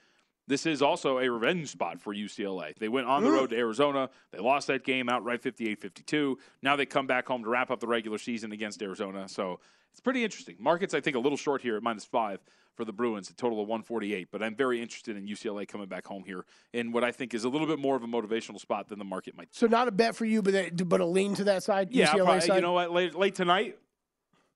This 0.49 0.67
is 0.67 0.83
also 0.83 1.19
a 1.19 1.29
revenge 1.31 1.69
spot 1.69 2.01
for 2.01 2.15
UCLA. 2.15 2.75
They 2.77 2.89
went 2.89 3.07
on 3.07 3.23
the 3.23 3.31
road 3.31 3.51
to 3.51 3.57
Arizona. 3.57 4.11
They 4.33 4.39
lost 4.39 4.67
that 4.67 4.85
game 4.85 5.09
outright 5.09 5.41
58 5.43 5.81
52. 5.81 6.39
Now 6.63 6.77
they 6.77 6.87
come 6.87 7.07
back 7.07 7.27
home 7.27 7.45
to 7.45 7.49
wrap 7.49 7.71
up 7.71 7.81
the 7.81 7.87
regular 7.87 8.19
season 8.19 8.53
against 8.53 8.83
Arizona. 8.83 9.29
So 9.29 9.61
it's 9.93 10.01
pretty 10.01 10.25
interesting. 10.25 10.57
Markets, 10.59 10.95
I 10.95 11.01
think, 11.01 11.17
a 11.17 11.21
little 11.21 11.39
short 11.39 11.63
here 11.63 11.77
at 11.77 11.83
minus 11.83 12.05
five 12.05 12.41
for 12.75 12.85
the 12.85 12.93
Bruins, 12.93 13.29
a 13.31 13.35
total 13.35 13.61
of 13.61 13.69
148. 13.69 14.29
But 14.33 14.43
I'm 14.43 14.55
very 14.57 14.81
interested 14.81 15.17
in 15.17 15.27
UCLA 15.27 15.69
coming 15.69 15.87
back 15.89 16.07
home 16.07 16.25
here 16.25 16.45
in 16.73 16.91
what 16.91 17.05
I 17.05 17.13
think 17.13 17.35
is 17.35 17.45
a 17.45 17.49
little 17.49 17.67
bit 17.67 17.79
more 17.79 17.95
of 17.95 18.03
a 18.03 18.07
motivational 18.07 18.59
spot 18.59 18.89
than 18.89 18.99
the 18.99 19.05
market 19.05 19.37
might. 19.37 19.49
So 19.55 19.67
not 19.67 19.89
a 19.89 19.93
bet 19.93 20.17
for 20.17 20.25
you, 20.25 20.43
but 20.43 20.89
but 20.89 21.01
a 21.01 21.05
lean 21.07 21.35
to 21.35 21.45
that 21.45 21.63
side. 21.63 21.93
Yeah, 21.93 22.07
UCLA 22.07 22.25
probably- 22.25 22.41
side. 22.41 22.55
you 22.57 22.61
know 22.63 22.73
what? 22.73 22.91
Late, 22.91 23.15
late 23.15 23.35
tonight, 23.35 23.79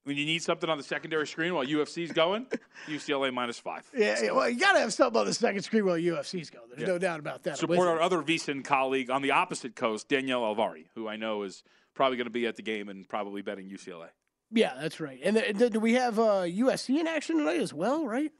when 0.07 0.16
you 0.16 0.24
need 0.24 0.40
something 0.40 0.70
on 0.70 0.78
the 0.78 0.84
secondary 0.84 1.26
screen 1.26 1.52
while 1.52 1.64
UFC's 1.66 2.12
going, 2.12 2.46
UCLA 2.86 3.32
minus 3.34 3.59
five. 3.59 3.82
Yeah, 3.92 4.16
yeah, 4.22 4.30
well, 4.30 4.48
you 4.48 4.57
got 4.59 4.74
to 4.74 4.78
have 4.78 4.92
something 4.92 5.18
on 5.18 5.26
the 5.26 5.34
second 5.34 5.62
screen 5.62 5.84
while 5.84 5.96
UFC's 5.96 6.48
going. 6.48 6.66
There's 6.68 6.82
Yeah. 6.82 6.86
no 6.86 6.98
doubt 6.98 7.18
about 7.18 7.42
that. 7.42 7.59
Support 7.59 7.88
our 7.88 8.00
other 8.00 8.22
VSIN 8.22 8.64
colleague 8.64 9.11
on 9.11 9.20
the 9.22 9.32
opposite 9.32 9.74
coast, 9.74 10.09
Danielle 10.09 10.42
Alvari, 10.42 10.84
who 10.94 11.09
I 11.09 11.16
know 11.16 11.42
is 11.42 11.64
probably 11.94 12.16
going 12.16 12.26
to 12.26 12.30
be 12.30 12.46
at 12.46 12.54
the 12.54 12.62
game 12.62 12.88
and 12.88 13.09
probably 13.09 13.42
betting 13.42 13.68
UCLA. 13.68 14.09
Yeah, 14.52 14.74
that's 14.80 15.00
right. 15.00 15.18
And 15.24 15.34
then, 15.36 15.57
then 15.57 15.72
do 15.72 15.80
we 15.80 15.94
have 15.94 16.20
uh, 16.20 16.44
USC 16.46 17.00
in 17.00 17.09
action 17.09 17.38
tonight 17.38 17.59
as 17.61 17.74
well? 17.74 18.07
Right? 18.07 18.30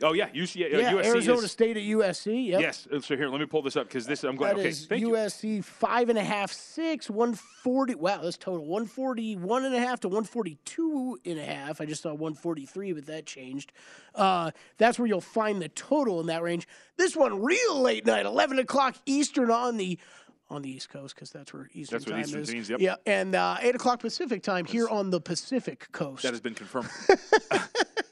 Oh 0.00 0.12
yeah, 0.12 0.28
UCLA. 0.28 0.70
Yeah, 0.70 0.92
USC 0.92 1.04
Arizona 1.06 1.38
is, 1.40 1.50
State 1.50 1.76
at 1.76 1.82
USC. 1.82 2.46
Yep. 2.48 2.60
Yes. 2.60 2.86
uh, 2.92 3.00
So 3.00 3.16
here, 3.16 3.28
let 3.28 3.40
me 3.40 3.46
pull 3.46 3.62
this 3.62 3.76
up 3.76 3.88
because 3.88 4.06
this 4.06 4.22
I'm 4.22 4.36
glad. 4.36 4.54
That 4.56 4.60
Okay, 4.60 4.68
is 4.68 4.86
thank 4.86 5.00
you. 5.00 5.10
USC 5.10 5.64
five 5.64 6.08
and 6.08 6.16
a 6.16 6.22
half, 6.22 6.52
six, 6.52 7.10
140. 7.10 7.96
Wow, 7.96 8.20
that's 8.22 8.36
total 8.36 8.64
141 8.66 9.64
and 9.64 10.00
to 10.00 10.08
142 10.08 11.18
and 11.24 11.38
a 11.38 11.44
half. 11.44 11.80
I 11.80 11.84
just 11.86 12.02
saw 12.02 12.10
143, 12.10 12.92
but 12.92 13.06
that 13.06 13.26
changed. 13.26 13.72
Uh, 14.14 14.52
that's 14.76 15.00
where 15.00 15.08
you'll 15.08 15.20
find 15.20 15.60
the 15.60 15.68
total 15.70 16.20
in 16.20 16.26
that 16.28 16.42
range. 16.42 16.68
This 16.96 17.16
one, 17.16 17.42
real 17.42 17.80
late 17.80 18.06
night, 18.06 18.24
11 18.24 18.60
o'clock 18.60 18.94
Eastern 19.04 19.50
on 19.50 19.78
the 19.78 19.98
on 20.50 20.62
the 20.62 20.70
East 20.70 20.88
Coast 20.90 21.14
because 21.14 21.30
that's 21.30 21.52
where 21.52 21.68
Eastern 21.74 21.98
That's 21.98 22.06
what 22.06 22.12
time 22.12 22.24
Eastern 22.24 22.40
is. 22.42 22.52
means, 22.52 22.70
yep. 22.70 22.80
Yeah, 22.80 22.94
and 23.04 23.34
uh, 23.34 23.56
eight 23.60 23.74
o'clock 23.74 24.00
Pacific 24.00 24.42
time 24.42 24.64
here 24.64 24.88
on 24.88 25.10
the 25.10 25.20
Pacific 25.20 25.88
Coast. 25.92 26.22
That 26.22 26.32
has 26.32 26.40
been 26.40 26.54
confirmed. 26.54 26.88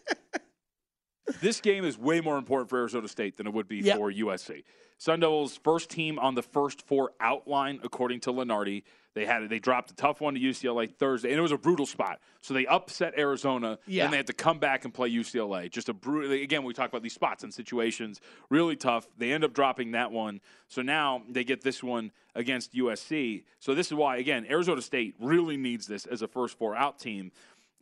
this 1.41 1.61
game 1.61 1.85
is 1.85 1.99
way 1.99 2.21
more 2.21 2.39
important 2.39 2.69
for 2.71 2.79
Arizona 2.79 3.09
State 3.09 3.37
than 3.37 3.47
it 3.47 3.53
would 3.53 3.69
be 3.69 3.79
Yep. 3.79 3.97
for 3.97 4.11
USC. 4.13 4.63
Sun 4.99 5.21
Devils 5.21 5.59
first 5.63 5.91
team 5.91 6.19
on 6.19 6.35
the 6.35 6.43
first 6.43 6.87
four 6.87 7.13
outline, 7.21 7.81
according 7.83 8.21
to 8.21 8.33
Lunardi. 8.33 8.83
They 9.13 9.25
had 9.27 9.49
they 9.49 9.59
dropped 9.59 9.91
a 9.91 9.95
tough 9.95 10.21
one 10.21 10.35
to 10.35 10.41
UCLA 10.41 10.87
Thursday, 10.87 11.31
and 11.31 11.39
it 11.39 11.43
was 11.43 11.53
a 11.53 11.57
brutal 11.59 11.85
spot. 11.87 12.19
So 12.43 12.53
they 12.55 12.67
upset 12.67 13.15
Arizona, 13.19 13.79
Yeah. 13.87 14.05
and 14.05 14.13
they 14.13 14.19
had 14.19 14.27
to 14.29 14.33
come 14.35 14.59
back 14.59 14.85
and 14.85 14.93
play 14.93 15.09
UCLA. 15.11 15.69
Just 15.71 15.89
a 15.89 15.95
brutal. 15.95 16.33
Again, 16.33 16.65
we 16.65 16.73
talk 16.75 16.89
about 16.91 17.03
these 17.03 17.15
spots 17.15 17.43
and 17.43 17.53
situations, 17.53 18.21
really 18.51 18.77
tough. 18.77 19.07
They 19.19 19.33
end 19.33 19.43
up 19.45 19.53
dropping 19.55 19.93
that 19.93 20.13
one. 20.13 20.41
So 20.69 20.81
now 20.83 21.23
they 21.29 21.45
get 21.45 21.63
this 21.63 21.83
one 21.83 22.11
against 22.35 22.75
USC. 22.75 23.45
So 23.59 23.75
this 23.75 23.87
is 23.89 23.95
why, 23.95 24.17
again, 24.19 24.47
Arizona 24.49 24.83
State 24.83 25.15
really 25.19 25.57
needs 25.57 25.87
this 25.87 26.05
as 26.07 26.21
a 26.23 26.29
first 26.29 26.59
four 26.59 26.77
out 26.77 26.99
team 26.99 27.33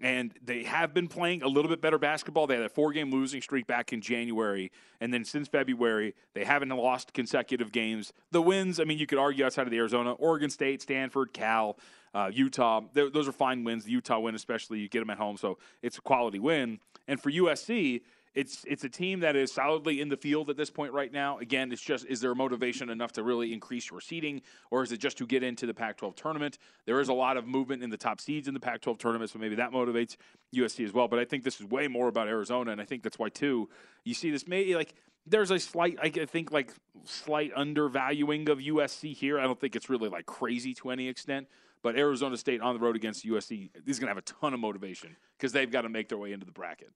and 0.04 0.34
they 0.44 0.64
have 0.64 0.92
been 0.92 1.08
playing 1.08 1.42
a 1.42 1.48
little 1.48 1.70
bit 1.70 1.80
better 1.80 1.98
basketball. 1.98 2.46
They 2.46 2.56
had 2.56 2.62
a 2.64 2.68
four-game 2.68 3.10
losing 3.10 3.40
streak 3.40 3.66
back 3.66 3.90
in 3.90 4.02
January, 4.02 4.70
and 5.00 5.14
then 5.14 5.24
since 5.24 5.48
February, 5.48 6.14
they 6.34 6.44
haven't 6.44 6.68
lost 6.68 7.14
consecutive 7.14 7.72
games. 7.72 8.12
The 8.30 8.42
wins, 8.42 8.78
I 8.78 8.84
mean, 8.84 8.98
you 8.98 9.06
could 9.06 9.18
argue 9.18 9.46
outside 9.46 9.62
of 9.62 9.70
the 9.70 9.78
Arizona, 9.78 10.12
Oregon 10.12 10.50
State, 10.50 10.82
Stanford, 10.82 11.32
Cal, 11.32 11.78
uh, 12.12 12.30
Utah. 12.30 12.82
th- 12.94 13.14
Those 13.14 13.26
are 13.26 13.32
fine 13.32 13.64
wins. 13.64 13.86
The 13.86 13.92
Utah 13.92 14.18
win, 14.20 14.34
especially, 14.34 14.78
you 14.78 14.90
get 14.90 15.00
them 15.00 15.08
at 15.08 15.16
home, 15.16 15.38
so 15.38 15.56
it's 15.80 15.96
a 15.96 16.02
quality 16.02 16.38
win. 16.38 16.80
And 17.08 17.18
for 17.18 17.30
USC, 17.30 18.02
it's 18.34 18.64
it's 18.66 18.84
a 18.84 18.88
team 18.88 19.20
that 19.20 19.36
is 19.36 19.52
solidly 19.52 20.00
in 20.00 20.08
the 20.08 20.16
field 20.16 20.50
at 20.50 20.56
this 20.56 20.70
point 20.70 20.92
right 20.92 21.12
now. 21.12 21.38
Again, 21.38 21.70
it's 21.72 21.82
just 21.82 22.06
is 22.06 22.20
there 22.20 22.34
motivation 22.34 22.90
enough 22.90 23.12
to 23.12 23.22
really 23.22 23.52
increase 23.52 23.90
your 23.90 24.00
seeding, 24.00 24.42
or 24.70 24.82
is 24.82 24.92
it 24.92 24.98
just 24.98 25.18
to 25.18 25.26
get 25.26 25.42
into 25.42 25.66
the 25.66 25.74
Pac-12 25.74 26.16
tournament? 26.16 26.58
There 26.86 27.00
is 27.00 27.08
a 27.08 27.12
lot 27.12 27.36
of 27.36 27.46
movement 27.46 27.82
in 27.82 27.90
the 27.90 27.96
top 27.96 28.20
seeds 28.20 28.48
in 28.48 28.54
the 28.54 28.60
Pac-12 28.60 28.98
tournament, 28.98 29.30
so 29.30 29.38
maybe 29.38 29.54
that 29.56 29.70
motivates 29.70 30.16
USC 30.54 30.84
as 30.84 30.92
well. 30.92 31.08
But 31.08 31.20
I 31.20 31.24
think 31.24 31.44
this 31.44 31.60
is 31.60 31.66
way 31.66 31.86
more 31.88 32.08
about 32.08 32.28
Arizona, 32.28 32.72
and 32.72 32.80
I 32.80 32.84
think 32.84 33.02
that's 33.02 33.18
why 33.18 33.28
too 33.28 33.68
you 34.04 34.14
see 34.14 34.30
this 34.30 34.48
maybe 34.48 34.74
like 34.74 34.94
there's 35.26 35.50
a 35.50 35.58
slight 35.58 35.96
I 36.02 36.10
think 36.10 36.52
like 36.52 36.72
slight 37.04 37.52
undervaluing 37.56 38.48
of 38.48 38.58
USC 38.58 39.14
here. 39.14 39.38
I 39.38 39.44
don't 39.44 39.60
think 39.60 39.76
it's 39.76 39.88
really 39.88 40.08
like 40.08 40.26
crazy 40.26 40.74
to 40.74 40.90
any 40.90 41.08
extent. 41.08 41.46
But 41.82 41.98
Arizona 41.98 42.38
State 42.38 42.62
on 42.62 42.74
the 42.74 42.80
road 42.80 42.96
against 42.96 43.26
USC 43.26 43.70
is 43.86 43.98
going 43.98 44.06
to 44.06 44.08
have 44.08 44.16
a 44.16 44.22
ton 44.22 44.54
of 44.54 44.60
motivation 44.60 45.14
because 45.36 45.52
they've 45.52 45.70
got 45.70 45.82
to 45.82 45.90
make 45.90 46.08
their 46.08 46.16
way 46.16 46.32
into 46.32 46.46
the 46.46 46.52
bracket. 46.52 46.90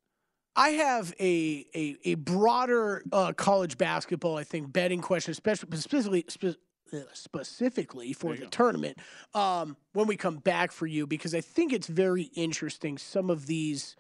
I 0.59 0.71
have 0.71 1.15
a 1.21 1.67
a, 1.75 1.97
a 2.05 2.15
broader 2.17 3.03
uh, 3.13 3.33
college 3.33 3.79
basketball, 3.79 4.37
I 4.37 4.45
think, 4.45 4.73
betting 4.73 5.01
question, 5.01 5.31
especially 5.31 5.77
specifically 5.77 6.25
spe- 6.29 6.59
uh, 6.93 6.99
specifically 7.13 8.13
for 8.13 8.35
the 8.35 8.47
tournament. 8.47 8.99
Um, 9.35 9.77
when 9.93 10.07
we 10.07 10.17
come 10.17 10.39
back 10.39 10.73
for 10.73 10.87
you, 10.87 11.07
because 11.07 11.35
I 11.35 11.41
think 11.41 11.73
it's 11.73 11.87
very 11.87 12.25
interesting. 12.35 12.99
Some 12.99 13.31
of 13.31 13.47
these 13.47 13.95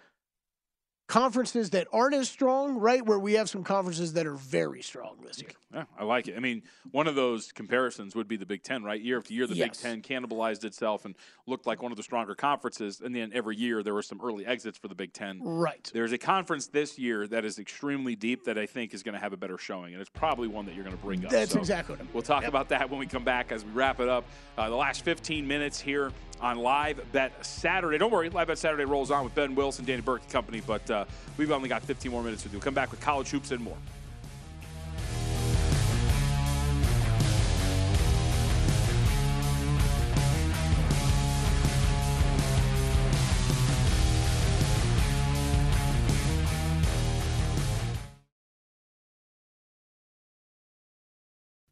conferences 1.08 1.70
that 1.70 1.88
aren't 1.90 2.14
as 2.14 2.28
strong, 2.28 2.78
right? 2.78 3.04
Where 3.04 3.18
we 3.18 3.32
have 3.32 3.48
some 3.48 3.64
conferences 3.64 4.12
that 4.12 4.26
are 4.26 4.34
very 4.34 4.82
strong 4.82 5.16
this 5.26 5.40
year. 5.40 5.50
Yeah, 5.74 5.84
I 5.98 6.04
like 6.04 6.28
it. 6.28 6.36
I 6.36 6.40
mean, 6.40 6.62
one 6.92 7.06
of 7.06 7.14
those 7.14 7.50
comparisons 7.50 8.14
would 8.14 8.28
be 8.28 8.36
the 8.36 8.44
Big 8.46 8.62
Ten, 8.62 8.84
right? 8.84 9.00
Year 9.00 9.18
after 9.18 9.32
year, 9.32 9.46
the 9.46 9.54
Yes. 9.54 9.68
Big 9.68 9.72
Ten 9.82 10.02
cannibalized 10.02 10.64
itself 10.64 11.06
and 11.06 11.14
looked 11.46 11.66
like 11.66 11.82
one 11.82 11.90
of 11.92 11.96
the 11.96 12.02
stronger 12.02 12.34
conferences. 12.34 13.00
And 13.00 13.14
then 13.16 13.30
every 13.34 13.56
year, 13.56 13.82
there 13.82 13.94
were 13.94 14.02
some 14.02 14.20
early 14.22 14.44
exits 14.46 14.76
for 14.78 14.88
the 14.88 14.94
Big 14.94 15.14
Ten. 15.14 15.40
Right. 15.42 15.90
There's 15.94 16.12
a 16.12 16.18
conference 16.18 16.66
this 16.66 16.98
year 16.98 17.26
that 17.28 17.44
is 17.44 17.58
extremely 17.58 18.14
deep 18.14 18.44
that 18.44 18.58
I 18.58 18.66
think 18.66 18.92
is 18.92 19.02
going 19.02 19.14
to 19.14 19.20
have 19.20 19.32
a 19.32 19.36
better 19.36 19.56
showing, 19.58 19.94
and 19.94 20.00
it's 20.00 20.10
probably 20.10 20.46
one 20.48 20.66
that 20.66 20.74
you're 20.74 20.84
going 20.84 20.96
to 20.96 21.02
bring 21.02 21.24
up. 21.24 21.30
That's 21.30 21.52
So 21.52 21.58
exactly 21.58 21.94
what 21.94 22.02
I'm. 22.02 22.08
We'll 22.12 22.22
talk 22.22 22.44
about 22.44 22.68
that 22.68 22.88
when 22.90 22.98
we 23.00 23.06
come 23.06 23.24
back 23.24 23.50
as 23.50 23.64
we 23.64 23.70
wrap 23.72 24.00
it 24.00 24.08
up. 24.08 24.24
Uh, 24.58 24.68
the 24.68 24.76
last 24.76 25.04
15 25.04 25.46
minutes 25.46 25.80
here 25.80 26.12
on 26.40 26.58
Live 26.58 27.00
Bet 27.12 27.44
Saturday. 27.44 27.98
Don't 27.98 28.10
worry, 28.10 28.30
Live 28.30 28.48
Bet 28.48 28.58
Saturday 28.58 28.84
rolls 28.84 29.10
on 29.10 29.24
with 29.24 29.34
Ben 29.34 29.54
Wilson, 29.54 29.84
Danny 29.84 30.00
Burke 30.00 30.22
and 30.22 30.30
company, 30.30 30.62
but 30.66 30.88
uh, 30.90 31.04
we've 31.36 31.50
only 31.50 31.68
got 31.68 31.82
15 31.82 32.10
more 32.10 32.22
minutes 32.22 32.42
to 32.42 32.48
do. 32.48 32.56
We'll 32.56 32.62
come 32.62 32.74
back 32.74 32.90
with 32.90 33.00
college 33.00 33.30
hoops 33.30 33.50
and 33.50 33.62
more. 33.62 33.76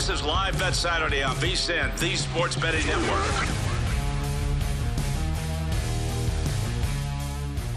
This 0.00 0.08
is 0.08 0.22
Live 0.22 0.58
Bet 0.58 0.74
Saturday 0.74 1.22
on 1.22 1.36
VSIN, 1.36 1.94
the 1.98 2.16
Sports 2.16 2.56
Betting 2.56 2.86
Network. 2.86 3.20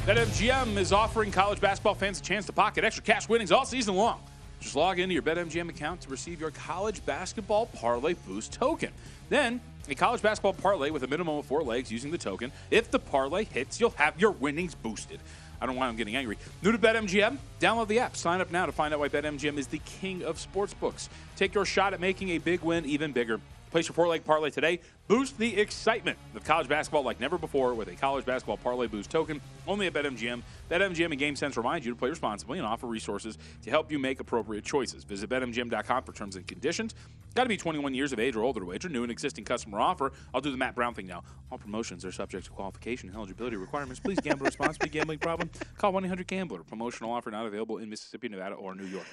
BetMGM 0.06 0.78
is 0.78 0.94
offering 0.94 1.32
college 1.32 1.60
basketball 1.60 1.96
fans 1.96 2.22
a 2.22 2.24
chance 2.24 2.46
to 2.46 2.54
pocket 2.54 2.86
extra 2.86 3.04
cash 3.04 3.28
winnings 3.28 3.52
all 3.52 3.66
season 3.66 3.96
long. 3.96 4.22
Just 4.62 4.74
log 4.74 5.00
into 5.00 5.12
your 5.14 5.22
BetMGM 5.22 5.68
account 5.68 6.00
to 6.00 6.10
receive 6.10 6.40
your 6.40 6.52
college 6.52 7.06
basketball 7.06 7.66
parlay 7.66 8.14
boost 8.14 8.54
token. 8.54 8.94
Then, 9.28 9.60
a 9.90 9.96
college 9.96 10.22
basketball 10.22 10.54
parlay 10.54 10.92
with 10.92 11.04
a 11.04 11.08
minimum 11.08 11.40
of 11.40 11.46
four 11.46 11.62
legs 11.62 11.92
using 11.92 12.10
the 12.10 12.18
token. 12.18 12.54
If 12.72 12.90
the 12.90 13.00
parlay 13.00 13.44
hits, 13.44 13.82
you'll 13.82 13.90
have 13.98 14.18
your 14.18 14.32
winnings 14.32 14.76
boosted. 14.76 15.20
I 15.64 15.66
don't 15.66 15.76
know 15.76 15.80
why 15.80 15.88
I'm 15.88 15.96
getting 15.96 16.18
angry. 16.18 16.38
New 16.62 16.74
to 16.74 16.78
BetMGM? 16.78 17.38
Download 17.62 17.88
the 17.88 18.00
app. 18.00 18.18
Sign 18.18 18.42
up 18.42 18.52
now 18.52 18.66
to 18.66 18.74
find 18.74 18.94
out 18.94 19.00
why 19.00 19.08
BetMGM 19.08 19.58
is 19.58 19.68
the 19.68 19.78
king 19.78 20.22
of 20.26 20.36
sportsbooks. 20.36 21.08
Take 21.38 21.54
your 21.54 21.64
shot 21.64 21.94
at 21.94 22.02
making 22.02 22.32
a 22.32 22.38
big 22.38 22.60
win 22.60 22.86
even 22.86 23.14
bigger. 23.14 23.40
Place 23.74 23.88
your 23.88 23.96
four 23.96 24.08
leg 24.08 24.24
parlay 24.24 24.52
today. 24.52 24.80
Boost 25.08 25.36
the 25.40 25.60
excitement 25.60 26.16
of 26.36 26.44
college 26.44 26.68
basketball 26.68 27.02
like 27.02 27.20
never 27.20 27.40
before 27.40 27.74
with 27.74 27.88
a 27.88 27.96
college 27.96 28.24
basketball 28.24 28.58
parlay 28.58 28.86
boost 28.86 29.10
token 29.10 29.42
only 29.68 29.88
at 29.88 29.94
BetMGM. 29.94 30.44
BetMGM 30.70 31.12
and 31.12 31.20
GameSense 31.20 31.58
remind 31.58 31.84
you 31.84 31.92
to 31.92 31.98
play 31.98 32.12
responsibly 32.12 32.60
and 32.60 32.68
offer 32.68 32.86
resources 32.86 33.40
to 33.64 33.72
help 33.72 33.92
you 33.92 33.98
make 33.98 34.20
appropriate 34.20 34.64
choices. 34.64 35.04
Visit 35.04 35.28
BetMGM.com 35.32 36.04
for 36.04 36.12
terms 36.12 36.36
and 36.36 36.46
conditions. 36.46 36.94
Got 37.34 37.44
to 37.46 37.50
be 37.50 37.58
21 37.58 37.96
years 37.96 38.14
of 38.14 38.20
age 38.20 38.36
or 38.36 38.44
older 38.44 38.60
to 38.60 38.66
wager. 38.68 38.90
New 38.90 39.02
and 39.02 39.12
existing 39.12 39.44
customer 39.44 39.80
offer. 39.80 40.12
I'll 40.36 40.42
do 40.42 40.52
the 40.52 40.58
Matt 40.58 40.76
Brown 40.76 40.94
thing 40.94 41.08
now. 41.08 41.24
All 41.52 41.58
promotions 41.58 42.06
are 42.06 42.12
subject 42.12 42.46
to 42.46 42.52
qualification 42.52 43.10
and 43.10 43.18
eligibility 43.18 43.56
requirements. 43.56 44.00
Please 44.00 44.20
gamble 44.20 44.46
responsibly. 44.46 44.90
Gambling 44.92 45.18
problem? 45.18 45.50
Call 45.80 45.94
1-800-GAMBLER. 45.94 46.62
Promotional 46.66 47.12
offer 47.12 47.32
not 47.32 47.48
available 47.48 47.80
in 47.80 47.90
Mississippi, 47.90 48.30
Nevada, 48.30 48.54
or 48.54 48.76
New 48.76 48.86
York. 48.86 49.08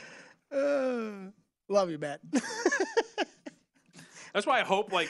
Uh, 0.53 1.31
love 1.73 1.91
you, 1.91 1.97
Matt. 1.97 2.21
That's 4.33 4.47
why 4.47 4.61
I 4.61 4.65
hope 4.65 4.93
like 4.93 5.09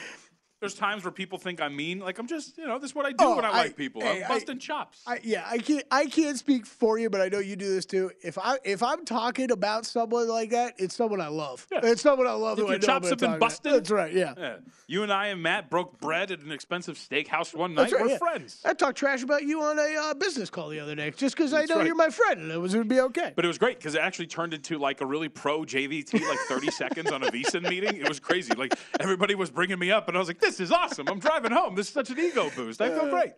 there's 0.61 0.75
times 0.75 1.03
where 1.03 1.11
people 1.11 1.39
think 1.39 1.59
I'm 1.59 1.75
mean. 1.75 1.99
Like 1.99 2.19
I'm 2.19 2.27
just, 2.27 2.57
you 2.57 2.67
know, 2.67 2.77
this 2.79 2.91
is 2.91 2.95
what 2.95 3.05
I 3.05 3.09
do 3.09 3.17
Oh, 3.19 3.35
when 3.35 3.45
I, 3.45 3.49
I- 3.49 3.63
like 3.63 3.75
people. 3.75 4.01
hey, 4.01 4.23
I'm 4.23 4.31
I- 4.31 4.35
busting 4.35 4.59
chops. 4.59 5.01
I, 5.05 5.19
yeah, 5.23 5.43
I 5.49 5.57
can't. 5.57 5.83
I 5.91 6.05
can't 6.05 6.37
speak 6.37 6.65
for 6.65 6.99
you, 6.99 7.09
but 7.09 7.19
I 7.19 7.27
know 7.27 7.39
you 7.39 7.55
do 7.55 7.67
this 7.67 7.85
too. 7.85 8.11
If 8.21 8.37
I 8.37 8.57
if 8.63 8.83
I'm 8.83 9.03
talking 9.03 9.51
about 9.51 9.85
someone 9.85 10.29
like 10.29 10.51
that, 10.51 10.75
it's 10.77 10.95
someone 10.95 11.19
I 11.19 11.27
love. 11.27 11.67
It's 11.71 12.03
someone 12.03 12.27
I 12.27 12.33
love. 12.33 12.59
If 12.59 12.65
who 12.65 12.69
I 12.69 12.73
your 12.73 12.79
chops 12.79 13.09
have 13.09 13.17
been 13.17 13.29
talk 13.29 13.37
about. 13.37 13.47
busted, 13.47 13.73
That's 13.73 13.91
right. 13.91 14.13
Yeah. 14.13 14.33
Yeah. 14.37 14.55
You 14.87 15.03
and 15.03 15.11
I 15.11 15.27
and 15.27 15.41
Matt 15.41 15.69
broke 15.69 15.99
bread 15.99 16.31
at 16.31 16.41
an 16.41 16.51
expensive 16.51 16.95
steakhouse 16.97 17.55
one 17.55 17.73
night. 17.73 17.91
Right. 17.91 18.01
We're 18.01 18.09
yeah. 18.09 18.17
friends. 18.17 18.61
I 18.63 18.73
talked 18.73 18.97
trash 18.97 19.23
about 19.23 19.43
you 19.43 19.61
on 19.61 19.79
a 19.79 19.95
uh, 19.99 20.13
business 20.13 20.49
call 20.49 20.69
the 20.69 20.79
other 20.79 20.93
day, 20.95 21.11
just 21.11 21.35
because 21.35 21.53
I 21.53 21.65
know 21.65 21.77
right. 21.77 21.87
you're 21.87 21.95
my 21.95 22.09
friend, 22.09 22.41
and 22.41 22.51
it 22.51 22.57
was 22.57 22.73
going 22.73 22.87
to 22.87 22.93
be 22.93 22.99
okay. 23.01 23.33
But 23.35 23.45
it 23.45 23.47
was 23.47 23.57
great 23.57 23.77
because 23.79 23.95
it 23.95 24.01
actually 24.01 24.27
turned 24.27 24.53
into 24.53 24.77
like 24.77 25.01
a 25.01 25.05
really 25.05 25.29
pro 25.29 25.61
JVT, 25.61 26.13
like 26.27 26.39
30 26.47 26.71
seconds 26.71 27.11
on 27.11 27.23
a 27.23 27.31
VSIN 27.31 27.67
meeting. 27.67 27.95
It 27.95 28.07
was 28.07 28.19
crazy. 28.19 28.53
Like 28.53 28.73
everybody 28.99 29.33
was 29.33 29.49
bringing 29.49 29.79
me 29.79 29.91
up, 29.91 30.07
and 30.07 30.17
I 30.17 30.19
was 30.19 30.27
like, 30.27 30.39
"This 30.39 30.50
is 30.59 30.71
awesome! 30.71 31.07
I'm 31.07 31.19
driving 31.19 31.51
home. 31.51 31.75
This 31.75 31.87
is 31.87 31.93
such 31.93 32.09
an 32.09 32.19
ego 32.19 32.49
boost. 32.55 32.81
I 32.81 32.89
feel 32.89 33.05
uh. 33.05 33.09
great." 33.09 33.33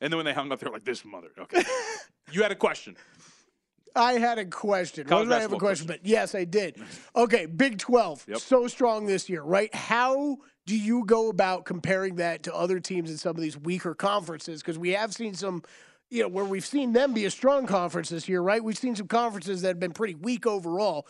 And 0.00 0.12
then 0.12 0.16
when 0.16 0.26
they 0.26 0.32
hung 0.32 0.52
up, 0.52 0.60
they 0.60 0.66
were 0.66 0.72
like, 0.72 0.84
"This 0.84 1.04
mother." 1.04 1.28
Okay, 1.38 1.62
you 2.30 2.42
had 2.42 2.52
a 2.52 2.56
question. 2.56 2.96
I 3.96 4.12
had 4.12 4.38
a 4.38 4.44
question. 4.44 5.06
College 5.06 5.28
did 5.28 5.32
I 5.32 5.40
have 5.40 5.52
a 5.52 5.56
basketball 5.56 5.58
question? 5.60 5.86
But 5.86 6.00
yes, 6.04 6.34
I 6.34 6.44
did. 6.44 6.76
Okay, 7.16 7.46
Big 7.46 7.78
12, 7.78 8.26
Yep. 8.28 8.38
so 8.38 8.68
strong 8.68 9.06
this 9.06 9.28
year, 9.28 9.42
right? 9.42 9.74
How 9.74 10.38
do 10.66 10.78
you 10.78 11.04
go 11.04 11.30
about 11.30 11.64
comparing 11.64 12.16
that 12.16 12.44
to 12.44 12.54
other 12.54 12.78
teams 12.78 13.10
in 13.10 13.16
some 13.16 13.34
of 13.34 13.42
these 13.42 13.56
weaker 13.56 13.94
conferences? 13.94 14.62
Because 14.62 14.78
we 14.78 14.90
have 14.90 15.14
seen 15.14 15.34
some, 15.34 15.62
you 16.10 16.22
know, 16.22 16.28
where 16.28 16.44
we've 16.44 16.66
seen 16.66 16.92
them 16.92 17.12
be 17.12 17.24
a 17.24 17.30
strong 17.30 17.66
conference 17.66 18.10
this 18.10 18.28
year, 18.28 18.40
right? 18.40 18.62
We've 18.62 18.78
seen 18.78 18.94
some 18.94 19.08
conferences 19.08 19.62
that 19.62 19.68
have 19.68 19.80
been 19.80 19.92
pretty 19.92 20.14
weak 20.14 20.46
overall. 20.46 21.08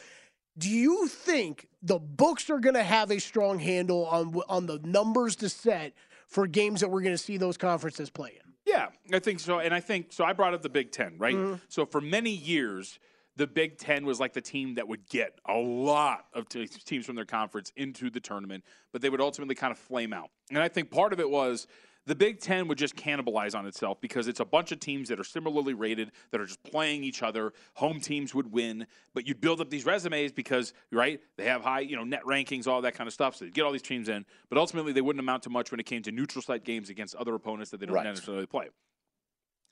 Do 0.58 0.68
you 0.68 1.06
think 1.06 1.68
the 1.82 1.98
books 1.98 2.50
are 2.50 2.58
going 2.58 2.74
to 2.74 2.82
have 2.82 3.10
a 3.12 3.20
strong 3.20 3.58
handle 3.60 4.06
on 4.06 4.34
on 4.48 4.66
the 4.66 4.78
numbers 4.84 5.36
to 5.36 5.48
set 5.48 5.92
for 6.26 6.46
games 6.46 6.80
that 6.80 6.90
we're 6.90 7.00
going 7.02 7.14
to 7.14 7.22
see 7.22 7.36
those 7.36 7.56
conferences 7.56 8.10
play 8.10 8.30
in? 8.44 8.52
Yeah, 8.66 8.88
I 9.12 9.18
think 9.20 9.40
so. 9.40 9.60
And 9.60 9.72
I 9.72 9.80
think 9.80 10.12
so. 10.12 10.24
I 10.24 10.32
brought 10.32 10.52
up 10.54 10.62
the 10.62 10.68
Big 10.68 10.90
Ten, 10.92 11.16
right? 11.18 11.34
Mhm. 11.34 11.60
So 11.68 11.86
for 11.86 12.00
many 12.00 12.30
years, 12.32 12.98
the 13.36 13.46
Big 13.46 13.78
Ten 13.78 14.04
was 14.04 14.18
like 14.18 14.32
the 14.32 14.40
team 14.40 14.74
that 14.74 14.88
would 14.88 15.08
get 15.08 15.38
a 15.46 15.54
lot 15.56 16.26
of 16.34 16.48
te- 16.48 16.66
teams 16.66 17.06
from 17.06 17.14
their 17.14 17.24
conference 17.24 17.72
into 17.76 18.10
the 18.10 18.20
tournament, 18.20 18.64
but 18.92 19.00
they 19.00 19.08
would 19.10 19.20
ultimately 19.20 19.54
kind 19.54 19.70
of 19.70 19.78
flame 19.78 20.12
out. 20.12 20.30
And 20.50 20.58
I 20.58 20.68
think 20.68 20.90
part 20.90 21.12
of 21.12 21.20
it 21.20 21.30
was 21.30 21.66
the 22.08 22.14
Big 22.14 22.40
Ten 22.40 22.68
would 22.68 22.78
just 22.78 22.96
cannibalize 22.96 23.54
on 23.54 23.66
itself 23.66 24.00
because 24.00 24.28
it's 24.28 24.40
a 24.40 24.44
bunch 24.44 24.72
of 24.72 24.80
teams 24.80 25.10
that 25.10 25.20
are 25.20 25.24
similarly 25.24 25.74
rated 25.74 26.10
that 26.30 26.40
are 26.40 26.46
just 26.46 26.62
playing 26.62 27.04
each 27.04 27.22
other. 27.22 27.52
Home 27.74 28.00
teams 28.00 28.34
would 28.34 28.50
win, 28.50 28.86
but 29.12 29.26
you'd 29.28 29.42
build 29.42 29.60
up 29.60 29.68
these 29.68 29.84
resumes 29.84 30.32
because 30.32 30.72
right 30.90 31.20
they 31.36 31.44
have 31.44 31.62
high 31.62 31.80
you 31.80 31.96
know 31.96 32.04
net 32.04 32.24
rankings, 32.24 32.66
all 32.66 32.80
that 32.80 32.94
kind 32.94 33.06
of 33.06 33.12
stuff. 33.12 33.36
So 33.36 33.44
you 33.44 33.50
get 33.50 33.62
all 33.62 33.72
these 33.72 33.82
teams 33.82 34.08
in, 34.08 34.24
but 34.48 34.56
ultimately 34.56 34.92
they 34.92 35.02
wouldn't 35.02 35.20
amount 35.20 35.42
to 35.42 35.50
much 35.50 35.70
when 35.70 35.80
it 35.80 35.86
came 35.86 36.02
to 36.02 36.10
neutral 36.10 36.40
site 36.42 36.64
games 36.64 36.88
against 36.88 37.14
other 37.14 37.34
opponents 37.34 37.70
that 37.72 37.78
they 37.80 37.86
don't 37.86 37.94
Right. 37.94 38.04
necessarily 38.06 38.46
play. 38.46 38.68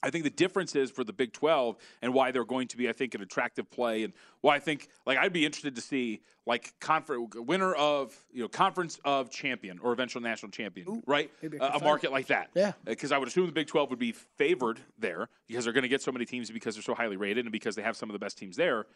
I 0.02 0.10
think 0.10 0.24
the 0.24 0.30
difference 0.30 0.76
is 0.76 0.90
for 0.90 1.04
the 1.04 1.12
Big 1.12 1.32
12 1.32 1.76
and 2.02 2.12
why 2.12 2.30
they're 2.30 2.44
going 2.44 2.68
to 2.68 2.76
be, 2.76 2.88
I 2.88 2.92
think, 2.92 3.14
an 3.14 3.22
attractive 3.22 3.70
play, 3.70 4.04
and 4.04 4.12
why 4.40 4.56
I 4.56 4.58
think, 4.58 4.88
like, 5.06 5.18
I'd 5.18 5.32
be 5.32 5.44
interested 5.44 5.74
to 5.74 5.80
see, 5.80 6.20
like, 6.46 6.74
conference 6.80 7.34
winner 7.34 7.74
of, 7.74 8.16
you 8.32 8.42
know, 8.42 8.48
conference 8.48 9.00
of 9.04 9.30
champion 9.30 9.78
or 9.80 9.92
eventual 9.92 10.22
national 10.22 10.52
champion, 10.52 11.02
right? 11.06 11.30
maybe 11.42 11.58
I 11.60 11.76
A, 11.76 11.82
market 11.82 12.12
like 12.12 12.26
that, 12.28 12.50
Yeah. 12.54 12.68
Uh, 12.68 12.72
because 12.86 13.10
I 13.10 13.18
would 13.18 13.28
assume 13.28 13.46
the 13.46 13.52
Big 13.52 13.66
12 13.66 13.90
would 13.90 13.98
be 13.98 14.12
favored 14.12 14.80
there 14.98 15.28
because 15.48 15.64
they're 15.64 15.72
going 15.72 15.82
to 15.82 15.88
get 15.88 16.02
so 16.02 16.12
many 16.12 16.24
teams 16.24 16.50
because 16.50 16.74
they're 16.76 16.82
so 16.82 16.94
highly 16.94 17.16
rated 17.16 17.44
and 17.44 17.52
because 17.52 17.74
they 17.74 17.82
have 17.82 17.96
some 17.96 18.08
of 18.08 18.12
the 18.12 18.20
best 18.20 18.38
teams 18.38 18.56
there. 18.56 18.86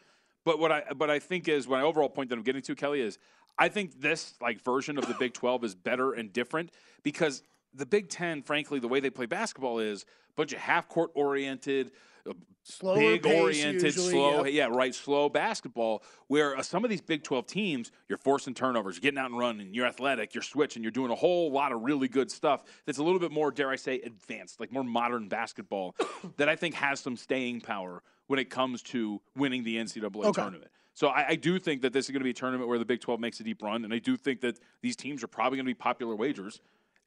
But 0.44 0.58
what 0.58 0.70
I, 0.72 0.84
but 0.96 1.10
I 1.10 1.18
think 1.18 1.48
is 1.48 1.66
my 1.66 1.82
overall 1.82 2.08
point 2.08 2.30
that 2.30 2.36
I'm 2.36 2.44
getting 2.44 2.62
to, 2.62 2.74
Kelly, 2.74 3.00
is 3.00 3.18
I 3.58 3.68
think 3.68 4.00
this 4.00 4.34
like 4.40 4.62
version 4.62 4.96
of 4.96 5.06
the 5.06 5.14
Big 5.14 5.34
12 5.34 5.64
is 5.64 5.74
better 5.74 6.12
and 6.12 6.32
different 6.32 6.70
because 7.02 7.42
the 7.74 7.86
Big 7.86 8.08
Ten, 8.08 8.42
frankly, 8.42 8.78
the 8.78 8.88
way 8.88 9.00
they 9.00 9.10
play 9.10 9.26
basketball 9.26 9.78
is 9.78 10.02
a 10.02 10.32
bunch 10.36 10.52
of 10.52 10.58
half 10.58 10.88
court 10.88 11.10
oriented, 11.14 11.92
uh, 12.28 12.32
Slower 12.62 12.94
big 12.94 13.26
oriented, 13.26 13.82
usually, 13.82 14.12
slow, 14.12 14.44
yep. 14.44 14.52
yeah, 14.52 14.66
right, 14.66 14.94
slow 14.94 15.28
basketball. 15.30 16.02
Where 16.26 16.56
uh, 16.58 16.62
some 16.62 16.84
of 16.84 16.90
these 16.90 17.00
Big 17.00 17.22
12 17.24 17.46
teams, 17.46 17.90
you're 18.08 18.18
forcing 18.18 18.52
turnovers, 18.52 18.96
you're 18.96 19.00
getting 19.00 19.18
out 19.18 19.30
and 19.30 19.38
running, 19.38 19.72
you're 19.72 19.86
athletic, 19.86 20.34
you're 20.34 20.42
switching, 20.42 20.82
you're 20.82 20.92
doing 20.92 21.10
a 21.10 21.14
whole 21.14 21.50
lot 21.50 21.72
of 21.72 21.80
really 21.82 22.06
good 22.06 22.30
stuff 22.30 22.64
that's 22.84 22.98
a 22.98 23.02
little 23.02 23.18
bit 23.18 23.32
more, 23.32 23.50
dare 23.50 23.70
I 23.70 23.76
say, 23.76 24.00
advanced, 24.00 24.60
like 24.60 24.70
more 24.72 24.84
modern 24.84 25.28
basketball 25.28 25.96
that 26.36 26.48
I 26.50 26.56
think 26.56 26.74
has 26.74 27.00
some 27.00 27.16
staying 27.16 27.62
power 27.62 28.02
when 28.26 28.38
it 28.38 28.50
comes 28.50 28.82
to 28.82 29.20
winning 29.34 29.64
the 29.64 29.76
NCAA 29.76 30.14
Okay. 30.26 30.42
tournament. 30.42 30.70
So 30.92 31.08
I, 31.08 31.28
I 31.30 31.34
do 31.36 31.58
think 31.58 31.80
that 31.82 31.94
this 31.94 32.06
is 32.06 32.10
going 32.10 32.20
to 32.20 32.24
be 32.24 32.30
a 32.30 32.34
tournament 32.34 32.68
where 32.68 32.78
the 32.78 32.84
Big 32.84 33.00
12 33.00 33.18
makes 33.20 33.40
a 33.40 33.42
deep 33.42 33.62
run, 33.62 33.84
and 33.84 33.94
I 33.94 33.98
do 33.98 34.16
think 34.18 34.42
that 34.42 34.58
these 34.82 34.96
teams 34.96 35.24
are 35.24 35.28
probably 35.28 35.56
going 35.56 35.64
to 35.64 35.70
be 35.70 35.74
popular 35.74 36.14
wagers 36.14 36.60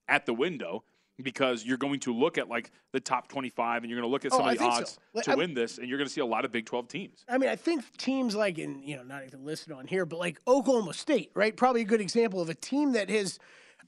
at 0.07 0.25
the 0.25 0.33
window 0.33 0.83
because 1.21 1.63
you're 1.63 1.77
going 1.77 1.99
to 1.99 2.13
look 2.13 2.37
at 2.37 2.49
like 2.49 2.71
the 2.91 2.99
top 2.99 3.27
25 3.27 3.83
and 3.83 3.89
you're 3.89 3.99
going 3.99 4.09
to 4.09 4.11
look 4.11 4.25
at 4.25 4.33
Oh, 4.33 4.37
some 4.37 4.45
I 4.47 4.53
of 4.53 4.57
the 4.57 4.63
so. 4.63 4.69
odds 4.71 4.99
Like, 5.13 5.25
to 5.25 5.31
I'm- 5.31 5.37
win 5.39 5.53
this, 5.53 5.77
and 5.77 5.87
you're 5.87 5.97
going 5.97 6.07
to 6.07 6.13
see 6.13 6.21
a 6.21 6.25
lot 6.25 6.43
of 6.43 6.51
Big 6.51 6.65
12 6.65 6.87
teams. 6.87 7.23
I 7.29 7.37
mean, 7.37 7.49
I 7.49 7.55
think 7.55 7.83
teams 7.97 8.35
like 8.35 8.57
in 8.57 8.81
you 8.83 8.95
know 8.97 9.03
not 9.03 9.23
even 9.25 9.45
listed 9.45 9.73
on 9.73 9.85
here, 9.87 10.05
but 10.05 10.17
like 10.19 10.39
Oklahoma 10.47 10.93
State, 10.93 11.31
right? 11.35 11.55
Probably 11.55 11.81
a 11.81 11.85
good 11.85 12.01
example 12.01 12.41
of 12.41 12.49
a 12.49 12.55
team 12.55 12.93
that 12.93 13.09
has, 13.09 13.37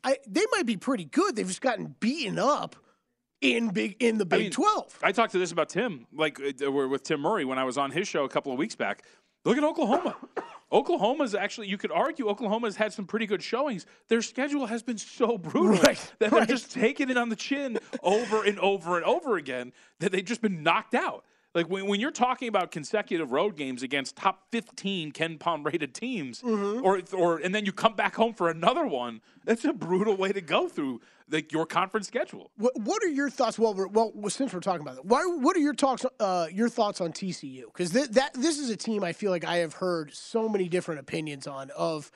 I 0.04 0.18
they 0.28 0.44
might 0.52 0.66
be 0.68 0.78
pretty 0.78 1.06
good. 1.06 1.36
They've 1.36 1.48
just 1.48 1.62
gotten 1.62 1.96
beaten 2.00 2.38
up 2.38 2.76
in 3.42 3.70
big 3.70 3.96
in 4.00 4.18
the 4.20 4.26
I 4.26 4.28
Big 4.28 4.40
mean, 4.42 4.52
Twelve. 4.52 4.98
I 5.02 5.12
talked 5.12 5.32
to 5.34 5.40
this 5.40 5.52
about 5.52 5.70
Tim, 5.70 6.06
like 6.14 6.40
uh, 6.40 6.72
with 6.72 7.04
Tim 7.04 7.22
Murray 7.22 7.44
when 7.44 7.58
I 7.58 7.64
was 7.64 7.78
on 7.78 7.90
his 7.92 8.08
show 8.08 8.24
a 8.24 8.30
couple 8.30 8.52
of 8.52 8.58
weeks 8.60 8.76
back. 8.76 9.04
Look 9.46 9.58
at 9.58 9.64
Oklahoma. 9.64 10.16
Oklahoma's 10.72 11.36
actually, 11.36 11.68
you 11.68 11.78
could 11.78 11.92
argue 11.92 12.28
Oklahoma's 12.28 12.76
had 12.76 12.92
some 12.92 13.06
pretty 13.06 13.28
good 13.28 13.44
showings. 13.44 13.86
Their 14.10 14.22
schedule 14.24 14.66
has 14.66 14.82
been 14.82 14.98
so 14.98 15.38
brutal 15.38 15.78
Right, 15.84 16.14
that 16.20 16.32
right. 16.32 16.48
they're 16.48 16.58
just 16.58 16.72
taking 16.72 17.10
it 17.10 17.18
on 17.18 17.30
the 17.30 17.36
chin 17.36 17.78
over 18.02 18.44
and 18.44 18.60
over 18.60 18.98
and 18.98 19.06
over 19.06 19.38
again 19.38 19.72
that 20.00 20.12
they've 20.12 20.26
just 20.26 20.42
been 20.42 20.64
knocked 20.64 20.96
out. 20.96 21.24
Like 21.56 21.70
when, 21.70 21.88
when 21.88 22.02
you're 22.02 22.12
talking 22.12 22.50
about 22.50 22.70
consecutive 22.72 23.32
road 23.32 23.56
games 23.56 23.82
against 23.82 24.18
top 24.18 24.44
15 24.52 25.14
KenPom 25.14 25.66
rated 25.66 25.96
teams, 25.96 26.42
Mm-hmm. 26.42 26.86
or 26.86 27.02
or 27.14 27.38
and 27.38 27.56
then 27.56 27.66
you 27.66 27.72
come 27.72 27.96
back 27.96 28.14
home 28.16 28.34
for 28.34 28.50
another 28.50 28.86
one, 28.86 29.22
that's 29.46 29.64
a 29.64 29.72
brutal 29.74 30.18
way 30.18 30.34
to 30.34 30.42
go 30.42 30.68
through 30.68 31.00
like 31.32 31.52
your 31.54 31.66
conference 31.66 32.08
schedule. 32.08 32.52
What, 32.58 32.74
what 32.80 33.02
are 33.04 33.08
your 33.08 33.30
thoughts? 33.30 33.58
Well, 33.58 33.74
we're, 33.74 33.88
well, 33.88 34.12
since 34.28 34.54
we're 34.54 34.60
talking 34.60 34.82
about 34.82 34.98
it, 34.98 35.06
why? 35.06 35.24
What 35.26 35.56
are 35.56 35.62
your 35.62 35.74
talks? 35.74 36.06
Uh, 36.20 36.48
your 36.52 36.68
thoughts 36.70 37.00
on 37.00 37.14
TCU? 37.14 37.64
Because 37.68 37.92
th- 37.92 38.10
that 38.10 38.34
this 38.34 38.60
is 38.60 38.70
a 38.70 38.76
team 38.78 39.04
I 39.04 39.14
feel 39.14 39.32
like 39.32 39.46
I 39.46 39.58
have 39.58 39.74
heard 39.74 40.14
so 40.14 40.50
many 40.50 40.68
different 40.68 41.00
opinions 41.00 41.48
on. 41.48 41.72
Of 41.72 42.12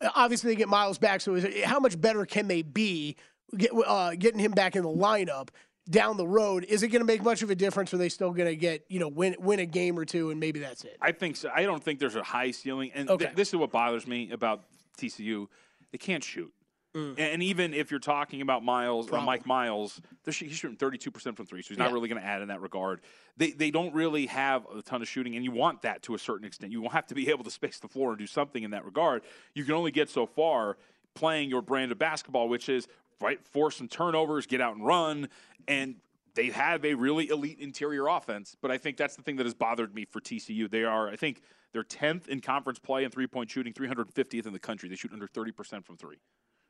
uh, 0.00 0.10
obviously 0.14 0.52
they 0.52 0.56
get 0.56 0.68
Miles 0.68 0.98
back, 0.98 1.20
so 1.20 1.34
is 1.34 1.64
how 1.64 1.80
much 1.80 2.00
better 2.00 2.24
can 2.24 2.46
they 2.46 2.62
be 2.62 3.16
get, 3.56 3.70
uh, 3.74 4.14
getting 4.14 4.38
him 4.38 4.52
back 4.52 4.76
in 4.76 4.82
the 4.84 4.88
lineup? 4.88 5.48
Down 5.90 6.16
the 6.16 6.26
road, 6.26 6.64
is 6.64 6.82
it 6.82 6.88
going 6.88 7.00
to 7.02 7.06
make 7.06 7.22
much 7.22 7.42
of 7.42 7.50
a 7.50 7.54
difference? 7.54 7.92
Are 7.92 7.98
they 7.98 8.08
still 8.08 8.30
going 8.32 8.48
to 8.48 8.56
get 8.56 8.86
you 8.88 8.98
know 8.98 9.08
win 9.08 9.36
win 9.38 9.58
a 9.60 9.66
game 9.66 9.98
or 9.98 10.06
two 10.06 10.30
and 10.30 10.40
maybe 10.40 10.58
that's 10.58 10.82
it? 10.84 10.96
I 11.02 11.12
think 11.12 11.36
so. 11.36 11.50
I 11.54 11.64
don't 11.64 11.82
think 11.84 11.98
there's 11.98 12.16
a 12.16 12.22
high 12.22 12.52
ceiling, 12.52 12.90
and 12.94 13.10
Okay. 13.10 13.26
th- 13.26 13.36
this 13.36 13.48
is 13.50 13.56
what 13.56 13.70
bothers 13.70 14.06
me 14.06 14.30
about 14.30 14.62
TCU. 14.96 15.46
They 15.92 15.98
can't 15.98 16.24
shoot, 16.24 16.50
Mm. 16.94 17.16
and 17.18 17.42
even 17.42 17.74
if 17.74 17.90
you're 17.90 18.00
talking 18.00 18.40
about 18.40 18.64
Miles 18.64 19.10
or 19.10 19.20
Mike 19.20 19.44
Miles, 19.44 20.00
he's 20.24 20.34
shooting 20.56 20.76
32 20.78 21.10
percent 21.10 21.36
from 21.36 21.44
three, 21.44 21.60
so 21.60 21.68
he's 21.68 21.76
not 21.78 21.88
Yeah. 21.90 21.94
really 21.94 22.08
going 22.08 22.20
to 22.20 22.26
add 22.26 22.40
in 22.40 22.48
that 22.48 22.62
regard. 22.62 23.02
They 23.36 23.50
they 23.50 23.70
don't 23.70 23.92
really 23.94 24.24
have 24.26 24.64
a 24.74 24.80
ton 24.80 25.02
of 25.02 25.08
shooting, 25.08 25.34
and 25.36 25.44
you 25.44 25.50
want 25.50 25.82
that 25.82 26.02
to 26.04 26.14
a 26.14 26.18
certain 26.18 26.46
extent. 26.46 26.72
You 26.72 26.80
will 26.80 26.88
have 26.90 27.06
to 27.08 27.14
be 27.14 27.28
able 27.28 27.44
to 27.44 27.50
space 27.50 27.78
the 27.78 27.88
floor 27.88 28.10
and 28.10 28.18
do 28.18 28.26
something 28.26 28.62
in 28.62 28.70
that 28.70 28.86
regard. 28.86 29.22
You 29.54 29.64
can 29.64 29.74
only 29.74 29.90
get 29.90 30.08
so 30.08 30.24
far 30.24 30.78
playing 31.14 31.50
your 31.50 31.60
brand 31.62 31.92
of 31.92 31.98
basketball, 31.98 32.48
which 32.48 32.68
is 32.70 32.88
right 33.20 33.44
force 33.46 33.76
some 33.76 33.88
turnovers, 33.88 34.46
get 34.46 34.60
out 34.60 34.76
and 34.76 34.86
run, 34.86 35.28
and 35.68 35.96
they 36.34 36.50
have 36.50 36.84
a 36.84 36.94
really 36.94 37.28
elite 37.28 37.60
interior 37.60 38.08
offense, 38.08 38.56
but 38.60 38.70
I 38.70 38.78
think 38.78 38.96
that's 38.96 39.16
the 39.16 39.22
thing 39.22 39.36
that 39.36 39.46
has 39.46 39.54
bothered 39.54 39.94
me 39.94 40.04
for 40.04 40.20
TCU. 40.20 40.70
They 40.70 40.84
are, 40.84 41.08
I 41.08 41.16
think, 41.16 41.42
they're 41.72 41.84
10th 41.84 42.28
in 42.28 42.40
conference 42.40 42.78
play 42.78 43.04
and 43.04 43.12
three 43.12 43.26
point 43.26 43.50
shooting, 43.50 43.72
350th 43.72 44.46
in 44.46 44.52
the 44.52 44.58
country. 44.58 44.88
They 44.88 44.96
shoot 44.96 45.12
under 45.12 45.26
30% 45.26 45.84
from 45.84 45.96
three. 45.96 46.16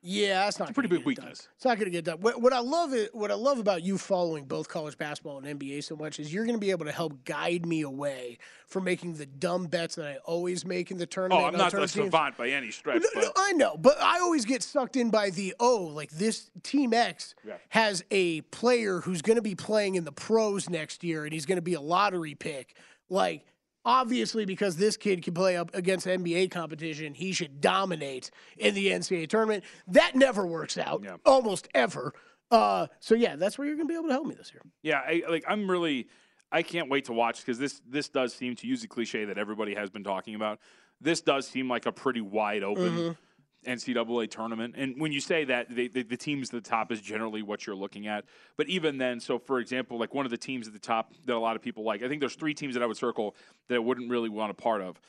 Yeah, 0.07 0.45
that's 0.45 0.59
not 0.59 0.69
It's 0.69 0.73
a 0.73 0.75
pretty 0.75 0.89
big 0.91 1.03
get 1.05 1.13
it 1.13 1.17
done. 1.17 1.25
weakness. 1.25 1.49
It's 1.57 1.65
not 1.65 1.79
going 1.79 1.87
to 1.87 1.91
get 1.91 2.05
done. 2.05 2.21
What, 2.21 2.41
what 2.43 2.53
I 2.53 2.59
love 2.59 2.93
it, 2.93 3.15
what 3.15 3.31
I 3.31 3.35
love 3.35 3.59
about 3.59 3.83
you 3.83 3.97
following 3.97 4.45
both 4.45 4.69
college 4.69 4.99
basketball 4.99 5.39
and 5.39 5.59
NBA 5.59 5.83
so 5.83 5.97
much 5.97 6.21
is 6.21 6.33
you're 6.33 6.45
going 6.45 6.57
to 6.57 6.61
be 6.61 6.71
able 6.71 6.85
to 6.85 6.93
help 6.93 7.25
guide 7.25 7.65
me 7.65 7.81
away 7.81 8.37
from 8.67 8.85
making 8.85 9.15
the 9.15 9.25
dumb 9.25 9.67
bets 9.67 9.95
that 9.95 10.07
I 10.07 10.17
always 10.27 10.67
make 10.67 10.91
in 10.91 10.99
the 10.99 11.05
oh, 11.05 11.07
tournament. 11.07 11.43
Oh, 11.43 11.47
I'm 11.47 11.57
not 11.57 11.73
a 11.73 11.89
savant 11.89 12.37
by 12.37 12.51
any 12.51 12.71
stretch, 12.71 13.03
No, 13.15 13.21
no, 13.23 13.31
I 13.35 13.53
know, 13.53 13.79
but 13.79 13.99
I 13.99 14.21
always 14.21 14.45
get 14.45 14.63
sucked 14.63 14.97
in 14.97 15.09
by 15.09 15.31
the 15.31 15.55
oh, 15.59 15.85
like 15.95 16.11
this 16.11 16.51
team 16.63 16.93
X 16.93 17.35
Yeah. 17.43 17.55
has 17.71 18.05
a 18.11 18.43
player 18.43 19.01
who's 19.01 19.23
going 19.23 19.37
to 19.37 19.43
be 19.43 19.55
playing 19.55 19.95
in 19.95 20.05
the 20.05 20.13
pros 20.13 20.69
next 20.69 21.03
year, 21.03 21.25
and 21.25 21.33
he's 21.33 21.47
going 21.47 21.57
to 21.57 21.63
be 21.63 21.75
a 21.75 21.81
lottery 21.81 22.35
pick. 22.35 22.77
Like 23.09 23.47
obviously, 23.85 24.45
because 24.45 24.77
this 24.77 24.97
kid 24.97 25.23
can 25.23 25.35
play 25.35 25.57
up 25.57 25.75
against 25.75 26.07
NBA 26.07 26.51
competition, 26.51 27.15
he 27.15 27.33
should 27.33 27.61
dominate 27.61 28.31
in 28.57 28.75
the 28.75 28.89
NCAA 28.89 29.29
tournament. 29.29 29.65
That 29.89 30.15
never 30.15 30.47
works 30.47 30.79
out, 30.79 31.03
Yeah. 31.05 31.17
almost 31.27 31.69
ever. 31.75 32.13
Uh, 32.51 32.87
so 33.01 33.15
yeah, 33.15 33.37
that's 33.37 33.59
where 33.59 33.67
you're 33.67 33.77
going 33.77 33.89
to 33.89 33.93
be 33.93 33.97
able 33.99 34.09
to 34.09 34.13
help 34.13 34.27
me 34.27 34.35
this 34.35 34.53
year. 34.53 34.63
yeah, 34.83 34.99
I, 35.07 35.23
like 35.29 35.45
I'm 35.49 35.69
really, 35.71 36.09
I 36.53 36.63
can't 36.63 36.89
wait 36.91 37.07
to 37.07 37.13
watch 37.13 37.41
because 37.41 37.59
this 37.59 37.81
this 37.89 38.09
does 38.09 38.33
seem 38.35 38.55
to 38.57 38.67
use 38.67 38.85
a 38.85 38.89
cliche 38.89 39.25
that 39.25 39.39
everybody 39.39 39.75
has 39.75 39.91
been 39.91 40.05
talking 40.05 40.35
about. 40.35 40.61
This 41.01 41.21
does 41.21 41.49
seem 41.49 41.69
like 41.69 41.87
a 41.87 41.93
pretty 41.93 42.21
wide 42.21 42.63
open 42.63 43.17
NCAA 43.65 44.31
tournament. 44.31 44.75
And 44.77 45.01
when 45.01 45.13
you 45.13 45.21
say 45.21 45.45
that, 45.45 45.75
the, 45.75 45.89
the 45.89 46.17
teams 46.17 46.49
at 46.49 46.63
the 46.63 46.69
top 46.69 46.93
is 46.93 47.01
generally 47.01 47.43
what 47.43 47.67
you're 47.67 47.77
looking 47.77 48.07
at. 48.07 48.25
But 48.57 48.69
even 48.69 48.99
then, 48.99 49.21
so 49.21 49.39
for 49.39 49.59
example, 49.59 49.99
like 49.99 50.15
one 50.15 50.25
of 50.25 50.31
the 50.31 50.39
teams 50.39 50.67
at 50.67 50.73
the 50.73 50.79
top 50.79 51.13
that 51.27 51.35
a 51.35 51.39
lot 51.39 51.57
of 51.57 51.63
people 51.63 51.85
like, 51.85 52.03
I 52.03 52.09
think 52.09 52.21
there's 52.21 52.35
three 52.35 52.55
teams 52.55 52.75
that 52.75 52.83
I 52.83 52.87
would 52.87 52.97
circle 52.97 53.35
that 53.69 53.77
I 53.77 53.79
wouldn't 53.79 54.11
really 54.11 54.29
want 54.29 54.51
a 54.51 54.55
part 54.55 54.83
of. 54.83 55.01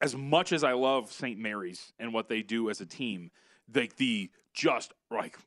As 0.00 0.16
much 0.16 0.52
as 0.52 0.64
I 0.64 0.72
love 0.72 1.12
St. 1.12 1.38
Mary's 1.38 1.92
and 1.98 2.12
what 2.12 2.28
they 2.28 2.42
do 2.42 2.68
as 2.68 2.80
a 2.80 2.86
team, 2.86 3.30
like 3.74 3.96
the 3.96 4.30
just 4.52 4.92
like 5.10 5.38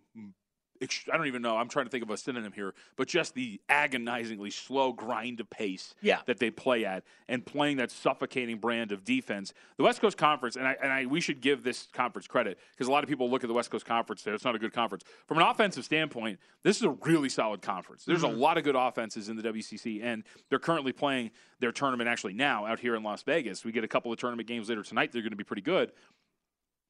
I 0.81 1.17
don't 1.17 1.27
even 1.27 1.41
know. 1.41 1.57
I'm 1.57 1.69
trying 1.69 1.85
to 1.85 1.91
think 1.91 2.03
of 2.03 2.09
a 2.09 2.17
synonym 2.17 2.51
here, 2.51 2.73
but 2.95 3.07
just 3.07 3.33
the 3.33 3.59
agonizingly 3.69 4.49
slow 4.51 4.93
grind 4.93 5.39
of 5.39 5.49
pace 5.49 5.93
Yeah. 6.01 6.19
that 6.25 6.39
they 6.39 6.51
play 6.51 6.85
at 6.85 7.03
and 7.27 7.45
playing 7.45 7.77
that 7.77 7.91
suffocating 7.91 8.57
brand 8.57 8.91
of 8.91 9.03
defense. 9.03 9.53
The 9.77 9.83
West 9.83 10.01
Coast 10.01 10.17
Conference, 10.17 10.55
and 10.55 10.67
I, 10.67 10.75
and 10.81 10.91
I 10.91 11.05
we 11.05 11.21
should 11.21 11.41
give 11.41 11.63
this 11.63 11.87
conference 11.93 12.27
credit 12.27 12.59
because 12.71 12.87
a 12.87 12.91
lot 12.91 13.03
of 13.03 13.09
people 13.09 13.29
look 13.29 13.43
at 13.43 13.47
the 13.47 13.53
West 13.53 13.71
Coast 13.71 13.85
Conference 13.85 14.21
and 14.21 14.31
say 14.31 14.35
it's 14.35 14.45
not 14.45 14.55
a 14.55 14.59
good 14.59 14.73
conference. 14.73 15.03
From 15.27 15.37
an 15.37 15.43
offensive 15.43 15.85
standpoint, 15.85 16.39
this 16.63 16.77
is 16.77 16.83
a 16.83 16.91
really 16.91 17.29
solid 17.29 17.61
conference. 17.61 18.05
There's 18.05 18.23
a 18.23 18.27
mm-hmm. 18.27 18.39
lot 18.39 18.57
of 18.57 18.63
good 18.63 18.75
offenses 18.75 19.29
in 19.29 19.35
the 19.35 19.43
WCC, 19.43 20.03
and 20.03 20.23
they're 20.49 20.59
currently 20.59 20.91
playing 20.91 21.31
their 21.59 21.71
tournament 21.71 22.09
actually 22.09 22.33
now 22.33 22.65
out 22.65 22.79
here 22.79 22.95
in 22.95 23.03
Las 23.03 23.23
Vegas. 23.23 23.65
We 23.65 23.71
get 23.71 23.83
a 23.83 23.87
couple 23.87 24.11
of 24.11 24.19
tournament 24.19 24.47
games 24.47 24.69
later 24.69 24.83
tonight. 24.83 25.11
They're 25.11 25.21
going 25.21 25.31
to 25.31 25.37
be 25.37 25.43
pretty 25.43 25.61
good 25.61 25.91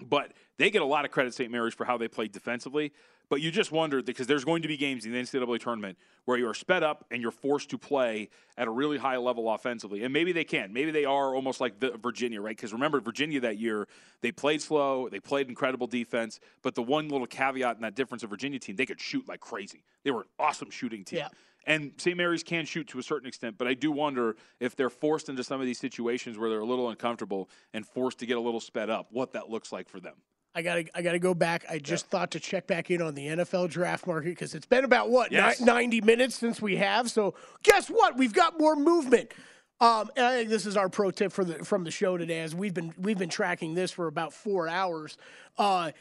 but 0.05 0.33
they 0.57 0.69
get 0.69 0.81
a 0.81 0.85
lot 0.85 1.05
of 1.05 1.11
credit 1.11 1.33
St. 1.33 1.51
Mary's 1.51 1.73
for 1.73 1.85
how 1.85 1.97
they 1.97 2.07
played 2.07 2.31
defensively. 2.31 2.93
But 3.29 3.41
you 3.41 3.51
just 3.51 3.71
wonder 3.71 4.01
because 4.01 4.27
there's 4.27 4.45
going 4.45 4.61
to 4.61 4.67
be 4.67 4.77
games 4.77 5.05
in 5.05 5.11
the 5.11 5.19
NCAA 5.19 5.59
tournament 5.59 5.97
where 6.25 6.37
you 6.37 6.47
are 6.47 6.53
sped 6.53 6.83
up 6.83 7.05
and 7.11 7.21
you're 7.21 7.31
forced 7.31 7.69
to 7.71 7.77
play 7.77 8.29
at 8.57 8.67
a 8.67 8.71
really 8.71 8.97
high 8.97 9.17
level 9.17 9.51
offensively. 9.51 10.03
And 10.03 10.13
maybe 10.13 10.31
they 10.31 10.43
can. 10.43 10.71
Maybe 10.71 10.91
they 10.91 11.05
are 11.05 11.35
almost 11.35 11.59
like 11.59 11.79
the 11.79 11.97
Virginia, 12.01 12.41
right? 12.41 12.55
Because 12.55 12.71
remember, 12.71 13.01
Virginia 13.01 13.41
that 13.41 13.57
year, 13.57 13.87
they 14.21 14.31
played 14.31 14.61
slow, 14.61 15.09
they 15.09 15.19
played 15.19 15.49
incredible 15.49 15.87
defense. 15.87 16.39
But 16.61 16.75
the 16.75 16.83
one 16.83 17.09
little 17.09 17.27
caveat 17.27 17.75
in 17.75 17.81
that 17.81 17.95
difference 17.95 18.23
of 18.23 18.29
Virginia 18.29 18.59
team, 18.59 18.77
they 18.77 18.85
could 18.85 19.01
shoot 19.01 19.27
like 19.27 19.41
crazy. 19.41 19.83
They 20.03 20.11
were 20.11 20.21
an 20.21 20.27
awesome 20.39 20.69
shooting 20.69 21.03
team. 21.03 21.19
Yeah. 21.19 21.29
And 21.65 21.91
St. 21.97 22.15
Mary's 22.15 22.43
can 22.43 22.65
shoot 22.65 22.87
to 22.87 22.99
a 22.99 23.03
certain 23.03 23.27
extent, 23.27 23.57
but 23.57 23.67
I 23.67 23.73
do 23.73 23.91
wonder 23.91 24.37
if 24.61 24.77
they're 24.77 24.89
forced 24.89 25.27
into 25.27 25.43
some 25.43 25.59
of 25.59 25.67
these 25.67 25.77
situations 25.77 26.37
where 26.37 26.49
they're 26.49 26.61
a 26.61 26.65
little 26.65 26.89
uncomfortable 26.89 27.49
and 27.73 27.85
forced 27.85 28.19
to 28.19 28.25
get 28.25 28.37
a 28.37 28.39
little 28.39 28.61
sped 28.61 28.89
up, 28.89 29.07
what 29.11 29.33
that 29.33 29.49
looks 29.49 29.73
like 29.73 29.89
for 29.89 29.99
them. 29.99 30.15
I 30.57 30.63
gotta 30.63 30.85
I 30.95 31.03
gotta 31.03 31.19
go 31.19 31.35
back. 31.35 31.65
I 31.69 31.77
just 31.77 32.07
thought 32.07 32.31
to 32.31 32.39
check 32.39 32.65
back 32.65 32.89
in 32.89 32.99
on 32.99 33.13
the 33.13 33.27
NFL 33.27 33.69
draft 33.69 34.07
market 34.07 34.29
because 34.29 34.55
it's 34.55 34.65
been 34.65 34.83
about 34.83 35.11
what 35.11 35.31
Yes. 35.31 35.61
90 35.61 36.01
minutes 36.01 36.33
since 36.33 36.59
we 36.59 36.77
have. 36.77 37.11
So 37.11 37.35
guess 37.61 37.89
what? 37.89 38.17
We've 38.17 38.33
got 38.33 38.57
more 38.57 38.75
movement. 38.75 39.31
Um, 39.79 40.09
and 40.15 40.25
I 40.25 40.33
think 40.33 40.49
this 40.49 40.65
is 40.65 40.75
our 40.75 40.89
pro 40.89 41.11
tip 41.11 41.31
for 41.31 41.45
the 41.45 41.63
from 41.63 41.83
the 41.83 41.91
show 41.91 42.17
today, 42.17 42.39
as 42.39 42.55
we've 42.55 42.73
been 42.73 42.91
we've 42.97 43.19
been 43.19 43.29
tracking 43.29 43.75
this 43.75 43.91
for 43.91 44.07
about 44.07 44.33
four 44.33 44.67
hours. 44.67 45.15
Uh, 45.59 45.91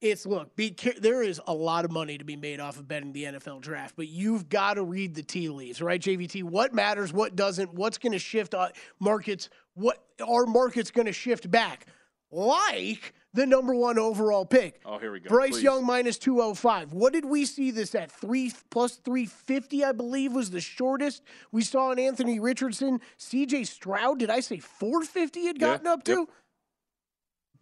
it's 0.00 0.24
look, 0.24 0.56
be 0.56 0.74
there 0.98 1.22
is 1.22 1.38
a 1.46 1.52
lot 1.52 1.84
of 1.84 1.90
money 1.90 2.16
to 2.16 2.24
be 2.24 2.36
made 2.36 2.58
off 2.58 2.78
of 2.78 2.88
betting 2.88 3.12
the 3.12 3.24
NFL 3.24 3.60
draft, 3.60 3.96
but 3.96 4.08
you've 4.08 4.48
got 4.48 4.74
to 4.74 4.82
read 4.82 5.14
the 5.14 5.22
tea 5.22 5.50
leaves, 5.50 5.82
right, 5.82 6.00
JVT? 6.00 6.42
What 6.42 6.72
matters, 6.72 7.12
what 7.12 7.36
doesn't, 7.36 7.74
what's 7.74 7.98
going 7.98 8.12
to 8.12 8.18
shift 8.18 8.54
uh, 8.54 8.68
markets? 8.98 9.50
What 9.74 10.02
are 10.26 10.46
markets 10.46 10.90
going 10.90 11.06
to 11.06 11.12
shift 11.12 11.50
back? 11.50 11.86
Like 12.30 13.14
the 13.36 13.46
number 13.46 13.74
one 13.74 13.98
overall 13.98 14.44
pick. 14.44 14.80
Oh, 14.84 14.98
here 14.98 15.12
we 15.12 15.20
go. 15.20 15.28
Bryce 15.28 15.50
Please. 15.52 15.62
Young 15.62 15.84
minus 15.86 16.18
205. 16.18 16.92
What 16.92 17.12
did 17.12 17.24
we 17.24 17.44
see 17.44 17.70
this 17.70 17.94
at? 17.94 18.10
Three 18.10 18.50
plus 18.70 18.96
350, 18.96 19.84
I 19.84 19.92
believe, 19.92 20.32
was 20.32 20.50
the 20.50 20.60
shortest 20.60 21.22
we 21.52 21.62
saw 21.62 21.92
in 21.92 21.98
Anthony 21.98 22.40
Richardson. 22.40 23.00
CJ 23.18 23.66
Stroud, 23.66 24.18
did 24.18 24.30
I 24.30 24.40
say 24.40 24.58
450 24.58 25.46
had 25.46 25.56
Yeah, 25.60 25.66
gotten 25.68 25.86
up 25.86 26.02
to? 26.04 26.12
yep. 26.12 26.28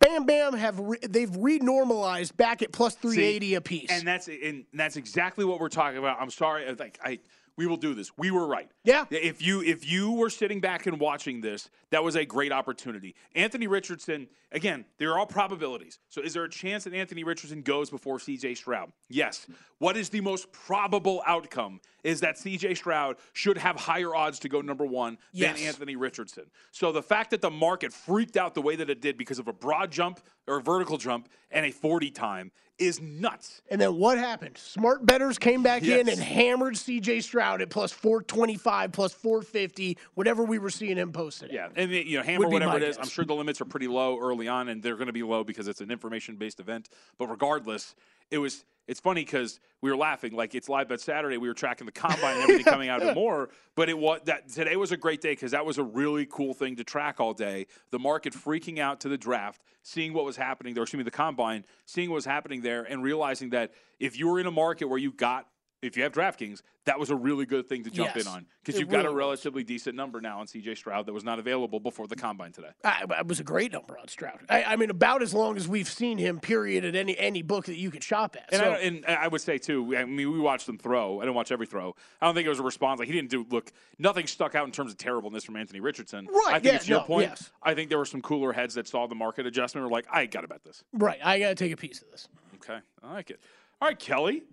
Bam 0.01 0.27
Bam 0.27 0.53
have 0.55 0.79
re- 0.79 0.99
they've 1.09 1.31
renormalized 1.31 2.37
back 2.37 2.62
at 2.62 2.72
plus 2.72 2.95
380 2.95 3.47
See, 3.49 3.55
apiece. 3.55 3.91
And 3.91 4.07
that's 4.07 4.29
and 4.29 4.64
that's 4.72 4.97
exactly 4.97 5.45
what 5.45 5.61
we're 5.61 5.68
talking 5.68 5.99
about. 5.99 6.20
I'm 6.20 6.31
sorry, 6.31 6.72
like 6.75 6.99
I 7.03 7.18
we 7.57 7.66
will 7.66 7.76
do 7.76 7.94
this. 7.94 8.11
We 8.18 8.30
were 8.30 8.46
right. 8.46 8.68
Yeah. 8.82 9.05
If 9.11 9.40
you 9.40 9.62
if 9.62 9.88
you 9.88 10.12
were 10.12 10.30
sitting 10.30 10.61
back 10.61 10.86
and 10.86 10.98
watching 10.98 11.40
this, 11.40 11.68
that 11.90 12.02
was 12.02 12.16
a 12.16 12.24
great 12.24 12.52
opportunity. 12.52 13.14
Anthony 13.34 13.66
Richardson, 13.66 14.28
again, 14.52 14.84
they're 14.98 15.16
all 15.18 15.26
probabilities. 15.26 15.98
So 16.09 16.20
is 16.20 16.34
there 16.34 16.44
a 16.44 16.50
chance 16.50 16.84
that 16.84 16.94
Anthony 16.94 17.22
Richardson 17.24 17.62
goes 17.62 17.90
before 17.90 18.18
CJ 18.18 18.57
Stroud? 18.57 18.92
Yes. 19.09 19.46
What 19.78 19.96
is 19.96 20.09
the 20.09 20.20
most 20.20 20.50
probable 20.52 21.22
outcome 21.26 21.80
is 22.02 22.20
that 22.20 22.36
CJ 22.36 22.76
Stroud 22.76 23.16
should 23.32 23.57
have 23.59 23.76
higher 23.76 24.14
odds 24.14 24.38
to 24.40 24.48
go 24.48 24.61
number 24.61 24.84
1 24.84 25.16
Yes. 25.32 25.57
than 25.59 25.66
Anthony 25.68 25.96
Richardson. 25.96 26.44
So 26.72 26.92
the 26.92 27.02
fact 27.02 27.30
that 27.30 27.40
the 27.40 27.50
market 27.50 27.92
freaked 27.92 28.36
out 28.36 28.55
the 28.55 28.62
way 28.62 28.76
that 28.76 28.90
it 28.90 29.00
did 29.00 29.16
because 29.16 29.38
of 29.38 29.48
a 29.48 29.52
broad 29.52 29.90
jump 29.90 30.20
or 30.47 30.59
a 30.59 30.62
vertical 30.62 30.99
jump 30.99 31.28
and 31.51 31.66
a 31.66 31.70
40 31.70 32.11
time 32.11 32.53
is 32.78 33.01
nuts. 33.01 33.62
And 33.70 33.80
then 33.80 33.97
what 33.97 34.18
happened? 34.18 34.59
Smart 34.59 35.07
betters 35.07 35.38
came 35.38 35.62
back 35.62 35.84
in 35.84 36.09
and 36.09 36.18
hammered 36.18 36.74
CJ 36.74 37.22
Stroud 37.22 37.62
at 37.62 37.70
plus 37.70 37.92
425, 37.92 38.90
plus 38.90 39.12
450, 39.12 39.97
whatever 40.14 40.42
we 40.42 40.59
were 40.59 40.70
seeing 40.70 40.97
him 40.97 41.12
post 41.12 41.40
today. 41.40 41.55
Yeah, 41.55 41.68
and 41.76 41.90
you 41.92 42.18
know, 42.18 42.24
hammer 42.24 42.49
whatever 42.49 42.76
it 42.76 42.82
is. 42.82 42.97
guess. 42.97 43.05
I'm 43.05 43.11
sure 43.11 43.24
the 43.24 43.34
limits 43.34 43.61
are 43.61 43.64
pretty 43.64 43.86
low 43.86 44.18
early 44.18 44.49
on, 44.49 44.68
and 44.68 44.82
they're 44.82 44.97
going 44.97 45.07
to 45.07 45.12
be 45.12 45.22
low 45.22 45.45
because 45.45 45.68
it's 45.68 45.80
an 45.80 45.92
information-based 45.92 46.59
event. 46.59 46.88
But 47.16 47.28
regardless, 47.28 47.95
it 48.31 48.39
was. 48.39 48.64
It's 48.87 49.01
funny 49.01 49.25
because 49.25 49.61
we 49.81 49.91
were 49.91 49.97
laughing 49.97 50.35
like 50.35 50.55
it's 50.55 50.68
live 50.68 50.89
bet 50.89 51.01
Saturday. 51.01 51.39
We 51.39 51.49
were 51.49 51.55
tracking 51.55 51.87
the 51.87 51.93
combine 51.93 52.35
and 52.35 52.43
everything 52.43 52.64
coming 52.64 52.91
out 52.91 53.03
of 53.03 53.14
more. 53.22 53.49
But 53.77 53.89
it 53.89 53.97
was 53.97 54.20
that 54.27 54.49
today 54.49 54.77
was 54.77 54.93
a 54.93 54.97
great 54.99 55.22
day 55.22 55.33
because 55.33 55.53
that 55.53 55.64
was 55.64 55.79
a 55.79 55.83
really 55.83 56.27
cool 56.27 56.53
thing 56.53 56.77
to 56.77 56.85
track 56.85 57.18
all 57.18 57.33
day. 57.33 57.66
The 57.93 57.99
market 57.99 58.35
freaking 58.35 58.79
out 58.79 59.01
to 59.01 59.09
the 59.09 59.16
draft, 59.16 59.62
seeing 59.83 60.12
what 60.12 60.27
was 60.27 60.37
happening 60.37 60.75
there. 60.75 60.83
Excuse 60.83 60.99
me, 60.99 61.05
the 61.05 61.11
combine, 61.11 61.64
seeing 61.87 62.11
what 62.11 62.16
was 62.16 62.27
happening 62.27 62.61
there, 62.61 62.83
and 62.83 63.03
realizing 63.03 63.51
that 63.51 63.72
if 64.01 64.18
you 64.18 64.29
were 64.29 64.39
in 64.39 64.47
a 64.47 64.51
market 64.51 64.87
where 64.87 64.99
you 64.99 65.12
got 65.12 65.47
if 65.85 65.97
you 65.97 66.03
have 66.03 66.12
DraftKings, 66.12 66.62
that 66.87 66.99
was 66.99 67.11
a 67.11 67.16
really 67.16 67.47
good 67.47 67.68
thing 67.68 67.85
to 67.85 67.91
jump 67.91 68.14
Yes, 68.14 68.26
in 68.26 68.32
on 68.32 68.47
because 68.62 68.78
you've 68.78 68.89
got 68.89 69.01
a 69.01 69.03
really 69.05 69.14
was. 69.14 69.18
relatively 69.18 69.64
decent 69.64 69.97
number 69.97 70.20
now 70.20 70.41
on 70.41 70.47
CJ 70.47 70.76
Stroud 70.76 71.07
that 71.07 71.12
was 71.12 71.24
not 71.24 71.39
available 71.39 71.80
before 71.80 72.07
the 72.07 72.16
combine 72.16 72.53
today. 72.53 72.68
I, 72.85 73.05
it 73.20 73.26
was 73.26 73.41
a 73.41 73.45
great 73.45 73.72
number 73.72 73.99
on 73.99 74.09
Stroud. 74.09 74.41
I, 74.49 74.64
I 74.64 74.76
mean, 74.76 74.91
about 74.91 75.22
as 75.22 75.32
long 75.35 75.57
as 75.57 75.66
we've 75.68 75.89
seen 75.89 76.18
him, 76.18 76.41
period, 76.41 76.85
at 76.85 76.95
any 76.95 77.16
any 77.18 77.43
book 77.43 77.66
that 77.66 77.76
you 77.76 77.91
could 77.91 78.03
shop 78.05 78.37
at. 78.37 78.53
And, 78.53 78.61
so, 78.62 78.72
I, 78.72 78.76
and 78.78 79.07
I 79.07 79.28
would 79.28 79.41
say 79.41 79.59
too. 79.59 79.97
I 79.97 80.05
mean, 80.05 80.30
we 80.32 80.39
watched 80.39 80.66
them 80.66 80.78
throw. 80.78 81.20
I 81.20 81.24
didn't 81.24 81.35
watch 81.37 81.53
every 81.53 81.66
throw. 81.66 81.95
I 82.20 82.26
don't 82.26 82.35
think 82.35 82.47
it 82.47 82.51
was 82.51 82.61
a 82.61 82.64
response. 82.64 82.99
Like 82.99 83.09
he 83.09 83.14
didn't 83.14 83.30
do. 83.30 83.47
Look, 83.51 83.72
nothing 83.99 84.26
stuck 84.26 84.55
out 84.55 84.66
in 84.66 84.72
terms 84.72 84.91
of 84.93 84.99
terribleness 84.99 85.45
from 85.45 85.57
Anthony 85.57 85.80
Richardson. 85.80 86.26
Right, 86.26 86.45
I 86.49 86.53
think 86.55 86.64
yeah, 86.64 86.74
it's 86.76 86.89
your 86.89 87.01
no, 87.01 87.05
point. 87.05 87.30
yes. 87.30 87.51
I 87.62 87.74
think 87.74 87.89
there 87.89 87.99
were 87.99 88.05
some 88.05 88.22
cooler 88.22 88.53
heads 88.53 88.74
that 88.74 88.89
saw 88.89 89.07
the 89.07 89.14
market 89.14 89.47
adjustment. 89.47 89.85
Were 89.87 89.91
like, 89.91 90.07
I 90.11 90.26
got 90.26 90.43
to 90.43 90.49
bet 90.49 90.64
this. 90.64 90.82
right, 90.93 91.18
I 91.22 91.39
got 91.39 91.49
to 91.49 91.55
take 91.55 91.72
a 91.72 91.76
piece 91.76 92.03
of 92.03 92.11
this. 92.11 92.28
Okay, 92.57 92.78
I 93.03 93.12
like 93.12 93.30
it. 93.30 93.41
All 93.80 93.89
right, 93.89 93.99
Kelly. 93.99 94.45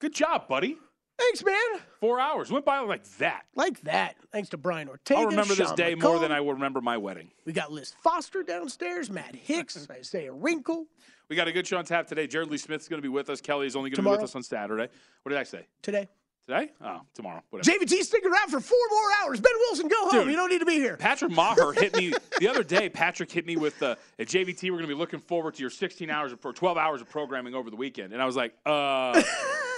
Good 0.00 0.14
job, 0.14 0.48
buddy. 0.48 0.78
Thanks, 1.18 1.44
man. 1.44 1.56
Four 2.00 2.18
hours 2.18 2.50
went 2.50 2.64
by 2.64 2.78
like 2.80 3.04
that. 3.18 3.42
Like 3.54 3.82
that. 3.82 4.16
Thanks 4.32 4.48
to 4.50 4.56
Brian 4.56 4.88
Ortega. 4.88 5.20
I'll 5.20 5.26
remember 5.26 5.54
this 5.54 5.68
Sean 5.68 5.76
day 5.76 5.94
more 5.94 6.18
than 6.18 6.32
I 6.32 6.40
will 6.40 6.54
remember 6.54 6.80
my 6.80 6.96
wedding. 6.96 7.30
We 7.44 7.52
got 7.52 7.70
Liz 7.70 7.94
Foster 8.02 8.42
downstairs, 8.42 9.10
Matt 9.10 9.36
Hicks, 9.36 9.86
Isaiah 9.90 10.32
Wrinkle. 10.32 10.86
We 11.28 11.36
got 11.36 11.46
a 11.46 11.52
good 11.52 11.66
show 11.66 11.76
on 11.76 11.84
tap 11.84 12.06
today. 12.06 12.26
Jared 12.26 12.50
Lee 12.50 12.56
Smith's 12.56 12.88
going 12.88 12.98
to 12.98 13.02
be 13.02 13.10
with 13.10 13.28
us. 13.28 13.42
Kelly 13.42 13.66
is 13.66 13.76
only 13.76 13.90
going 13.90 13.96
to 13.96 14.02
be 14.02 14.10
with 14.10 14.22
us 14.22 14.34
on 14.34 14.42
Saturday. 14.42 14.88
What 15.22 15.28
did 15.28 15.38
I 15.38 15.42
say? 15.42 15.66
Today. 15.82 16.08
Today? 16.46 16.72
Oh, 16.82 17.02
tomorrow. 17.14 17.42
Whatever. 17.50 17.78
JVT 17.78 18.02
stick 18.02 18.24
around 18.24 18.48
for 18.48 18.58
four 18.58 18.78
more 18.90 19.08
hours. 19.22 19.40
Ben 19.40 19.52
Wilson, 19.68 19.88
go 19.88 20.08
home. 20.08 20.24
Dude. 20.24 20.30
You 20.30 20.36
don't 20.36 20.48
need 20.48 20.58
to 20.60 20.66
be 20.66 20.76
here. 20.76 20.96
Patrick 20.96 21.30
Maher 21.30 21.74
hit 21.74 21.94
me 21.94 22.12
the 22.40 22.48
other 22.48 22.64
day. 22.64 22.88
Patrick 22.88 23.30
hit 23.30 23.46
me 23.46 23.56
with 23.56 23.80
uh, 23.82 23.94
at 24.18 24.26
JVT. 24.26 24.62
We're 24.64 24.78
going 24.78 24.82
to 24.82 24.88
be 24.88 24.94
looking 24.94 25.20
forward 25.20 25.54
to 25.54 25.60
your 25.60 25.70
16 25.70 26.08
hours 26.08 26.32
of, 26.32 26.44
or 26.44 26.54
12 26.54 26.78
hours 26.78 27.02
of 27.02 27.10
programming 27.10 27.54
over 27.54 27.68
the 27.68 27.76
weekend. 27.76 28.14
And 28.14 28.22
I 28.22 28.24
was 28.24 28.36
like, 28.36 28.54
uh, 28.64 29.22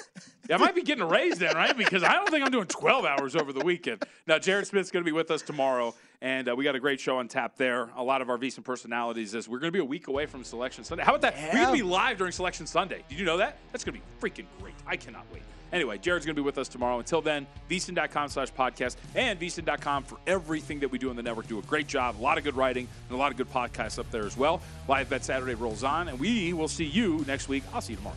I 0.51 0.57
might 0.57 0.75
be 0.75 0.83
getting 0.83 1.03
a 1.03 1.07
raise 1.07 1.39
then, 1.39 1.55
right? 1.55 1.77
Because 1.77 2.03
I 2.03 2.13
don't 2.13 2.29
think 2.29 2.45
I'm 2.45 2.51
doing 2.51 2.67
12 2.67 3.05
hours 3.05 3.37
over 3.37 3.53
the 3.53 3.65
weekend. 3.65 4.03
Now, 4.27 4.39
Jared 4.39 4.67
Smith's 4.67 4.91
going 4.91 5.05
to 5.05 5.09
be 5.09 5.13
with 5.13 5.31
us 5.31 5.41
tomorrow, 5.41 5.95
and 6.21 6.49
uh, 6.49 6.57
we 6.57 6.65
got 6.65 6.75
a 6.75 6.81
great 6.81 7.01
show 7.01 7.19
on 7.19 7.29
tap 7.29 7.57
there. 7.57 7.91
A 7.97 8.03
lot 8.03 8.21
of 8.21 8.29
our 8.29 8.37
VSiN 8.39 8.65
personalities 8.65 9.35
is 9.35 9.49
we're 9.49 9.61
going 9.61 9.73
to 9.73 9.77
be 9.77 9.81
a 9.81 9.85
week 9.85 10.09
away 10.09 10.27
from 10.27 10.45
Selection 10.45 10.85
Sunday. 10.85 11.05
How 11.05 11.15
about 11.15 11.23
that? 11.33 11.53
We're 11.53 11.61
going 11.61 11.79
to 11.79 11.85
be 11.85 11.89
live 11.89 12.19
during 12.19 12.33
Selection 12.33 12.67
Sunday. 12.67 13.03
Did 13.09 13.19
you 13.19 13.25
know 13.25 13.39
that? 13.39 13.57
That's 13.73 13.85
going 13.85 13.99
to 13.99 14.01
be 14.01 14.07
freaking 14.21 14.47
great. 14.61 14.75
I 14.87 14.97
cannot 14.97 15.25
wait. 15.33 15.43
Anyway, 15.73 15.97
Jared's 15.97 16.27
going 16.27 16.37
to 16.37 16.43
be 16.43 16.45
with 16.45 16.59
us 16.59 16.69
tomorrow. 16.69 16.99
Until 16.99 17.23
then, 17.23 17.47
vsin.com 17.71 18.29
slash 18.29 18.53
podcast 18.53 18.97
and 19.15 19.41
vsin.com 19.41 20.05
for 20.05 20.19
everything 20.27 20.81
that 20.81 20.91
we 20.91 20.99
do 20.99 21.09
on 21.09 21.17
the 21.17 21.23
network. 21.23 21.49
Do 21.49 21.59
a 21.59 21.63
great 21.63 21.87
job. 21.87 22.21
A 22.21 22.23
lot 22.23 22.37
of 22.37 22.45
good 22.45 22.57
writing 22.57 22.87
and 23.09 23.17
a 23.17 23.19
lot 23.19 23.31
of 23.31 23.39
good 23.39 23.51
podcasts 23.51 23.99
up 23.99 24.11
there 24.11 24.27
as 24.27 24.37
well. 24.37 24.61
Live 24.87 25.09
Bet 25.09 25.25
Saturday 25.25 25.55
rolls 25.55 25.83
on, 25.83 26.09
and 26.09 26.21
we 26.21 26.53
will 26.53 26.69
see 26.69 26.85
you 26.85 27.25
next 27.27 27.49
week. 27.49 27.63
I'll 27.73 27.81
see 27.81 27.95
you 27.95 27.97
tomorrow. 27.97 28.17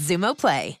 Xumo 0.01 0.33
Play. 0.35 0.80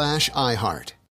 slash 0.00 0.30
iHeart. 0.30 0.92